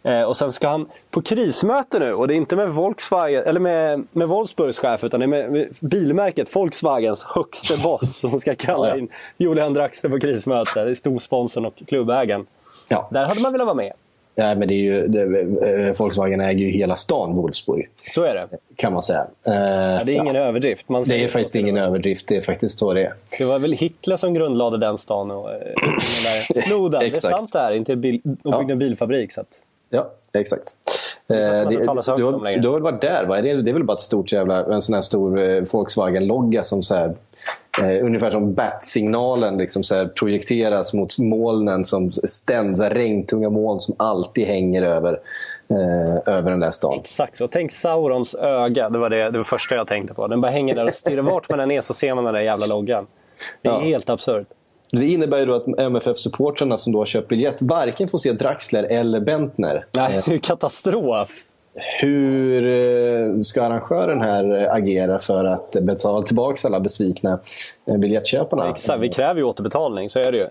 Eh, 0.04 0.24
och 0.24 0.38
sen 0.38 0.52
ska 0.52 0.70
han 0.70 0.86
på 1.12 1.22
krismöte 1.22 2.00
nu. 2.00 2.14
Och 2.14 2.28
det 2.28 2.34
är 2.34 2.36
inte 2.36 2.56
med 2.56 2.70
Volkswagen, 2.70 3.44
eller 3.44 3.60
med, 3.60 4.08
med 4.12 4.28
Wolfsburgs 4.28 4.78
chef, 4.78 5.04
utan 5.04 5.20
det 5.20 5.26
är 5.26 5.28
med, 5.28 5.52
med 5.52 5.68
bilmärket 5.80 6.56
Volkswagens 6.56 7.24
högste 7.24 7.84
boss 7.84 8.20
som 8.20 8.40
ska 8.40 8.56
kalla 8.56 8.98
in 8.98 9.10
Julian 9.38 9.74
Draxler 9.74 10.10
på 10.10 10.20
krismöte. 10.20 10.84
Det 10.84 10.92
är 10.92 10.96
storsponsorn 10.96 11.66
och 11.66 11.82
klubbägaren. 11.88 12.46
Ja. 12.90 13.08
Där 13.12 13.24
hade 13.24 13.42
man 13.42 13.52
velat 13.52 13.66
vara 13.66 13.76
med. 13.76 13.94
Nej, 14.36 14.56
men 14.56 14.68
det 14.68 14.74
är 14.74 14.78
ju, 14.84 15.08
det, 15.08 15.22
eh, 15.22 15.94
Volkswagen 16.00 16.42
äger 16.42 16.66
ju 16.66 16.70
hela 16.72 16.96
stan 16.96 17.36
Wolfsburg, 17.36 17.90
Så 18.16 18.24
är 18.24 18.36
det. 18.36 18.48
kan 18.76 18.94
man 18.94 19.04
säga. 19.04 19.28
Eh, 19.48 19.54
Ja, 19.54 20.04
det 20.06 20.12
är 20.12 20.22
ingen 20.22 20.36
överdrift. 20.36 20.90
Man 20.90 21.04
det 21.04 21.24
är 21.24 21.28
faktiskt 21.28 21.56
ingen 21.56 21.76
med. 21.76 21.84
överdrift. 21.84 22.28
Det 22.28 22.38
är 22.38 22.42
faktiskt 22.42 22.80
så 22.80 22.94
det 22.94 23.02
är. 23.06 23.14
Det 23.38 23.46
var 23.46 23.60
väl 23.60 23.74
Hitler 23.74 24.18
som 24.18 24.34
grundlade 24.34 24.78
den 24.78 24.98
stan 24.98 25.32
och 25.32 25.50
eh, 25.52 25.58
den 25.60 25.72
där 26.24 26.62
floden. 26.68 27.00
Det 27.00 27.08
är 27.08 27.16
sant 27.16 27.54
det 27.54 27.60
här. 27.60 27.72
Inte 27.72 27.96
bil, 27.96 28.22
och 28.44 28.58
byggde 28.60 28.74
en 28.74 28.80
bilfabrik. 28.80 29.32
Så 29.34 29.42
att, 29.42 29.48
Ja, 29.90 30.12
exakt. 30.34 30.64
Eh, 31.34 31.70
du, 31.70 31.88
har, 31.88 32.44
längre. 32.44 32.60
du 32.62 32.68
har 32.68 32.74
väl 32.74 32.84
varit 32.84 33.02
där? 33.02 33.26
Va? 33.26 33.42
Det, 33.42 33.52
är, 33.52 33.58
det 33.58 33.72
är 33.72 33.74
väl 33.74 33.84
bara 33.84 33.94
ett 33.94 34.00
stort 34.00 34.32
jävla, 34.32 34.66
en 34.74 34.82
sån 34.82 34.94
här 34.94 35.02
stor 35.02 35.40
eh, 35.40 35.62
Volkswagen-logga 35.74 36.64
som 36.64 36.84
så 36.84 36.96
här, 36.96 37.16
eh, 37.84 38.06
ungefär 38.06 38.32
som 38.32 38.54
bat-signalen 38.54 39.58
liksom 39.58 39.84
så 39.84 39.96
här, 39.96 40.06
projekteras 40.08 40.94
mot 40.94 41.20
molnen 41.20 41.86
som 41.86 42.12
här, 42.50 42.90
regntunga 42.90 43.50
moln 43.50 43.80
som 43.80 43.96
alltid 44.00 44.48
hänger 44.48 44.82
över, 44.84 45.20
eh, 45.70 46.34
över 46.36 46.52
den 46.52 46.60
där 46.60 46.72
stan. 46.72 47.00
exakt 47.04 47.38
så. 47.38 47.48
Tänk 47.48 47.72
Saurons 47.72 48.36
öga. 48.36 48.90
Det 48.90 49.00
var 49.00 49.10
det, 49.10 49.24
det 49.24 49.32
var 49.32 49.42
första 49.42 49.76
jag 49.76 49.88
tänkte 49.88 50.14
på. 50.14 50.28
Den 50.28 50.42
bara 50.42 50.52
hänger 50.52 50.76
där 50.76 50.84
och 50.84 50.90
stirrar. 50.90 51.22
Vart 51.22 51.50
man 51.50 51.60
än 51.60 51.72
är 51.72 51.82
så 51.82 51.94
ser 51.94 52.16
man 52.16 52.24
den 52.24 52.34
där 52.34 52.42
jävla 52.42 52.66
loggan. 52.66 53.08
Det 53.62 53.70
är 53.70 53.74
Ja. 53.74 53.80
helt 53.80 54.10
absurt. 54.10 54.48
Det 54.92 55.08
innebär 55.08 55.40
ju 55.40 55.46
då 55.46 55.54
att 55.54 55.68
MFF-supportrarna 55.68 56.78
som 56.78 56.94
då 56.94 57.00
har 57.00 57.06
köpt 57.06 57.28
biljett 57.28 57.62
varken 57.62 58.08
får 58.08 58.18
se 58.18 58.32
Draxler 58.32 58.84
eller 58.84 59.20
Bentner. 59.20 59.86
Nej, 59.92 60.40
katastrof. 60.44 61.30
Hur 62.02 62.64
eh, 62.68 63.40
ska 63.40 63.64
arrangören 63.64 64.22
här 64.22 64.62
eh, 64.62 64.74
agera 64.74 65.20
för 65.20 65.46
att 65.46 65.72
betala 65.72 66.22
tillbaka 66.26 66.68
alla 66.68 66.80
besvikna 66.80 67.40
eh, 67.86 67.98
biljettköparna? 67.98 68.70
Exakt, 68.70 69.02
vi 69.02 69.10
kräver 69.10 69.40
ju 69.40 69.44
återbetalning. 69.44 70.10
Så 70.10 70.20
är 70.20 70.32
det 70.32 70.38
ju. 70.38 70.48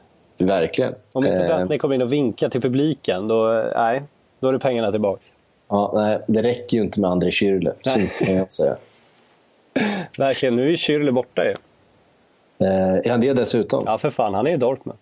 Verkligen. 0.46 0.94
Om 1.12 1.26
inte 1.26 1.42
Eh, 1.42 1.58
Bettner 1.58 1.78
kommer 1.78 1.94
in 1.94 2.02
och 2.02 2.12
vinkar 2.12 2.48
till 2.48 2.60
publiken, 2.60 3.28
då, 3.28 3.52
eh, 3.52 3.64
nej, 3.76 4.02
då 4.40 4.48
är 4.48 4.52
det 4.52 4.58
pengarna 4.58 4.90
tillbaks. 4.90 5.26
ja, 5.68 5.92
nej, 5.94 6.18
det 6.26 6.42
räcker 6.42 6.76
ju 6.76 6.82
inte 6.82 7.00
med 7.00 7.10
André 7.10 7.30
Schürrle, 7.30 7.72
så 7.82 8.24
kan 8.24 8.34
jag 8.34 8.52
säga. 8.52 8.76
Verkligen. 10.18 10.56
Nu 10.56 10.72
är 10.72 10.76
Schürrle 10.76 11.10
borta 11.10 11.44
ju. 11.44 11.54
Eh, 12.60 12.94
är 13.06 13.10
han 13.10 13.20
det 13.20 13.32
dessutom? 13.32 13.82
Ja, 13.86 13.92
Ja, 13.92 13.98
för 13.98 14.10
fan. 14.10 14.34
Han 14.34 14.46
är 14.46 14.50
i 14.52 14.56
Dortmund. 14.56 14.98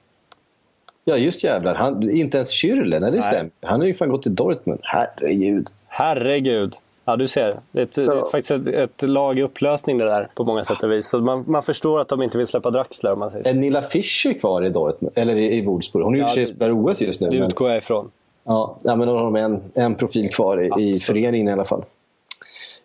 just 1.17 1.45
jävlar. 1.45 1.75
Han, 1.75 2.11
inte 2.11 2.37
ens 2.39 2.51
Schürrle, 2.51 3.01
nej 3.01 3.13
det 3.13 3.23
stämmer. 3.23 3.51
Han 3.63 3.81
har 3.81 3.87
ju 3.87 3.95
fan 3.95 4.09
gått 4.09 4.23
till 4.23 4.35
Dortmund. 4.35 4.81
Herregud. 4.83 5.69
Herregud. 5.89 6.75
Ja, 7.05 7.17
du 7.17 7.29
ser. 7.29 7.57
Det 7.73 7.79
är, 7.81 7.83
ett, 7.83 7.95
det 7.95 8.03
är 8.03 8.31
faktiskt 8.31 8.51
ett, 8.51 8.69
ett 8.69 9.03
lag 9.09 9.39
i 9.39 9.43
upplösning 9.43 9.99
det 9.99 10.05
där 10.05 10.29
på 10.35 10.45
många 10.45 10.65
sätt 10.65 10.83
och 10.83 10.93
vis. 10.93 11.09
Så 11.09 11.19
man, 11.19 11.45
man 11.47 11.63
förstår 11.63 12.01
att 12.01 12.09
de 12.09 12.23
inte 12.23 12.39
vill 12.39 12.47
släppa 12.47 12.71
Draxler 12.71 13.13
om 13.13 13.19
man 13.19 13.31
säger 13.31 13.45
så. 13.45 13.51
Är 13.51 13.55
Nilla 13.55 13.83
Fischer 13.83 14.39
kvar 14.39 14.65
i 14.65 14.69
Dortmund? 14.69 15.19
Eller 15.19 15.37
i, 15.37 15.59
i 15.59 15.63
Wolfsburg? 15.65 16.05
Hon 16.05 16.15
är 16.15 16.19
ju 16.19 16.23
Ja, 16.23 16.29
för 16.29 16.35
sig 16.35 16.47
spelar 16.47 16.71
OS 16.91 17.01
just 17.03 17.21
nu. 17.21 17.29
Det 17.29 17.39
Men, 17.39 17.49
utgår 17.49 17.69
jag 17.69 17.79
ifrån. 17.79 18.11
ja, 18.45 18.77
ja, 18.83 18.97
men 18.97 19.09
då 19.09 19.17
har 19.17 19.25
de 19.25 19.37
en, 19.37 19.63
en 19.75 19.95
profil 19.95 20.31
kvar 20.31 20.79
i, 20.81 20.83
i 20.95 20.99
föreningen 20.99 21.49
i 21.49 21.53
alla 21.53 21.65
fall. 21.65 21.85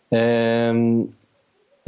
Ehm, 0.09 1.07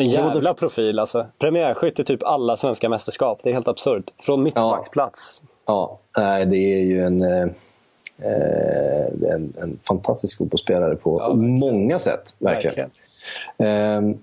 En 0.04 0.10
Jo, 0.10 0.18
då- 0.28 0.34
jävla 0.34 0.54
profil 0.54 1.00
alltså. 1.00 1.26
Premiärskytt 1.40 2.00
i 2.00 2.04
typ 2.04 2.24
alla 2.24 2.58
svenska 2.58 2.90
mästerskap. 2.90 3.40
Det 3.44 3.50
är 3.50 3.54
helt 3.54 3.68
absurt. 3.68 4.12
Från 4.22 4.44
mittbacksplats. 4.44 5.42
Ja, 5.68 6.00
nej, 6.18 6.46
det 6.46 6.58
är 6.58 6.82
ju 6.84 7.04
en, 7.04 7.22
eh, 7.22 7.44
eh, 8.22 9.32
en, 9.34 9.54
en 9.58 9.80
fantastisk 9.88 10.38
fotbollsspelare 10.38 10.96
på 10.96 11.20
Ja, 11.20 11.28
verkligen. 11.28 11.60
många 11.60 12.00
sätt. 12.00 12.22
Verkligen. 12.40 12.90
Eh, 13.58 14.16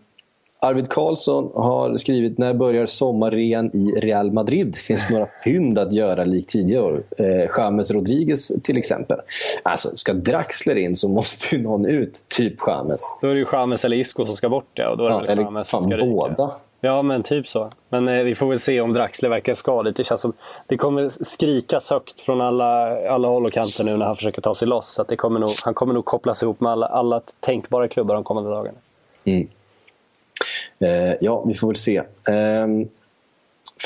Arvid 0.62 0.88
Karlsson 0.88 1.50
har 1.54 1.96
skrivit 1.96 2.38
När 2.38 2.54
börjar 2.54 2.86
sommarrean 2.86 3.66
i 3.76 3.92
Real 4.00 4.32
Madrid? 4.32 4.76
Finns 4.76 5.10
några 5.10 5.26
fynd 5.44 5.78
att 5.78 5.92
göra 5.92 6.24
likt 6.24 6.50
tidigare 6.50 6.82
år? 6.84 7.02
Eh, 7.18 7.50
James 7.58 7.90
Rodriguez 7.90 8.52
till 8.62 8.76
exempel. 8.78 9.18
Alltså, 9.62 9.88
ska 9.94 10.12
Draxler 10.12 10.76
in 10.76 10.96
så 10.96 11.08
måste 11.08 11.56
ju 11.56 11.62
någon 11.62 11.86
ut. 11.86 12.24
Typ 12.28 12.54
James. 12.66 13.00
Då 13.20 13.28
är 13.28 13.32
det 13.34 13.38
ju 13.40 13.46
James 13.52 13.84
eller 13.84 13.96
Isco 13.96 14.26
som 14.26 14.36
ska 14.36 14.48
bort 14.48 14.68
det. 14.74 14.86
Och 14.88 14.96
då 14.96 15.04
är 15.04 15.08
det 15.08 15.14
Ja, 15.14 15.20
väl 15.20 15.30
eller 15.30 15.42
James 15.42 15.68
som 15.68 15.80
fan 15.80 15.88
ska 15.90 15.96
ryka. 15.96 16.06
båda. 16.06 16.50
Ja, 16.80 17.02
men 17.02 17.22
typ 17.22 17.48
så. 17.48 17.70
Men 17.88 18.08
eh, 18.08 18.22
vi 18.22 18.34
får 18.34 18.46
väl 18.46 18.60
se 18.60 18.80
om 18.80 18.92
Draxler 18.92 19.28
verkar 19.28 19.54
skadligt. 19.54 19.96
Det 19.96 20.04
känns 20.04 20.20
som 20.20 20.32
det 20.66 20.76
kommer 20.76 21.08
skrikas 21.24 21.90
högt 21.90 22.20
från 22.20 22.40
alla, 22.40 23.00
alla 23.10 23.28
håll 23.28 23.46
och 23.46 23.52
kanter 23.52 23.84
nu 23.84 23.96
när 23.96 24.06
han 24.06 24.16
försöker 24.16 24.42
ta 24.42 24.54
sig 24.54 24.68
loss. 24.68 24.88
Så 24.94 25.02
det 25.08 25.16
kommer 25.16 25.40
nog, 25.40 25.50
han 25.64 25.74
kommer 25.74 25.94
nog 25.94 26.04
kopplas 26.04 26.42
ihop 26.42 26.60
med 26.60 26.72
alla, 26.72 26.86
alla 26.86 27.20
tänkbara 27.40 27.88
klubbar 27.88 28.14
de 28.14 28.24
kommande 28.24 28.50
dagarna. 28.50 28.78
Eh, 30.78 31.14
ja, 31.20 31.44
vi 31.46 31.54
får 31.54 31.66
väl 31.68 31.76
se. 31.76 31.96
Eh, 32.30 32.66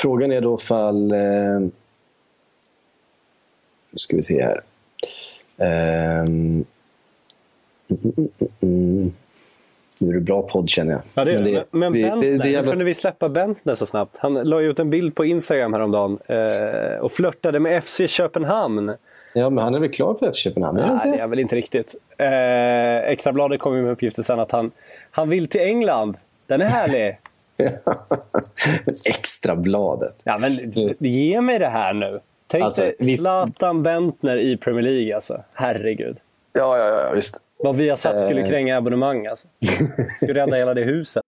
frågan 0.01 0.31
är 0.31 0.41
då 0.41 0.57
fall... 0.57 1.11
Eh, 1.11 1.59
nu 3.91 3.97
ska 3.97 4.15
vi 4.17 4.23
se 4.23 4.43
här. 4.43 4.61
Eh, 5.57 6.19
mm, 6.19 6.65
mm. 8.61 9.13
Nu 10.01 10.09
är 10.09 10.13
det 10.13 10.19
bra 10.21 10.41
podd 10.41 10.69
känner 10.69 10.91
jag. 10.91 11.01
Ja, 11.13 11.25
det 11.25 11.31
är, 11.33 11.41
men 11.41 11.79
men 11.79 11.93
vi- 11.93 12.03
Bentner, 12.03 12.21
det, 12.31 12.37
det 12.37 12.49
jävla... 12.49 12.71
kunde 12.71 12.85
vi 12.85 12.93
släppa 12.93 13.29
Bentner 13.29 13.75
så 13.75 13.85
snabbt? 13.85 14.17
Han 14.17 14.33
la 14.33 14.61
ut 14.61 14.79
en 14.79 14.89
bild 14.89 15.15
på 15.15 15.25
Instagram 15.25 15.73
häromdagen 15.73 16.17
eh, 16.25 16.99
och 16.99 17.11
flörtade 17.11 17.59
med 17.59 17.83
FC 17.83 18.01
Köpenhamn. 18.07 18.91
Ja, 19.33 19.49
men 19.49 19.63
han 19.63 19.75
är 19.75 19.79
väl 19.79 19.91
klar 19.91 20.13
för 20.13 20.31
FC 20.31 20.37
Köpenhamn? 20.37 20.77
Nej, 20.77 20.99
det 21.03 21.11
det? 21.17 21.23
är 21.23 21.27
väl 21.27 21.39
inte 21.39 21.55
riktigt. 21.55 21.95
Eh, 22.17 22.97
Extrabladet 23.11 23.59
kom 23.59 23.75
ju 23.75 23.81
med 23.81 23.91
uppgifter 23.91 24.23
sen 24.23 24.39
att 24.39 24.51
han, 24.51 24.71
han 25.11 25.29
vill 25.29 25.47
till 25.47 25.61
England. 25.61 26.17
Den 26.47 26.61
är 26.61 26.65
härlig. 26.65 27.17
Extrabladet. 29.05 30.15
Ja, 30.25 30.37
men 30.37 30.71
ge 30.99 31.41
mig 31.41 31.59
det 31.59 31.67
här 31.69 31.93
nu. 31.93 32.19
Tänk 32.47 32.63
Alltså, 32.63 32.81
dig 32.81 32.95
visst- 32.99 33.21
Zlatan 33.23 33.83
Bentner 33.83 34.37
i 34.37 34.57
Premier 34.57 34.81
League. 34.83 35.15
Alltså. 35.15 35.43
Herregud. 35.53 36.17
Ja, 36.53 36.77
ja, 36.77 37.03
ja, 37.05 37.11
visst. 37.13 37.41
Vad 37.63 37.75
vi 37.75 37.89
har 37.89 37.97
satt 37.97 38.21
skulle 38.21 38.41
Eh. 38.41 38.49
kränga 38.49 38.77
abonnemang. 38.77 39.25
Alltså. 39.27 39.47
Skulle 40.17 40.33
rädda 40.41 40.57
hela 40.57 40.73
det 40.73 40.83
huset. 40.83 41.23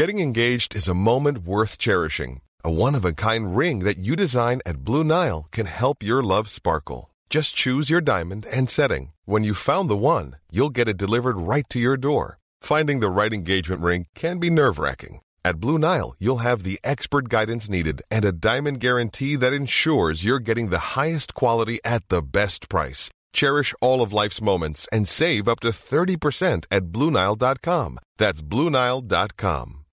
Getting 0.00 0.20
engaged 0.20 0.74
is 0.74 0.88
a 0.88 0.94
moment 0.94 1.38
worth 1.46 1.76
cherishing. 1.78 2.40
A 2.64 2.68
one 2.68 2.98
of 2.98 3.04
a 3.04 3.12
kind 3.16 3.58
ring 3.58 3.84
that 3.84 3.96
you 3.98 4.16
design 4.16 4.60
at 4.66 4.76
Blue 4.76 5.04
Nile 5.04 5.44
can 5.50 5.66
help 5.66 6.02
your 6.02 6.22
love 6.22 6.48
sparkle. 6.48 7.10
Just 7.30 7.56
choose 7.56 7.92
your 7.92 8.00
diamond 8.02 8.46
and 8.58 8.70
setting. 8.70 9.10
When 9.26 9.44
you've 9.44 9.58
found 9.58 9.88
the 9.90 9.96
one, 9.96 10.36
you'll 10.50 10.72
get 10.74 10.88
it 10.88 10.98
delivered 10.98 11.36
right 11.54 11.68
to 11.68 11.78
your 11.78 11.96
door. 11.96 12.38
Finding 12.64 13.00
the 13.00 13.10
right 13.10 13.34
engagement 13.34 13.82
ring 13.82 14.06
can 14.14 14.38
be 14.38 14.48
nerve 14.48 14.78
wracking. 14.78 15.20
At 15.44 15.60
Blue 15.60 15.76
Nile, 15.76 16.14
you'll 16.18 16.38
have 16.48 16.62
the 16.62 16.78
expert 16.82 17.28
guidance 17.28 17.68
needed 17.68 18.00
and 18.10 18.24
a 18.24 18.32
diamond 18.32 18.80
guarantee 18.80 19.36
that 19.36 19.52
ensures 19.52 20.24
you're 20.24 20.38
getting 20.38 20.70
the 20.70 20.96
highest 20.96 21.34
quality 21.34 21.78
at 21.84 22.08
the 22.08 22.22
best 22.22 22.70
price. 22.70 23.10
Cherish 23.34 23.74
all 23.82 24.00
of 24.00 24.14
life's 24.14 24.40
moments 24.40 24.88
and 24.90 25.06
save 25.06 25.46
up 25.46 25.60
to 25.60 25.68
30% 25.68 26.64
at 26.70 26.84
BlueNile.com. 26.84 27.98
That's 28.16 28.40
BlueNile.com. 28.40 29.84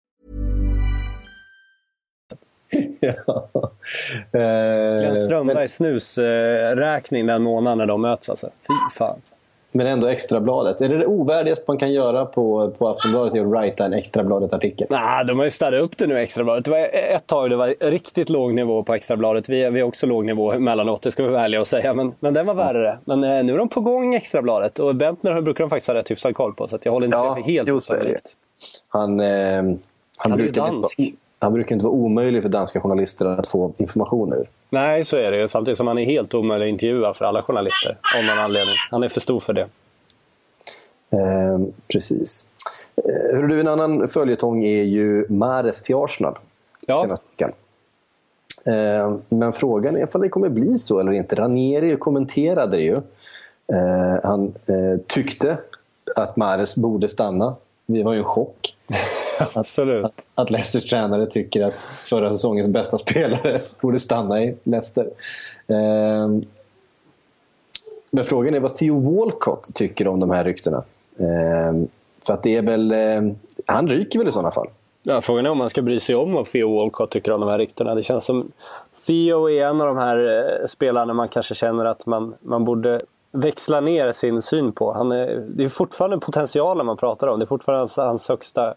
ja. 3.02 3.50
Glenn 4.32 5.16
Eh, 5.16 5.26
Strömbergs 5.26 5.74
snusräkning 5.76 7.26
den 7.28 7.44
månaden 7.44 7.78
när 7.78 7.86
de 7.86 8.02
möts. 8.02 8.30
Alltså. 8.30 8.50
Fy 8.68 8.74
fan. 8.98 9.22
Men 9.72 9.88
ändå 9.88 10.08
Extrabladet. 10.08 10.82
Är 10.82 10.90
det 10.90 10.98
det 10.98 11.06
ovärdigaste 11.06 11.64
man 11.68 11.78
kan 11.78 11.92
göra 11.92 12.26
på, 12.26 12.72
på 12.78 12.88
Aftonbladet 12.88 13.36
är 13.36 13.42
att 13.42 13.48
writa 13.48 13.86
en 13.86 13.94
Extrabladet-artikel? 13.94 14.88
Nej, 14.90 15.26
de 15.26 15.38
har 15.38 15.46
ju 15.46 15.52
städat 15.52 15.82
upp 15.82 15.98
det 15.98 16.08
nu, 16.08 16.20
Extrabladet. 16.20 16.66
Det 16.66 16.72
var 16.72 16.80
ett 16.94 17.28
tag 17.28 17.50
det 17.50 17.56
var 17.56 17.76
riktigt 17.80 18.30
låg 18.30 18.54
nivå 18.54 18.84
på 18.84 18.94
Extrabladet. 18.94 19.50
Vi, 19.50 19.70
vi 19.70 19.82
har 19.82 19.88
också 19.88 20.08
låg 20.08 20.26
nivå 20.26 20.52
emellanåt, 20.54 21.02
det 21.02 21.12
ska 21.12 21.24
vi 21.24 21.30
vara 21.30 21.44
ärliga 21.44 21.62
och 21.62 21.68
säga. 21.68 21.94
Men, 21.94 22.14
men 22.20 22.34
den 22.34 22.46
var 22.46 22.54
värre. 22.54 22.98
Men 23.06 23.24
eh, 23.24 23.44
nu 23.44 23.54
är 23.54 23.58
de 23.58 23.70
på 23.70 23.82
gång, 23.82 24.16
Extrabladet. 24.16 24.80
Och 24.80 24.96
Bentner 24.96 25.42
brukar 25.42 25.64
de 25.64 25.70
faktiskt 25.70 25.88
ha 25.88 25.96
rätt 25.96 26.12
hyfsad 26.12 26.36
koll 26.36 26.54
på. 26.54 26.68
Så 26.68 26.76
att 26.76 26.86
jag 26.86 26.92
håller 26.92 27.06
inte 27.06 27.18
Ja, 27.18 27.38
helt 27.46 27.70
jo, 27.70 27.80
så. 27.80 27.94
Han, 28.88 29.20
eh, 29.20 29.28
han, 29.28 29.80
Han 30.18 30.32
brukar 30.32 30.68
inte 30.68 30.88
han 31.42 31.54
brukar 31.54 31.76
inte 31.76 31.86
vara 31.86 31.96
omöjlig 31.96 32.42
för 32.42 32.50
danska 32.50 32.82
journalister 32.82 33.26
att 33.26 33.48
få 33.48 33.74
information 33.78 34.34
ur. 34.34 34.48
Nej, 34.74 35.06
så 35.06 35.18
är 35.18 35.32
det 35.32 35.38
ju. 35.38 35.48
Samtidigt 35.48 35.78
som 35.78 35.88
han 35.88 35.98
är 35.98 36.06
helt 36.06 36.34
omöjlig 36.34 36.66
att 36.66 36.70
intervjua 36.70 37.14
för 37.14 37.26
alla 37.26 37.42
journalister. 37.42 37.98
Av 38.18 38.26
någon 38.26 38.40
anledning. 38.40 38.76
Han 38.92 39.04
är 39.04 39.10
för 39.10 39.20
stor 39.20 39.40
för 39.40 39.54
det. 39.54 39.68
Eh, 41.12 41.60
precis. 41.88 42.50
Hör 43.34 43.48
du, 43.48 43.60
en 43.60 43.68
annan 43.68 44.08
följetong 44.08 44.64
är 44.64 44.84
ju 44.84 45.26
Mares 45.30 45.84
till 45.84 45.96
Arsenal. 45.96 46.38
Ja. 46.88 46.96
Senaste 46.96 47.30
veckan. 47.30 47.52
Eh, 48.66 49.16
men 49.30 49.54
frågan 49.54 49.96
är 49.96 50.16
om 50.16 50.22
det 50.22 50.30
kommer 50.30 50.50
bli 50.50 50.78
så 50.78 51.00
eller 51.00 51.12
inte. 51.12 51.36
Ranieri 51.36 51.96
kommenterade 51.96 52.78
det 52.78 52.84
ju. 52.84 52.96
Eh, 53.74 54.20
han 54.24 54.46
eh, 54.46 55.00
tyckte 55.08 55.58
att 56.16 56.38
Mares 56.38 56.76
borde 56.76 57.10
stanna. 57.10 57.56
Det 57.86 58.04
var 58.04 58.14
ju 58.14 58.20
en 58.20 58.26
chock. 58.26 58.76
Absolut. 59.54 60.06
Att, 60.06 60.26
att 60.36 60.52
Leicesters 60.52 60.90
tränare 60.90 61.26
tycker 61.26 61.66
att 61.66 61.92
förra 62.02 62.30
säsongens 62.30 62.68
bästa 62.68 62.98
spelare 63.08 63.60
borde 63.82 64.00
stanna 64.00 64.44
i 64.44 64.58
Leicester. 64.64 65.10
Eh, 65.68 66.28
men 68.12 68.26
frågan 68.26 68.54
är 68.54 68.60
vad 68.60 68.78
Theo 68.78 69.00
Walcott 69.00 69.74
tycker 69.74 70.08
om 70.08 70.20
de 70.20 70.30
här 70.30 70.44
ryktena. 70.44 70.84
Eh, 71.18 71.88
för 72.26 72.34
att 72.34 72.44
det 72.44 72.56
är 72.56 72.62
väl... 72.62 72.92
Eh, 72.92 73.34
han 73.66 73.90
ryker 73.90 74.20
väl 74.20 74.28
i 74.28 74.32
sådana 74.32 74.52
fall. 74.52 74.68
Ja, 75.04 75.22
frågan 75.22 75.46
är 75.46 75.50
om 75.50 75.58
man 75.58 75.70
ska 75.70 75.82
bry 75.82 76.00
sig 76.00 76.16
om 76.16 76.34
vad 76.34 76.46
Theo 76.46 76.76
Walcott 76.76 77.10
tycker 77.10 77.32
om 77.32 77.42
de 77.42 77.50
här 77.50 77.58
ryktena. 77.58 77.96
Det 77.96 78.04
känns 78.04 78.26
som 78.26 78.52
Theo 79.08 79.50
är 79.50 79.66
en 79.66 79.82
av 79.82 79.88
de 79.88 79.98
här 79.98 80.50
eh, 80.62 80.68
spelarna 80.68 81.14
man 81.14 81.28
kanske 81.28 81.56
känner 81.56 81.86
att 81.86 82.06
man, 82.06 82.34
man 82.40 82.66
borde 82.66 83.00
växla 83.32 83.80
ner 83.80 84.12
sin 84.12 84.42
syn 84.42 84.72
på. 84.72 84.94
Han 84.94 85.12
är, 85.12 85.36
det 85.50 85.64
är 85.64 85.70
fortfarande 85.70 86.18
potentialen 86.18 86.86
man 86.86 86.98
pratar 86.98 87.28
om. 87.28 87.40
Det 87.40 87.46
är 87.46 87.48
fortfarande 87.48 87.82
hans, 87.82 87.98
hans 87.98 88.30
högsta, 88.30 88.74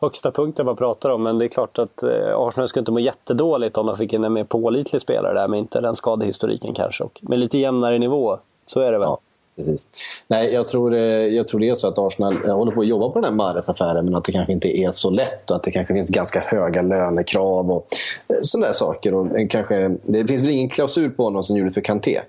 högsta 0.00 0.30
punkter 0.30 0.64
man 0.64 0.76
pratar 0.76 1.10
om. 1.10 1.22
Men 1.22 1.38
det 1.38 1.44
är 1.44 1.48
klart 1.48 1.78
att 1.78 2.02
eh, 2.02 2.36
Arsenal 2.36 2.68
skulle 2.68 2.80
inte 2.80 2.92
må 2.92 3.00
jättedåligt 3.00 3.78
om 3.78 3.86
de 3.86 3.96
fick 3.96 4.12
in 4.12 4.24
en 4.24 4.32
mer 4.32 4.44
pålitlig 4.44 5.02
spelare 5.02 5.34
där 5.34 5.48
med 5.48 5.58
inte 5.58 5.80
den 5.80 5.96
skadehistoriken 5.96 6.74
kanske. 6.74 7.04
Och 7.04 7.18
med 7.22 7.38
lite 7.38 7.58
jämnare 7.58 7.98
nivå. 7.98 8.38
Så 8.66 8.80
är 8.80 8.92
det 8.92 8.98
väl. 8.98 9.06
Ja, 9.06 9.18
precis. 9.56 9.88
Nej, 10.28 10.52
jag 10.52 10.68
tror, 10.68 10.94
eh, 10.94 11.00
jag 11.00 11.48
tror 11.48 11.60
det 11.60 11.68
är 11.68 11.74
så 11.74 11.88
att 11.88 11.98
Arsenal 11.98 12.36
håller 12.36 12.72
på 12.72 12.80
att 12.80 12.86
jobba 12.86 13.08
på 13.08 13.20
den 13.20 13.24
här 13.24 13.32
Mahrez-affären 13.32 14.04
men 14.04 14.14
att 14.14 14.24
det 14.24 14.32
kanske 14.32 14.52
inte 14.52 14.78
är 14.78 14.90
så 14.90 15.10
lätt 15.10 15.50
och 15.50 15.56
att 15.56 15.62
det 15.62 15.70
kanske 15.70 15.94
finns 15.94 16.10
ganska 16.10 16.40
höga 16.40 16.82
lönekrav 16.82 17.70
och 17.70 17.86
eh, 18.28 18.36
sådana 18.42 18.66
där 18.66 18.74
saker. 18.74 19.14
Och 19.14 19.50
kanske, 19.50 19.96
det 20.02 20.26
finns 20.26 20.42
väl 20.42 20.50
ingen 20.50 20.68
klausul 20.68 21.10
på 21.10 21.24
honom 21.24 21.42
som 21.42 21.56
gjorde 21.56 21.70
för 21.70 21.80
Kanté. 21.80 22.20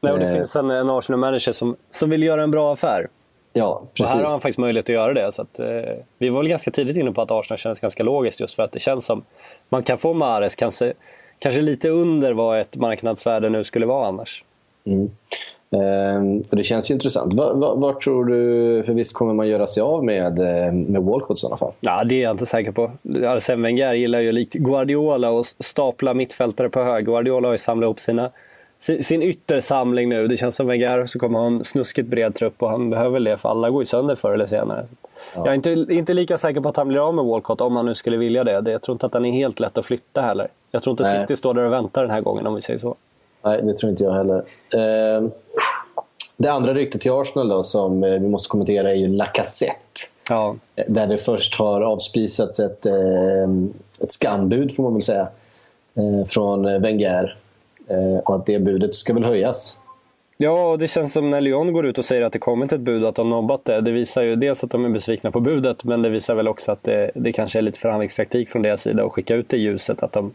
Nej, 0.00 0.12
och 0.12 0.18
det 0.18 0.30
Eh, 0.30 0.36
finns 0.36 0.56
en, 0.56 0.70
en 0.70 0.90
Arsenal-manager 0.90 1.52
som, 1.52 1.76
som 1.90 2.10
vill 2.10 2.22
göra 2.22 2.42
en 2.42 2.50
bra 2.50 2.72
affär. 2.72 3.08
Ja, 3.52 3.80
Och 3.82 3.94
precis. 3.94 4.14
här 4.14 4.20
har 4.20 4.30
han 4.30 4.38
faktiskt 4.38 4.58
möjlighet 4.58 4.84
att 4.84 4.94
göra 4.94 5.14
det. 5.14 5.32
Så 5.32 5.42
att, 5.42 5.58
eh, 5.58 5.66
vi 6.18 6.28
var 6.28 6.40
väl 6.40 6.48
ganska 6.48 6.70
tidigt 6.70 6.96
inne 6.96 7.12
på 7.12 7.22
att 7.22 7.30
Arsenal 7.30 7.58
känns 7.58 7.80
ganska 7.80 8.02
logiskt 8.02 8.40
just 8.40 8.54
för 8.54 8.62
att 8.62 8.72
det 8.72 8.80
känns 8.80 9.04
som 9.04 9.22
man 9.68 9.82
kan 9.82 9.98
få 9.98 10.12
Mahrez 10.14 10.54
kanske, 10.54 10.92
kanske 11.38 11.60
lite 11.60 11.88
under 11.88 12.32
vad 12.32 12.60
ett 12.60 12.76
marknadsvärde 12.76 13.48
nu 13.48 13.64
skulle 13.64 13.86
vara 13.86 14.06
annars. 14.06 14.44
Mm. 14.84 15.10
Ehm, 15.72 16.42
och 16.50 16.56
det 16.56 16.62
känns 16.62 16.90
ju 16.90 16.94
intressant. 16.94 17.34
Vad 17.34 17.58
va, 17.58 17.74
vad 17.74 18.00
tror 18.00 18.24
du, 18.24 18.82
för 18.82 18.92
visst 18.92 19.14
kommer 19.14 19.34
man 19.34 19.48
göra 19.48 19.66
sig 19.66 19.80
av 19.80 20.04
med, 20.04 20.38
eh, 20.38 20.72
med 20.72 21.02
Walcott 21.02 21.38
i 21.38 21.40
sådana 21.40 21.56
fall? 21.56 21.72
Ja, 21.80 22.04
det 22.04 22.14
är 22.14 22.22
jag 22.22 22.30
inte 22.30 22.46
säker 22.46 22.72
på. 22.72 22.90
Arsene 23.24 23.62
Wenger 23.62 23.94
gillar 23.94 24.20
ju 24.20 24.32
likt 24.32 24.52
Guardiola 24.54 25.40
att 25.40 25.46
stapla 25.58 26.14
mittfältare 26.14 26.68
på 26.68 26.82
hög. 26.82 27.04
Guardiola 27.04 27.48
har 27.48 27.52
ju 27.52 27.58
samlat 27.58 27.86
ihop 27.86 28.00
sina, 28.00 28.30
sin, 28.80 29.22
yttersamling 29.22 30.08
nu. 30.08 30.26
Det 30.28 30.36
känns 30.36 30.56
som 30.56 30.66
Wenger 30.66 31.06
så 31.06 31.18
kommer 31.18 31.38
ha 31.38 31.46
en 31.46 31.64
snuskigt 31.64 32.08
bred 32.08 32.34
trupp 32.34 32.62
och 32.62 32.70
han 32.70 32.90
behöver 32.90 33.20
det 33.20 33.36
för 33.38 33.48
alla 33.48 33.70
går 33.70 33.82
ju 33.82 33.86
sönder 33.86 34.14
förr 34.14 34.32
eller 34.32 34.46
senare. 34.46 34.86
Jag 35.34 35.46
är 35.46 35.54
inte, 35.54 35.70
inte 35.70 36.14
lika 36.14 36.38
säker 36.38 36.60
på 36.60 36.68
att 36.68 36.76
han 36.76 36.88
blir 36.88 37.08
av 37.08 37.14
med 37.14 37.24
Walcott 37.24 37.60
om 37.60 37.76
han 37.76 37.86
nu 37.86 37.94
skulle 37.94 38.16
vilja 38.16 38.44
det. 38.44 38.60
Det- 38.60 38.70
Jag 38.70 38.82
tror 38.82 38.94
inte 38.94 39.06
att 39.06 39.14
han 39.14 39.24
är 39.24 39.32
helt 39.32 39.60
lätt 39.60 39.78
att 39.78 39.86
flytta 39.86 40.20
heller. 40.22 40.48
Jag 40.70 40.82
tror 40.82 40.92
inte 40.92 41.02
Nej. 41.02 41.20
City 41.22 41.36
står 41.36 41.54
där 41.54 41.62
och 41.62 41.72
väntar 41.72 42.02
den 42.02 42.10
här 42.10 42.20
gången 42.20 42.46
om 42.46 42.54
vi 42.54 42.60
säger 42.60 42.78
så. 42.78 42.94
Nej, 43.44 43.62
det 43.62 43.74
tror 43.74 43.90
inte 43.90 44.04
jag 44.04 44.12
heller. 44.12 44.42
Ehm, 44.76 45.30
det 46.36 46.48
andra 46.48 46.74
ryktet 46.74 47.00
till 47.00 47.12
Arsenal 47.12 47.48
då, 47.48 47.62
som 47.62 48.04
eh, 48.04 48.10
vi 48.10 48.28
måste 48.28 48.48
kommentera 48.48 48.90
är 48.90 48.94
ju 48.94 49.08
Lacazette. 49.08 49.76
Ja. 50.30 50.56
Där 50.88 51.06
det 51.06 51.18
först 51.18 51.54
har 51.58 51.80
avspisats 51.80 52.60
ett, 52.60 52.86
eh, 52.86 52.94
ett 54.00 54.12
skambud, 54.12 54.76
får 54.76 54.82
man 54.82 54.92
väl 54.92 55.02
säga, 55.02 55.28
eh, 55.94 56.26
från 56.26 56.64
eh, 56.66 56.78
Wenger. 56.80 57.36
Eh, 57.90 58.18
och 58.24 58.36
att 58.36 58.46
det 58.46 58.58
budet 58.58 58.94
ska 58.94 59.14
väl 59.14 59.24
höjas. 59.24 59.80
Ja, 60.36 60.70
och 60.70 60.78
det 60.78 60.88
känns 60.88 61.12
som 61.12 61.30
när 61.30 61.40
Lyon 61.40 61.72
går 61.72 61.86
ut 61.86 61.98
och 61.98 62.04
säger 62.04 62.22
att 62.22 62.32
det 62.32 62.38
kommit 62.38 62.72
ett 62.72 62.80
bud 62.80 63.02
och 63.02 63.08
att 63.08 63.14
de 63.14 63.30
nobbat 63.30 63.64
det. 63.64 63.80
Det 63.80 63.90
visar 63.90 64.22
ju 64.22 64.36
dels 64.36 64.64
att 64.64 64.70
de 64.70 64.84
är 64.84 64.88
besvikna 64.88 65.30
på 65.30 65.40
budet, 65.40 65.84
men 65.84 66.02
det 66.02 66.08
visar 66.08 66.34
väl 66.34 66.48
också 66.48 66.72
att 66.72 66.82
det, 66.84 67.10
det 67.14 67.32
kanske 67.32 67.58
är 67.58 67.62
lite 67.62 67.78
förhandlingstaktik 67.78 68.48
från 68.50 68.62
deras 68.62 68.82
sida 68.82 69.04
att 69.04 69.12
skicka 69.12 69.34
ut 69.34 69.48
det 69.48 69.56
ljuset. 69.56 70.02
Att 70.02 70.12
de 70.12 70.32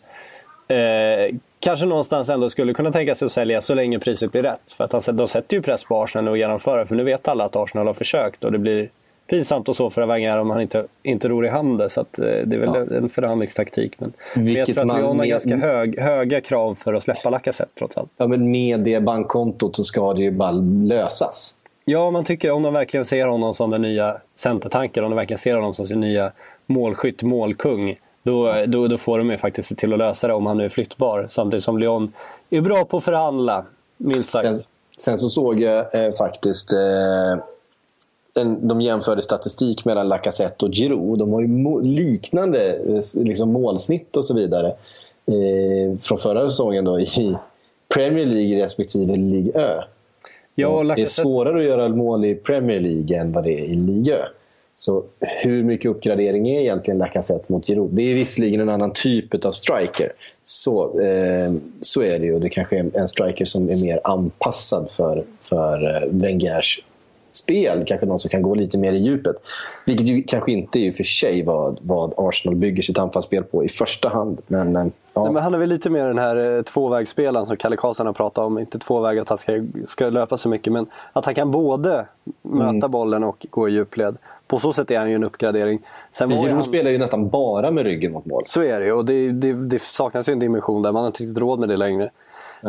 eh, 0.75 1.35
kanske 1.59 1.85
någonstans 1.85 2.29
ändå 2.29 2.49
skulle 2.49 2.73
kunna 2.73 2.91
tänka 2.91 3.15
sig 3.15 3.25
att 3.25 3.31
sälja 3.31 3.61
så 3.61 3.73
länge 3.75 3.99
priset 3.99 4.31
blir 4.31 4.43
rätt. 4.43 4.71
För 4.77 4.83
att 4.83 4.93
han- 4.93 5.15
de 5.17 5.27
sätter 5.27 5.57
ju 5.57 5.63
press 5.63 5.83
på 5.83 6.03
Arsenal 6.03 6.33
att 6.33 6.39
genomföra, 6.39 6.85
för 6.85 6.95
nu 6.95 7.03
vet 7.03 7.27
alla 7.27 7.43
att 7.45 7.55
Arsenal 7.55 7.87
har 7.87 7.93
försökt 7.93 8.43
och 8.43 8.51
det 8.51 8.57
blir 8.57 8.89
pinsamt 9.27 9.69
och 9.69 9.75
så 9.75 9.89
för 9.89 10.05
Wenger 10.05 10.37
om 10.37 10.49
han 10.49 10.61
inte, 10.61 10.85
inte 11.03 11.29
ror 11.29 11.45
i 11.45 11.49
hamn 11.49 11.77
det. 11.77 11.89
Så 11.89 12.01
att, 12.01 12.19
eh, 12.19 12.25
det 12.25 12.55
är 12.55 12.59
väl 12.59 12.91
en 12.93 13.09
förhandlingstaktik. 13.09 13.93
Men 13.99 14.13
men 14.35 14.45
jag 14.47 14.55
Vilket 14.55 14.75
tror 14.75 14.81
att 14.81 14.87
man 14.87 14.97
Lyon 14.97 15.07
har 15.07 15.13
med- 15.15 15.27
ganska 15.29 15.55
hög, 15.55 15.99
höga 15.99 16.41
krav 16.41 16.75
för 16.75 16.93
att 16.93 17.03
släppa 17.03 17.29
Lacazette 17.29 17.71
trots 17.79 17.97
allt. 17.97 18.09
Ja, 18.17 18.27
men 18.27 18.51
med 18.51 18.79
det 18.79 18.99
bankkontot 18.99 19.75
så 19.75 19.83
ska 19.83 20.13
det 20.13 20.21
ju 20.21 20.31
bara 20.31 20.51
lösas. 20.51 21.57
Ja, 21.85 22.11
man 22.11 22.23
tycker 22.23 22.51
om 22.51 22.63
de 22.63 22.73
verkligen 22.73 23.05
ser 23.05 23.27
honom 23.27 23.53
som 23.53 23.69
den 23.69 23.81
nya 23.81 24.17
centertanken, 24.35 25.03
om 25.03 25.09
de 25.09 25.15
verkligen 25.15 25.37
ser 25.37 25.55
honom 25.55 25.73
som 25.73 25.87
sin 25.87 25.99
nya 25.99 26.31
målskytt, 26.65 27.23
målkung, 27.23 27.95
då, 28.23 28.63
då, 28.67 28.87
då 28.87 28.97
får 28.97 29.17
de 29.17 29.29
ju 29.31 29.37
faktiskt 29.37 29.69
se 29.69 29.75
till 29.75 29.93
att 29.93 29.99
lösa 29.99 30.27
det 30.27 30.33
om 30.33 30.45
han 30.45 30.57
nu 30.57 30.65
är 30.65 30.69
flyttbar. 30.69 31.27
Samtidigt 31.29 31.63
som 31.63 31.77
Lyon 31.79 32.13
är 32.49 32.61
bra 32.61 32.85
på 32.85 32.97
att 32.97 33.03
förhandla, 33.03 33.65
minst 33.97 34.29
sagt. 34.29 34.43
Sen, 34.45 34.55
sen 34.97 35.17
så 35.17 35.27
såg 35.29 35.59
jag 35.61 36.05
eh, 36.05 36.11
faktiskt... 36.11 36.73
Eh, 36.73 37.43
en, 38.39 38.67
de 38.67 38.81
jämförde 38.81 39.21
statistik 39.21 39.85
mellan 39.85 40.07
Lacazette 40.07 40.65
och 40.65 40.71
Giroud. 40.73 41.19
De 41.19 41.33
har 41.33 41.41
ju 41.41 41.81
liknande 41.81 42.73
eh, 42.75 43.23
liksom 43.23 43.51
målsnitt 43.51 44.17
och 44.17 44.25
så 44.25 44.33
vidare. 44.33 44.67
Eh, 45.27 45.97
från 45.99 46.17
förra 46.17 46.49
säsongen 46.49 46.85
då 46.85 46.99
i 46.99 47.35
Premier 47.95 48.25
League 48.25 48.63
respektive 48.63 49.15
Ligue 49.15 49.61
Ö. 49.61 49.81
ja, 50.55 50.67
och 50.67 50.83
det 50.85 50.91
är 50.91 50.95
Lacazette- 50.95 51.21
svårare 51.21 51.57
att 51.57 51.63
göra 51.65 51.89
mål 51.89 52.25
i 52.25 52.35
Premier 52.35 52.79
League 52.79 53.17
än 53.17 53.31
vad 53.31 53.43
det 53.43 53.51
är 53.53 53.63
i 53.63 53.75
Ligue 53.75 54.15
Ö. 54.15 54.21
Så 54.77 55.03
hur 55.19 55.63
mycket 55.63 55.91
uppgradering 55.91 56.49
är 56.49 56.61
egentligen 56.61 56.97
Lacazette 56.97 57.45
mot 57.53 57.67
Giroud? 57.67 57.89
Det 57.93 58.11
är 58.11 58.15
visserligen 58.15 58.61
en 58.61 58.69
annan 58.69 58.91
typ 58.93 59.45
av 59.45 59.51
striker. 59.51 60.11
Så, 60.43 60.99
eh, 60.99 61.53
så 61.81 62.01
är 62.01 62.19
det 62.19 62.25
ju. 62.25 62.39
Det 62.39 62.49
kanske 62.49 62.77
är 62.79 62.91
en 62.93 63.07
striker 63.07 63.45
som 63.45 63.69
är 63.69 63.81
mer 63.81 63.99
anpassad 64.03 64.91
för, 64.91 65.23
för 65.41 65.95
eh, 66.03 66.09
Wengers 66.11 66.79
spel. 67.35 67.83
Kanske 67.87 68.05
någon 68.05 68.19
som 68.19 68.29
kan 68.29 68.41
gå 68.41 68.55
lite 68.55 68.77
mer 68.77 68.93
i 68.93 68.97
djupet. 68.97 69.35
Vilket 69.85 70.07
ju 70.07 70.23
kanske 70.23 70.51
inte 70.51 70.79
är 70.79 70.91
för 70.91 71.03
sig 71.03 71.43
vad, 71.43 71.79
vad 71.81 72.13
Arsenal 72.17 72.55
bygger 72.55 72.83
sitt 72.83 72.99
anfallsspel 72.99 73.43
på 73.43 73.63
i 73.63 73.67
första 73.67 74.09
hand. 74.09 74.41
Men, 74.47 74.75
eh, 74.75 74.85
ja. 75.15 75.23
Nej, 75.23 75.31
men 75.33 75.43
han 75.43 75.53
är 75.53 75.57
väl 75.57 75.69
lite 75.69 75.89
mer 75.89 76.07
den 76.07 76.17
här 76.19 76.57
eh, 76.57 76.61
tvåvägsspelaren 76.61 77.45
som 77.45 77.57
Kalle 77.57 77.75
Karlsson 77.77 78.05
har 78.05 78.13
pratat 78.13 78.45
om. 78.45 78.59
Inte 78.59 78.79
tvåväg 78.79 79.19
att 79.19 79.29
han 79.29 79.37
ska, 79.37 79.65
ska 79.85 80.09
löpa 80.09 80.37
så 80.37 80.49
mycket, 80.49 80.73
men 80.73 80.85
att 81.13 81.25
han 81.25 81.35
kan 81.35 81.51
både 81.51 82.05
möta 82.41 82.69
Mm. 82.69 82.91
bollen 82.91 83.23
och 83.23 83.45
gå 83.49 83.69
i 83.69 83.71
djupled. 83.71 84.17
På 84.47 84.59
så 84.59 84.73
sätt 84.73 84.91
är 84.91 84.97
han 84.99 85.09
ju 85.09 85.15
en 85.15 85.23
uppgradering. 85.23 85.79
Sen 86.11 86.29
Giroud 86.29 86.49
han- 86.51 86.63
spelar 86.63 86.91
ju 86.91 86.97
nästan 86.97 87.29
bara 87.29 87.71
med 87.71 87.83
ryggen 87.83 88.11
mot 88.11 88.25
mål. 88.25 88.43
Så 88.45 88.61
är 88.63 88.79
det 88.79 88.85
ju 88.85 88.91
och 88.91 89.05
det, 89.05 89.31
det, 89.31 89.53
det 89.53 89.81
saknas 89.81 90.29
ju 90.29 90.33
en 90.33 90.39
dimension 90.39 90.81
där. 90.81 90.91
Man 90.91 91.01
har 91.01 91.07
inte 91.07 91.23
riktigt 91.23 91.37
råd 91.39 91.59
med 91.59 91.69
det 91.69 91.77
längre. 91.77 92.09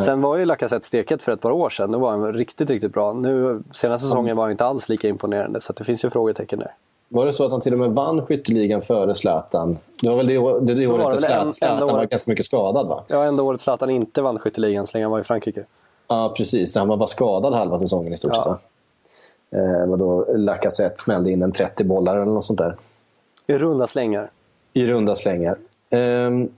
Sen 0.05 0.21
var 0.21 0.37
ju 0.37 0.45
Lacazette 0.45 0.87
steket 0.87 1.23
för 1.23 1.33
ett 1.33 1.41
par 1.41 1.51
år 1.51 1.71
sedan. 1.71 1.91
Då 1.93 1.99
var 1.99 2.11
han 2.11 2.33
riktigt, 2.33 2.71
riktigt 2.71 2.93
bra. 2.93 3.13
Nu, 3.13 3.63
senaste 3.73 4.07
säsongen 4.07 4.37
var 4.37 4.45
han 4.45 4.51
inte 4.51 4.65
alls 4.65 4.89
lika 4.89 5.09
imponerande. 5.09 5.61
Så 5.61 5.73
att 5.73 5.77
det 5.77 5.85
finns 5.85 6.05
ju 6.05 6.11
frågetecken 6.11 6.59
där. 6.59 6.75
Var 7.09 7.27
det 7.27 7.33
så 7.33 7.45
att 7.45 7.53
han 7.53 7.61
till 7.61 7.73
och 7.73 7.79
med 7.79 7.91
vann 7.91 8.27
skytteligan 8.27 8.83
före 8.83 9.15
Zlatan? 9.15 9.79
Det 10.03 10.09
var 10.09 10.17
väl 10.17 10.27
det, 10.27 10.35
det, 10.35 10.75
det 10.81 10.87
året. 10.87 11.15
En- 11.15 11.21
Zlatan, 11.21 11.53
Zlatan 11.53 11.89
var 11.89 12.05
ganska 12.05 12.31
mycket 12.31 12.45
skadad 12.45 12.87
va? 12.89 13.03
Ja, 13.09 13.25
enda 13.25 13.43
året 13.43 13.61
Zlatan 13.61 13.91
inte 13.91 14.23
vann 14.23 14.39
skytteligan 14.39 14.87
så 14.87 14.97
länge 14.97 15.05
han 15.05 15.13
var 15.13 15.21
i 15.21 15.23
Frankrike. 15.23 15.65
Ja, 16.09 16.35
precis. 16.37 16.77
Han 16.77 16.89
var 16.89 16.97
bara 16.97 17.07
skadad 17.07 17.55
halva 17.55 17.79
säsongen 17.79 18.13
i 18.13 18.17
stort 18.17 18.33
Ja. 18.35 18.39
sett. 18.39 18.47
va? 18.47 18.59
Eh, 19.83 19.91
och 19.91 19.99
då 19.99 20.27
Lacazette 20.37 20.95
smällde 20.97 21.31
in 21.31 21.43
en 21.43 21.53
30 21.53 21.85
bollar 21.85 22.17
eller 22.17 22.33
något 22.33 22.45
sånt 22.45 22.59
där. 22.59 22.77
I 23.47 23.53
runda 23.59 23.87
slängar. 23.87 24.31
I 24.73 24.87
runda 24.87 25.17
slängar. 25.17 25.59
Ehm, 25.91 26.49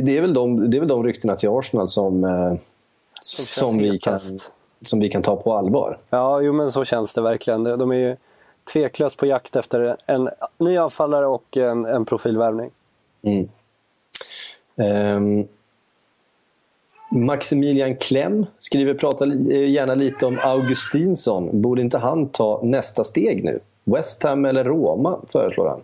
det, 0.00 0.16
är 0.18 0.20
väl 0.20 0.34
de, 0.34 0.70
det 0.70 0.76
är 0.76 0.78
väl 0.78 0.88
de 0.88 1.04
ryktena 1.04 1.36
till 1.36 1.48
Arsenal 1.48 1.88
som, 1.88 2.24
eh, 2.24 2.54
som, 3.20 3.78
vi 3.78 3.98
kan, 3.98 4.18
som 4.82 5.00
vi 5.00 5.10
kan 5.10 5.22
ta 5.22 5.36
på 5.36 5.56
allvar. 5.56 5.98
Ja, 6.10 6.40
jo 6.40 6.52
men 6.52 6.72
så 6.72 6.84
känns 6.84 7.12
det 7.12 7.20
verkligen. 7.20 7.64
De 7.64 7.90
är 7.90 7.96
ju 7.96 8.16
tveklöst 8.72 9.16
på 9.16 9.26
jakt 9.26 9.56
efter 9.56 9.96
en 10.06 10.28
ny 10.58 10.76
anfallare 10.76 11.26
och 11.26 11.56
en, 11.56 11.84
en 11.84 12.04
profilvärvning. 12.04 12.70
Mm. 13.22 13.48
Ehm, 14.76 15.46
Maximilian 17.10 17.96
Klem 17.96 18.46
skriver 18.58 18.94
prata 18.94 19.24
eh, 19.24 19.70
gärna 19.70 19.94
lite 19.94 20.26
om 20.26 20.38
Augustinsson. 20.42 21.62
Borde 21.62 21.82
inte 21.82 21.98
han 21.98 22.28
ta 22.28 22.60
nästa 22.62 23.04
steg 23.04 23.44
nu? 23.44 23.60
West 23.84 24.22
Ham 24.22 24.44
eller 24.44 24.64
Roma, 24.64 25.20
föreslår 25.32 25.68
han. 25.68 25.80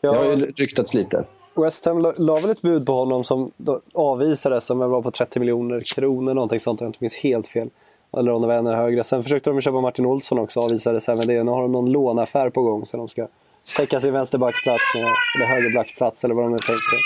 Det 0.00 0.08
har 0.08 0.24
ju 0.24 0.36
ryktats 0.36 0.94
lite. 0.94 1.24
West 1.54 1.86
Ham 1.86 1.98
la, 1.98 2.12
la 2.18 2.40
väl 2.40 2.50
ett 2.50 2.62
bud 2.62 2.86
på 2.86 2.92
honom 2.92 3.24
som 3.24 3.48
då 3.56 3.80
avvisades, 3.94 4.64
som 4.64 4.78
var 4.78 5.02
på 5.02 5.10
30 5.10 5.40
miljoner 5.40 5.94
kronor, 5.94 6.34
någonting 6.34 6.60
sånt 6.60 6.80
om 6.80 6.84
jag 6.84 6.88
inte 6.88 6.98
minns 7.00 7.16
helt 7.16 7.48
fel. 7.48 7.70
Eller 8.16 8.32
om 8.32 8.42
det 8.42 8.48
var 8.48 8.54
ännu 8.54 8.70
högre. 8.70 9.04
Sen 9.04 9.22
försökte 9.22 9.50
de 9.50 9.60
köpa 9.60 9.80
Martin 9.80 10.06
Olsson 10.06 10.38
också, 10.38 10.60
avvisades 10.60 11.08
även 11.08 11.26
det. 11.26 11.42
Nu 11.42 11.50
har 11.50 11.62
de 11.62 11.72
någon 11.72 11.92
låneaffär 11.92 12.50
på 12.50 12.62
gång 12.62 12.86
så 12.86 12.96
de 12.96 13.08
ska 13.08 13.28
täcka 13.76 14.00
sin 14.00 14.12
vänsterbacksplats 14.14 14.82
med, 14.94 15.04
eller 15.36 15.54
högerbacksplats 15.54 16.24
eller 16.24 16.34
vad 16.34 16.44
de 16.44 16.50
nu 16.50 16.58
tänkt 16.58 16.80
sig. 16.90 16.98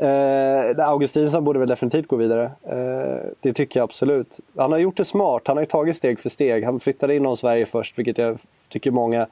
Eh, 0.00 0.88
Augustinsson 0.88 1.44
borde 1.44 1.58
väl 1.58 1.68
definitivt 1.68 2.08
gå 2.08 2.16
vidare. 2.16 2.44
Eh, 2.62 3.30
det 3.40 3.52
tycker 3.52 3.80
jag 3.80 3.84
absolut. 3.84 4.40
Han 4.56 4.72
har 4.72 4.78
gjort 4.78 4.96
det 4.96 5.04
smart. 5.04 5.42
Han 5.46 5.56
har 5.56 5.62
ju 5.62 5.66
tagit 5.66 5.96
steg 5.96 6.20
för 6.20 6.28
steg. 6.28 6.64
Han 6.64 6.80
flyttade 6.80 7.16
inom 7.16 7.36
Sverige 7.36 7.66
först, 7.66 7.98
vilket 7.98 8.18
jag 8.18 8.38
tycker 8.68 8.90
många 8.90 9.26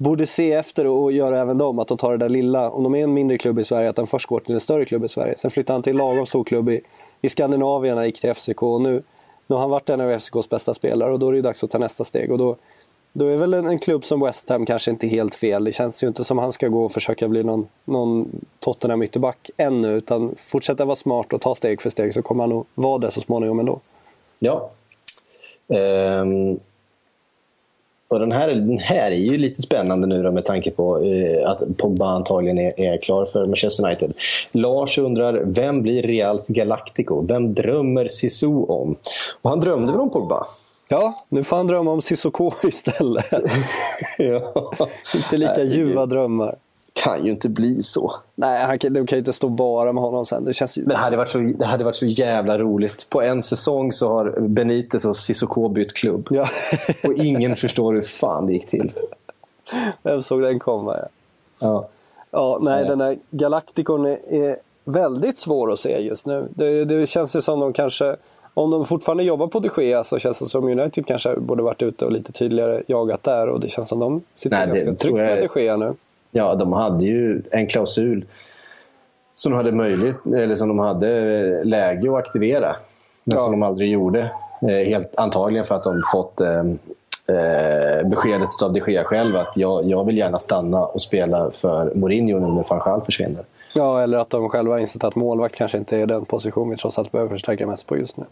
borde 0.00 0.26
se 0.26 0.52
efter 0.52 0.86
och 0.86 1.12
göra 1.12 1.40
även 1.40 1.58
dem. 1.58 1.78
Att 1.78 1.88
de 1.88 1.98
tar 1.98 2.10
det 2.10 2.16
där 2.16 2.28
lilla. 2.28 2.70
Om 2.70 2.82
de 2.82 2.94
är 2.94 3.02
en 3.02 3.14
mindre 3.14 3.38
klubb 3.38 3.58
i 3.58 3.64
Sverige, 3.64 3.90
att 3.90 3.96
de 3.96 4.06
först 4.06 4.26
går 4.26 4.40
till 4.40 4.54
en 4.54 4.60
större 4.60 4.84
klubb 4.84 5.04
i 5.04 5.08
Sverige. 5.08 5.36
Sen 5.36 5.50
flyttar 5.50 5.74
han 5.74 5.82
till 5.82 5.90
en 5.90 5.96
lagom 5.96 6.26
stor 6.26 6.44
klubb 6.44 6.68
i, 6.68 6.80
i 7.20 7.28
Skandinavien, 7.28 7.96
han 7.96 8.06
gick 8.06 8.20
till 8.20 8.34
FCK. 8.34 8.62
Och 8.62 8.80
nu, 8.80 9.02
nu 9.46 9.54
har 9.54 9.60
han 9.60 9.70
varit 9.70 9.90
en 9.90 10.00
av 10.00 10.18
FCKs 10.18 10.48
bästa 10.48 10.74
spelare 10.74 11.12
och 11.12 11.18
då 11.18 11.28
är 11.28 11.32
det 11.32 11.42
dags 11.42 11.64
att 11.64 11.70
ta 11.70 11.78
nästa 11.78 12.04
steg. 12.04 12.32
Och 12.32 12.38
då, 12.38 12.56
då 13.12 13.26
är 13.26 13.36
väl 13.36 13.54
en, 13.54 13.66
en 13.66 13.78
klubb 13.78 14.04
som 14.04 14.20
West 14.20 14.48
Ham 14.48 14.66
kanske 14.66 14.90
inte 14.90 15.06
helt 15.06 15.34
fel. 15.34 15.64
Det 15.64 15.72
känns 15.72 16.02
ju 16.02 16.08
inte 16.08 16.24
som 16.24 16.38
han 16.38 16.52
ska 16.52 16.68
gå 16.68 16.84
och 16.84 16.92
försöka 16.92 17.28
bli 17.28 17.42
någon, 17.42 17.68
någon 17.84 18.40
Tottenham 18.58 19.02
ytterback 19.02 19.50
ännu. 19.56 19.88
Utan 19.88 20.34
fortsätta 20.36 20.84
vara 20.84 20.96
smart 20.96 21.32
och 21.32 21.40
ta 21.40 21.54
steg 21.54 21.82
för 21.82 21.90
steg 21.90 22.14
så 22.14 22.22
kommer 22.22 22.42
han 22.42 22.50
nog 22.50 22.66
vara 22.74 22.98
det 22.98 23.10
så 23.10 23.20
småningom 23.20 23.58
ändå. 23.58 23.80
Ja. 24.38 24.70
Um, 25.66 26.60
och 28.10 28.20
den 28.20 28.32
här, 28.32 28.48
den 28.48 28.78
här 28.78 29.10
är 29.10 29.16
ju 29.16 29.38
lite 29.38 29.62
spännande 29.62 30.06
nu 30.06 30.22
då 30.22 30.32
med 30.32 30.44
tanke 30.44 30.70
på 30.70 31.04
eh, 31.04 31.50
att 31.50 31.62
Pogba 31.76 32.06
antagligen 32.06 32.58
är, 32.58 32.80
är 32.80 32.96
klar 32.96 33.24
för 33.24 33.46
Manchester 33.46 33.84
United. 33.84 34.12
Lars 34.52 34.98
undrar, 34.98 35.42
vem 35.44 35.82
blir 35.82 36.02
Reals 36.02 36.48
Galactico? 36.48 37.26
Vem 37.26 37.54
drömmer 37.54 38.08
Sisu 38.08 38.46
om? 38.46 38.96
Och 39.42 39.50
han 39.50 39.60
drömde 39.60 39.92
väl 39.92 40.00
om 40.00 40.10
Pogba? 40.10 40.44
Ja, 40.90 41.14
nu 41.28 41.44
får 41.44 41.56
han 41.56 41.66
drömma 41.66 41.90
om 41.90 42.02
Sissoko 42.02 42.52
istället. 42.68 43.26
ja. 44.18 44.72
inte 45.14 45.36
lika 45.36 45.62
ljuva 45.62 46.06
drömmar. 46.06 46.54
Kan 47.02 47.24
ju 47.24 47.30
inte 47.30 47.48
bli 47.48 47.82
så. 47.82 48.12
Nej, 48.34 48.64
han 48.66 48.78
kan, 48.78 48.92
de 48.92 49.06
kan 49.06 49.16
ju 49.16 49.18
inte 49.18 49.32
stå 49.32 49.48
bara 49.48 49.92
med 49.92 50.02
honom 50.02 50.26
sen. 50.26 50.44
Det 50.44 50.52
känns 50.52 50.78
ju... 50.78 50.82
Men 50.82 50.90
det 50.90 50.96
hade, 50.96 51.16
varit 51.16 51.28
så, 51.28 51.38
det 51.38 51.66
hade 51.66 51.84
varit 51.84 51.96
så 51.96 52.06
jävla 52.06 52.58
roligt. 52.58 53.10
På 53.10 53.22
en 53.22 53.42
säsong 53.42 53.92
så 53.92 54.08
har 54.08 54.40
Benitez 54.40 55.04
och 55.04 55.16
Sissoko 55.16 55.68
bytt 55.68 55.92
klubb. 55.92 56.28
Ja. 56.30 56.48
och 57.04 57.14
ingen 57.14 57.56
förstår 57.56 57.94
hur 57.94 58.02
fan 58.02 58.46
det 58.46 58.52
gick 58.52 58.66
till. 58.66 58.92
Vem 60.02 60.22
såg 60.22 60.42
den 60.42 60.58
komma? 60.58 60.96
Ja. 60.96 61.08
Ja. 61.58 61.88
Ja, 62.30 62.58
nej, 62.62 62.84
den 62.84 63.00
här 63.00 63.16
Galacticon 63.30 64.06
är, 64.06 64.56
väldigt 64.84 65.38
svår 65.38 65.72
att 65.72 65.78
se 65.78 65.98
just 65.98 66.26
nu. 66.26 66.48
Det, 66.50 66.84
det 66.84 67.06
känns 67.06 67.36
ju 67.36 67.42
som 67.42 67.60
de 67.60 67.72
kanske, 67.72 68.16
om 68.54 68.70
de 68.70 68.86
fortfarande 68.86 69.22
jobbar 69.22 69.46
på 69.46 69.60
de 69.60 69.82
Gea 69.82 70.04
så 70.04 70.18
känns 70.18 70.38
det 70.38 70.46
som 70.46 70.64
United 70.64 71.06
kanske 71.06 71.36
borde 71.36 71.62
varit 71.62 71.82
ute 71.82 72.04
och 72.04 72.12
lite 72.12 72.32
tydligare 72.32 72.82
jagat 72.86 73.22
där. 73.22 73.48
Och 73.48 73.60
det 73.60 73.68
känns 73.68 73.88
som 73.88 73.98
de 73.98 74.22
sitter 74.34 74.56
Nej, 74.56 74.66
ganska 74.66 74.94
tryggt 74.94 75.16
med 75.16 75.48
de 75.54 75.60
Gea 75.60 75.76
nu. 75.76 75.94
Ja, 76.30 76.54
de 76.54 76.72
hade 76.72 77.04
ju 77.04 77.42
en 77.50 77.66
klausul 77.66 78.24
som 79.34 79.52
de 79.52 79.56
hade 79.56 79.72
möjlighet, 79.72 80.16
eller 80.26 80.54
som 80.54 80.68
de 80.68 80.78
hade 80.78 81.64
läge 81.64 82.10
att 82.10 82.16
aktivera. 82.16 82.76
Men 83.24 83.36
Ja. 83.38 83.42
som 83.44 83.52
de 83.52 83.62
aldrig 83.62 83.90
gjorde. 83.90 84.20
Eh, 84.62 84.68
Helt 84.88 85.16
antagligen 85.16 85.64
för 85.64 85.74
att 85.74 85.82
de 85.82 86.02
fått 86.12 86.40
eh, 86.40 86.60
eh, 87.36 88.08
beskedet 88.08 88.48
av 88.62 88.72
de 88.72 88.80
Gea 88.92 89.04
själv 89.04 89.36
att 89.36 89.56
jag, 89.56 89.84
jag 89.84 90.04
vill 90.04 90.18
gärna 90.18 90.38
stanna 90.38 90.84
och 90.86 91.00
spela 91.00 91.50
för 91.50 91.94
Mourinho 91.94 92.38
nu 92.38 92.46
när 92.46 92.70
van 92.70 92.78
Gaal 92.84 93.02
försvinner. 93.02 93.44
Ja, 93.74 94.02
eller 94.02 94.18
att 94.18 94.30
de 94.30 94.48
själva 94.48 94.80
insett 94.80 95.04
att 95.04 95.14
målvakt 95.16 95.54
kanske 95.54 95.78
inte 95.78 95.96
är 95.96 96.06
den 96.06 96.24
position 96.24 96.70
vi 96.70 96.76
trots 96.76 96.98
allt 96.98 97.12
behöver 97.12 97.30
förstärka 97.30 97.66
mest 97.66 97.86
på 97.86 97.96
just 97.96 98.16
nu. 98.16 98.24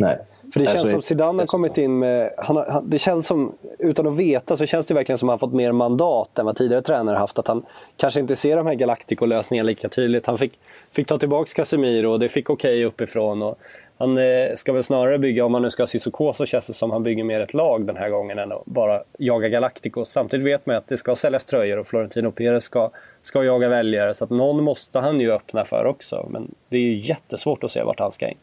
Nej. 0.00 0.18
För 0.52 0.60
det 0.60 0.70
Alltså, 0.70 0.84
känns 0.84 0.92
som 0.92 1.02
Zidane 1.02 1.42
har 1.42 1.46
kommit 1.46 1.78
in 1.78 1.98
med... 1.98 2.34
Han 2.38 2.56
han, 2.56 2.90
det 2.90 2.98
känns 2.98 3.26
som, 3.26 3.52
utan 3.78 4.06
att 4.06 4.16
veta, 4.16 4.56
så 4.56 4.66
känns 4.66 4.86
det 4.86 4.94
verkligen 4.94 5.18
som 5.18 5.28
att 5.28 5.32
han 5.32 5.38
fått 5.38 5.52
mer 5.52 5.72
mandat 5.72 6.38
än 6.38 6.46
vad 6.46 6.56
tidigare 6.56 6.82
tränare 6.82 7.16
haft. 7.16 7.38
Att 7.38 7.48
han 7.48 7.62
kanske 7.96 8.20
inte 8.20 8.36
ser 8.36 8.56
de 8.56 8.66
här 8.66 8.74
Galactico-lösningarna 8.74 9.66
lika 9.66 9.88
tydligt. 9.88 10.26
Han 10.26 10.38
fick, 10.38 10.58
fick 10.92 11.06
ta 11.06 11.18
tillbaka 11.18 11.50
Casemiro 11.54 12.12
och 12.12 12.20
det 12.20 12.28
fick 12.28 12.50
okej 12.50 12.84
uppifrån. 12.84 13.42
Och 13.42 13.58
han 13.98 14.18
eh, 14.18 14.54
ska 14.54 14.72
väl 14.72 14.82
snarare 14.82 15.18
bygga, 15.18 15.44
om 15.44 15.52
man 15.52 15.62
nu 15.62 15.70
ska 15.70 15.82
ha 15.82 15.86
Cissoko 15.86 16.32
så 16.32 16.46
känns 16.46 16.66
det 16.66 16.72
som 16.72 16.90
att 16.90 16.94
han 16.94 17.02
bygger 17.02 17.24
mer 17.24 17.40
ett 17.40 17.54
lag 17.54 17.86
den 17.86 17.96
här 17.96 18.08
gången 18.08 18.38
än 18.38 18.52
att 18.52 18.64
bara 18.66 19.02
jaga 19.18 19.48
Galacticos. 19.48 20.10
Samtidigt 20.10 20.46
vet 20.46 20.66
man 20.66 20.76
att 20.76 20.88
det 20.88 20.96
ska 20.96 21.14
säljas 21.14 21.44
tröjor 21.44 21.78
och 21.78 21.86
Florentino 21.86 22.30
Perez 22.30 22.64
ska, 22.64 22.90
ska 23.22 23.44
jaga 23.44 23.68
väljare. 23.68 24.14
Så 24.14 24.24
att 24.24 24.30
någon 24.30 24.64
måste 24.64 24.98
han 24.98 25.20
ju 25.20 25.32
öppna 25.32 25.64
för 25.64 25.84
också. 25.84 26.26
Men 26.30 26.54
det 26.68 26.76
är 26.76 26.80
ju 26.80 26.96
jättesvårt 26.96 27.64
att 27.64 27.70
se 27.70 27.82
vart 27.82 28.00
han 28.00 28.12
ska 28.12 28.28
in. 28.28 28.36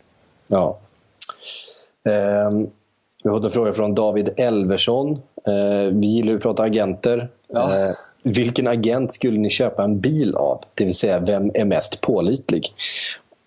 Ja. 0.47 0.79
Ehm, 2.09 2.67
vi 3.23 3.29
har 3.29 3.37
fått 3.37 3.45
en 3.45 3.51
fråga 3.51 3.73
från 3.73 3.95
David 3.95 4.29
Elversson. 4.37 5.21
Ehm, 5.47 6.01
vi 6.01 6.07
gillar 6.07 6.33
att 6.33 6.41
prata 6.41 6.63
agenter. 6.63 7.29
Ja. 7.47 7.75
Ehm, 7.75 7.95
vilken 8.23 8.67
agent 8.67 9.13
skulle 9.13 9.39
ni 9.39 9.49
köpa 9.49 9.83
en 9.83 9.99
bil 9.99 10.35
av? 10.35 10.61
Det 10.75 10.85
vill 10.85 10.95
säga, 10.95 11.19
vem 11.19 11.51
är 11.53 11.65
mest 11.65 12.01
pålitlig? 12.01 12.73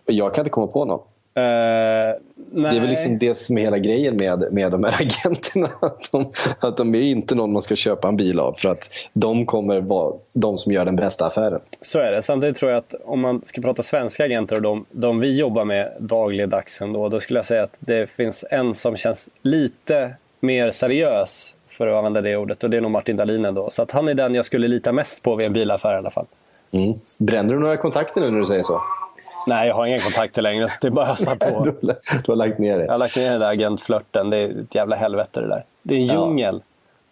Jag 0.07 0.34
kan 0.34 0.42
inte 0.42 0.50
komma 0.50 0.66
på 0.66 0.84
någon. 0.84 1.00
Eh, 1.34 2.14
nej. 2.53 2.70
Det 2.70 2.76
är 2.76 2.80
väl 2.80 2.91
liksom 2.91 3.18
det 3.18 3.34
som 3.34 3.59
är 3.59 3.62
hela 3.62 3.78
grejen 3.78 4.16
med, 4.16 4.53
med 4.53 4.72
de 4.72 4.84
här 4.84 4.95
agenterna. 5.01 5.68
Att 5.80 6.12
de, 6.12 6.32
att 6.61 6.76
de 6.76 6.95
är 6.95 7.03
inte 7.03 7.34
någon 7.34 7.53
man 7.53 7.62
ska 7.62 7.76
köpa 7.76 8.09
en 8.09 8.16
bil 8.16 8.41
av. 8.41 8.53
För 8.53 8.68
att 8.68 8.91
de 9.12 9.47
kommer 9.47 9.80
vara 9.80 10.14
de 10.34 10.59
som 10.59 10.72
gör 10.72 10.84
den 10.84 10.97
bästa 10.97 11.26
affären. 11.26 11.61
Så 11.80 11.99
är 11.99 12.12
det. 12.12 12.22
Samtidigt 12.22 12.57
tror 12.57 12.70
jag 12.70 12.78
att 12.78 12.95
om 13.05 13.20
man 13.20 13.43
ska 13.45 13.62
prata 13.62 13.82
svenska 13.82 14.24
agenter 14.24 14.57
och 14.57 14.62
de, 14.62 14.84
de 14.91 15.20
vi 15.20 15.39
jobbar 15.39 15.64
med 15.64 15.89
dagligdags 16.01 16.80
ändå, 16.80 17.09
då 17.09 17.20
skulle 17.20 17.39
jag 17.39 17.47
säga 17.47 17.62
att 17.62 17.76
det 17.78 18.11
finns 18.11 18.45
en 18.51 18.74
som 18.74 18.97
känns 18.97 19.28
lite 19.43 20.14
mer 20.41 20.70
seriös, 20.70 21.57
för 21.68 21.87
att 21.87 21.95
använda 21.95 22.20
det 22.20 22.37
ordet, 22.37 22.64
och 22.64 22.70
det 22.70 22.76
är 22.76 22.80
nog 22.80 22.91
Martin 22.91 23.16
Dahlin 23.16 23.45
ändå. 23.45 23.70
Så 23.70 23.82
att 23.82 23.91
han 23.91 24.09
är 24.09 24.14
den 24.14 24.34
jag 24.34 24.45
skulle 24.45 24.68
lita 24.68 24.93
mest 24.93 25.22
på 25.22 25.37
vid 25.37 25.47
en 25.47 25.53
bilaffär 25.53 25.95
i 25.95 25.97
alla 25.97 26.11
fall. 26.11 26.26
Mm. 26.70 26.93
Bränner 27.18 27.55
du 27.55 27.61
några 27.61 27.76
kontakter 27.76 28.20
nu 28.20 28.30
när 28.30 28.39
du 28.39 28.47
säger 28.47 28.62
så? 28.62 28.82
Nej, 29.47 29.68
jag 29.68 29.74
har 29.74 29.86
inga 29.86 29.99
kontakter 29.99 30.42
längre, 30.42 30.68
så 30.68 30.74
det 30.80 30.86
är 30.86 30.90
bara 30.90 31.16
på. 31.36 31.64
Du, 31.80 31.94
du 32.24 32.32
har 32.32 32.36
lagt 32.36 32.59
ner 32.59 32.70
Jag 32.70 32.78
det? 32.78 32.90
har 32.92 32.99
lagt 32.99 33.16
ner 33.16 33.30
den 33.30 33.40
där 33.40 33.51
agentflörten. 33.51 34.30
Det 34.30 34.36
är 34.36 34.61
ett 34.61 34.74
jävla 34.74 34.97
helvete 34.97 35.40
det 35.40 35.49
där. 35.49 35.64
Det 35.82 35.94
är 35.94 35.99
en 35.99 36.07
djungel. 36.07 36.62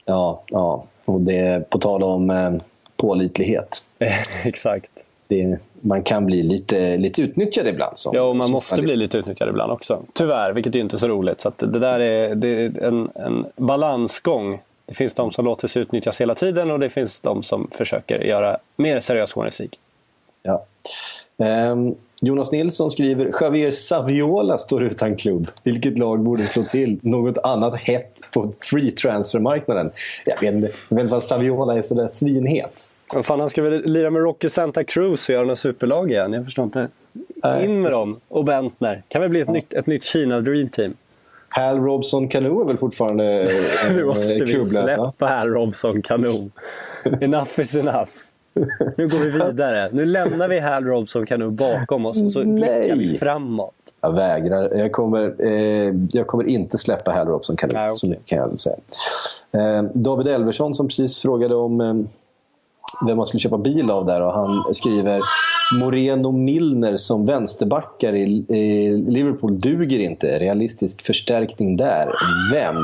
Ja, 0.05 0.43
ja. 0.47 0.85
Och 1.05 1.21
det, 1.21 1.71
på 1.71 1.79
tal 1.79 2.03
om 2.03 2.31
eh, 2.31 2.53
pålitlighet. 2.97 3.79
Exakt. 4.45 4.91
Det, 5.29 5.59
man 5.81 6.03
kan 6.03 6.27
bli 6.27 6.43
lite, 6.43 6.97
lite 6.97 7.23
utnyttjad 7.23 7.67
ibland. 7.67 7.99
Som, 7.99 8.17
Ja, 8.17 8.23
och 8.23 8.37
man 8.37 8.51
måste 8.51 8.83
bli 8.83 8.97
lite 8.97 9.19
utnyttjad 9.19 9.49
ibland 9.49 9.73
också. 9.73 10.03
Tyvärr, 10.13 10.53
vilket 10.53 10.77
är 10.77 10.81
inte 10.81 10.99
så 10.99 11.09
roligt. 11.09 11.41
Så 11.41 11.53
det 11.57 11.79
där 11.79 12.01
är, 12.01 12.35
det 12.35 12.49
är 12.49 12.83
en, 12.83 13.09
en 13.15 13.47
balansgång. 13.57 14.61
Det 14.87 14.95
finns 14.95 15.15
de 15.15 15.33
som 15.33 15.45
låter 15.45 15.69
sig 15.69 15.83
utnyttjas 15.83 16.21
hela 16.21 16.35
tiden 16.35 16.71
och 16.71 16.79
det 16.81 16.91
finns 16.91 17.21
de 17.21 17.43
som 17.43 17.71
försöker 17.73 18.21
göra 18.21 18.59
mer 18.77 19.01
seriös 19.01 19.33
journalistik. 19.33 19.79
Ja. 20.43 20.65
Ehm, 21.39 21.95
Jonas 22.27 22.53
Nilsson 22.53 22.91
skriver 22.91 23.31
Javier 23.41 23.71
Saviola 23.71 24.59
står 24.59 24.83
utan 24.83 25.17
klubb. 25.17 25.49
Vilket 25.63 25.99
lag 25.99 26.21
borde 26.21 26.45
slå 26.45 26.65
till? 26.65 26.99
Något 27.03 27.39
annat 27.39 27.77
hett 27.77 28.21
på 28.35 28.53
free 28.61 28.91
transfer-marknaden? 28.91 29.91
Jag 30.25 30.41
vet 30.41 30.55
inte 30.55 30.73
vad 30.89 31.25
Saviola 31.25 31.79
är 31.79 31.83
sådär 31.83 32.09
svinhet. 32.09 32.91
Men 33.13 33.25
fan, 33.25 33.41
han 33.41 33.51
ska 33.51 33.63
väl 33.63 33.83
lira 33.85 34.11
med 34.11 34.23
Rocky 34.23 34.49
Santa 34.49 34.85
Cruz 34.85 35.29
och 35.29 35.35
göra 35.35 35.45
något 35.45 35.59
superlag 35.59 36.11
igen? 36.11 36.33
Jag 36.33 36.45
förstår 36.45 36.65
inte. 36.65 36.89
In 37.63 37.83
med 37.83 37.93
dem 37.93 38.11
och 38.29 38.45
Bentner. 38.45 39.03
Kan 39.09 39.21
väl 39.21 39.31
bli 39.31 39.41
ett, 39.41 39.49
nytt, 39.49 39.75
ett 39.75 39.87
nytt 39.87 40.05
Kina 40.05 40.41
Dream 40.41 40.69
Team. 40.69 40.95
Hal 41.49 41.81
Robson 41.81 42.29
Cano 42.29 42.61
är 42.61 42.65
väl 42.65 42.79
fortfarande 42.79 43.43
eh, 43.43 43.93
Nu 43.93 44.05
måste 44.05 44.45
vi 44.45 44.59
va? 44.59 44.65
släppa 44.65 45.27
här 45.27 45.47
Robson 45.47 46.03
kanon. 46.03 46.53
enough 47.21 47.61
is 47.61 47.75
enough. 47.75 48.11
Nu 48.97 49.09
går 49.09 49.19
vi 49.19 49.31
vidare. 49.31 49.89
Nu 49.93 50.05
lämnar 50.05 50.49
vi 50.49 50.61
Hal 50.61 50.85
Robson 50.85 51.27
kanon 51.27 51.57
bakom 51.57 52.07
oss 52.07 52.23
och 52.23 52.33
så 52.33 52.45
blickar 52.45 52.97
vi 52.97 53.19
framåt. 53.19 53.75
Jag 54.01 54.15
vägrar. 54.15 54.75
Jag 54.75 54.93
kommer, 54.93 55.35
eh, 55.39 55.95
jag 56.13 56.27
kommer 56.27 56.45
inte 56.45 56.79
släppa 56.79 57.13
Hal 57.13 57.27
Robson 57.27 57.57
Cano. 57.57 57.73
Nej, 57.75 57.87
okej. 57.87 57.97
Så 57.97 58.07
mycket 58.07 58.27
kan 58.27 58.39
jag 58.39 58.61
säga. 58.61 58.77
Eh, 59.53 59.83
David 59.83 60.27
Elversson 60.27 60.75
som 60.75 60.89
precis 60.89 61.19
frågade 61.19 61.55
om 61.55 61.81
eh, 61.81 61.95
vem 63.07 63.17
man 63.17 63.27
skulle 63.27 63.41
köpa 63.41 63.59
bil 63.59 63.91
av 63.91 64.07
där. 64.07 64.21
Och 64.21 64.33
han 64.33 64.75
skriver 64.75 65.21
Moreno 65.81 66.33
Milner 66.33 66.97
som 66.97 67.27
vänsterbackar 67.27 68.15
i, 68.15 68.23
i 68.49 68.89
Liverpool 68.97 69.61
duger 69.61 69.99
inte. 69.99 70.39
Realistisk 70.39 71.03
förstärkning 71.03 71.77
där. 71.77 72.09
Vem? 72.53 72.77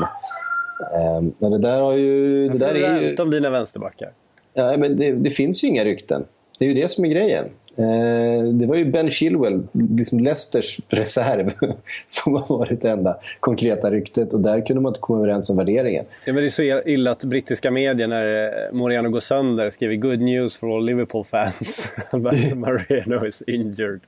Um, 1.39 1.51
det 1.51 1.57
där 1.57 1.79
har 1.79 1.93
ju... 1.93 2.49
Det 2.49 2.57
där 2.57 2.75
är 2.75 3.01
ju... 3.01 3.15
om 3.15 3.31
dina 3.31 3.49
vänsterbackar. 3.49 4.09
Ja, 4.53 4.77
men 4.77 4.97
det, 4.97 5.11
det, 5.11 5.29
finns 5.29 5.63
ju 5.63 5.67
inga 5.67 5.85
rykten. 5.85 6.25
Det 6.59 6.65
är 6.65 6.69
ju 6.69 6.81
det 6.81 6.87
som 6.87 7.05
är 7.05 7.09
grejen. 7.09 7.45
Eh, 7.75 8.43
det 8.53 8.65
var 8.65 8.75
ju 8.75 8.85
Ben 8.85 9.09
Chilwell, 9.09 9.63
liksom 9.71 10.19
Leicesters 10.19 10.79
reserv, 10.89 11.49
som 12.07 12.35
har 12.35 12.57
varit 12.57 12.81
det 12.81 12.89
enda 12.89 13.17
konkreta 13.39 13.91
ryktet. 13.91 14.33
Och 14.33 14.39
där 14.39 14.65
kunde 14.65 14.81
man 14.81 14.89
inte 14.89 14.99
komma 14.99 15.19
överens 15.19 15.49
om 15.49 15.57
värderingen. 15.57 16.05
Ja, 16.25 16.33
men 16.33 16.43
det 16.43 16.47
är 16.47 16.49
så 16.49 16.89
illa 16.89 17.11
att 17.11 17.23
brittiska 17.23 17.71
medier, 17.71 18.07
när 18.07 18.45
eh, 18.45 18.73
Moreno 18.73 19.09
går 19.09 19.19
sönder, 19.19 19.69
skriver 19.69 19.95
“Good 19.95 20.21
news 20.21 20.57
for 20.57 20.77
all 20.77 20.85
Liverpool 20.85 21.25
fans”. 21.25 21.87
Moreno 22.55 23.27
is 23.27 23.43
injured. 23.47 24.01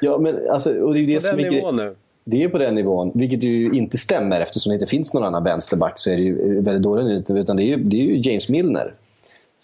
Ja, 0.00 0.18
men 0.18 0.48
alltså, 0.50 0.80
och 0.80 0.94
det 0.94 1.00
är 1.00 1.06
det 1.06 1.14
På 1.14 1.20
som 1.20 1.36
den 1.36 1.46
är 1.46 1.50
nivån 1.50 1.76
nu. 1.76 1.94
Det 2.24 2.42
är 2.42 2.48
på 2.48 2.58
den 2.58 2.74
nivån, 2.74 3.12
vilket 3.14 3.44
ju 3.44 3.70
inte 3.72 3.98
stämmer 3.98 4.40
eftersom 4.40 4.70
det 4.70 4.74
inte 4.74 4.86
finns 4.86 5.14
någon 5.14 5.24
annan 5.24 5.44
vänsterback 5.44 5.92
så 5.96 6.10
är 6.10 6.16
det 6.16 6.22
ju 6.22 6.60
väldigt 6.60 6.82
dålig 6.82 7.04
nyhet. 7.04 7.30
Utan 7.30 7.56
det 7.56 7.62
är, 7.62 7.66
ju, 7.66 7.76
det 7.76 7.96
är 7.96 8.04
ju 8.04 8.30
James 8.30 8.48
Milner 8.48 8.92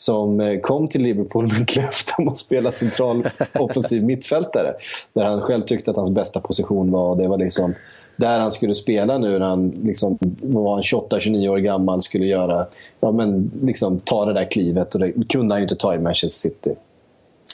som 0.00 0.40
eh, 0.40 0.60
kom 0.60 0.88
till 0.88 1.02
Liverpool 1.02 1.46
med 1.46 1.62
ett 1.62 1.76
löfte 1.76 2.12
om 2.18 2.28
att 2.28 2.36
spela 2.36 2.72
central 2.72 3.28
offensiv 3.54 4.04
mittfältare. 4.04 4.74
Där 5.12 5.24
han 5.24 5.40
själv 5.40 5.62
tyckte 5.62 5.90
att 5.90 5.96
hans 5.96 6.10
bästa 6.10 6.40
position 6.40 6.90
var, 6.90 7.16
det 7.16 7.28
var 7.28 7.38
liksom 7.38 7.74
där 8.16 8.40
han 8.40 8.52
skulle 8.52 8.74
spela 8.74 9.18
nu 9.18 9.38
när 9.38 9.46
han 9.46 9.68
liksom 9.82 10.18
var 10.42 10.78
28-29 10.82 11.48
år 11.48 11.56
gammal. 11.58 12.02
skulle 12.02 12.26
göra, 12.26 12.66
ja, 13.00 13.12
men 13.12 13.50
liksom, 13.62 13.98
ta 13.98 14.24
det 14.24 14.32
där 14.32 14.50
klivet 14.50 14.94
och 14.94 15.00
det 15.00 15.12
kunde 15.28 15.54
han 15.54 15.60
ju 15.60 15.62
inte 15.62 15.76
ta 15.76 15.94
i 15.94 15.98
Manchester 15.98 16.48
City. 16.48 16.74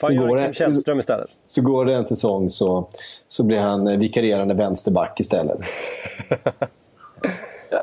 Går 0.01 0.11
Joakim 0.11 0.37
det- 0.47 0.53
Källström 0.53 0.99
istället. 0.99 1.27
Så 1.47 1.61
går 1.61 1.85
det 1.85 1.93
en 1.95 2.05
säsong 2.05 2.49
så, 2.49 2.87
så 3.27 3.43
blir 3.43 3.59
han 3.59 3.87
eh, 3.87 3.97
vikarierande 3.97 4.53
vänsterback 4.53 5.19
istället. 5.19 5.59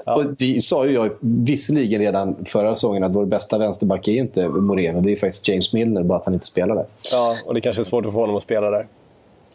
Och 0.07 0.24
det 0.38 0.62
sa 0.62 0.86
ju 0.86 0.92
jag 0.92 1.11
visserligen 1.20 2.00
redan 2.00 2.36
förra 2.44 2.74
säsongen 2.74 3.05
att 3.05 3.16
vår 3.16 3.24
bästa 3.26 3.59
vänsterback 3.59 4.09
är 4.09 4.12
inte 4.12 4.48
Moreno. 4.48 5.00
Det 5.00 5.12
är 5.12 5.16
faktiskt 5.16 5.48
James 5.48 5.72
Milner, 5.72 6.02
bara 6.02 6.18
att 6.18 6.24
han 6.24 6.34
inte 6.34 6.46
spelar 6.46 6.74
där. 6.74 6.86
Ja, 7.12 7.32
och 7.48 7.55
det 7.55 7.61
kanske 7.61 7.82
är 7.82 7.84
svårt 7.84 8.07
att 8.07 8.12
få 8.12 8.20
honom 8.20 8.36
att 8.36 8.42
spela 8.42 8.70
där. 8.70 8.86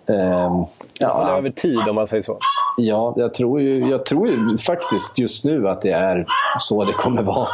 Ehm, 0.09 0.11
Ja. 0.11 0.65
ja, 0.99 1.37
Över 1.37 1.49
tid 1.49 1.79
om 1.89 1.95
man 1.95 2.07
säger 2.07 2.23
så. 2.23 2.37
ja, 2.77 3.13
jag 3.17 3.33
tror, 3.33 3.61
ju, 3.61 3.89
jag 3.89 4.05
tror 4.05 4.27
ju 4.27 4.57
faktiskt 4.57 5.19
just 5.19 5.45
nu 5.45 5.69
att 5.69 5.81
det 5.81 5.91
är 5.91 6.25
så 6.59 6.83
det 6.85 6.93
kommer 6.93 7.23
vara. 7.23 7.47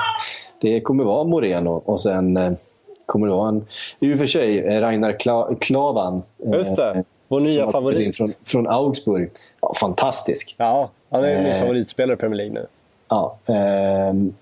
Det 0.61 0.81
kommer 0.81 1.03
vara 1.03 1.23
Moreno 1.23 1.81
och 1.85 1.99
sen 1.99 2.37
eh, 2.37 2.51
kommer 3.05 3.27
det 3.27 3.33
vara 3.33 3.49
en... 3.49 3.65
I 3.99 4.13
och 4.13 4.17
för 4.19 4.25
sig, 4.25 4.59
eh, 4.59 4.79
Ragnar 4.81 5.19
Kla, 5.19 5.49
Klavan. 5.59 6.21
eh, 6.45 6.51
Just 6.53 6.75
det. 6.75 7.03
Vår 7.27 7.39
nya 7.39 7.71
favorit. 7.71 8.17
Från, 8.17 8.27
från 8.45 8.67
Augsburg. 8.67 9.29
Ja, 9.61 9.73
fantastisk. 9.79 10.55
Ja, 10.57 10.89
han 11.11 11.23
är 11.23 11.43
min 11.43 11.59
favoritspelare 11.59 12.13
i 12.13 12.17
Premier 12.17 12.37
League 12.37 12.53
nu. 12.53 12.65
Ja, 13.09 13.37
ehm, 13.45 14.33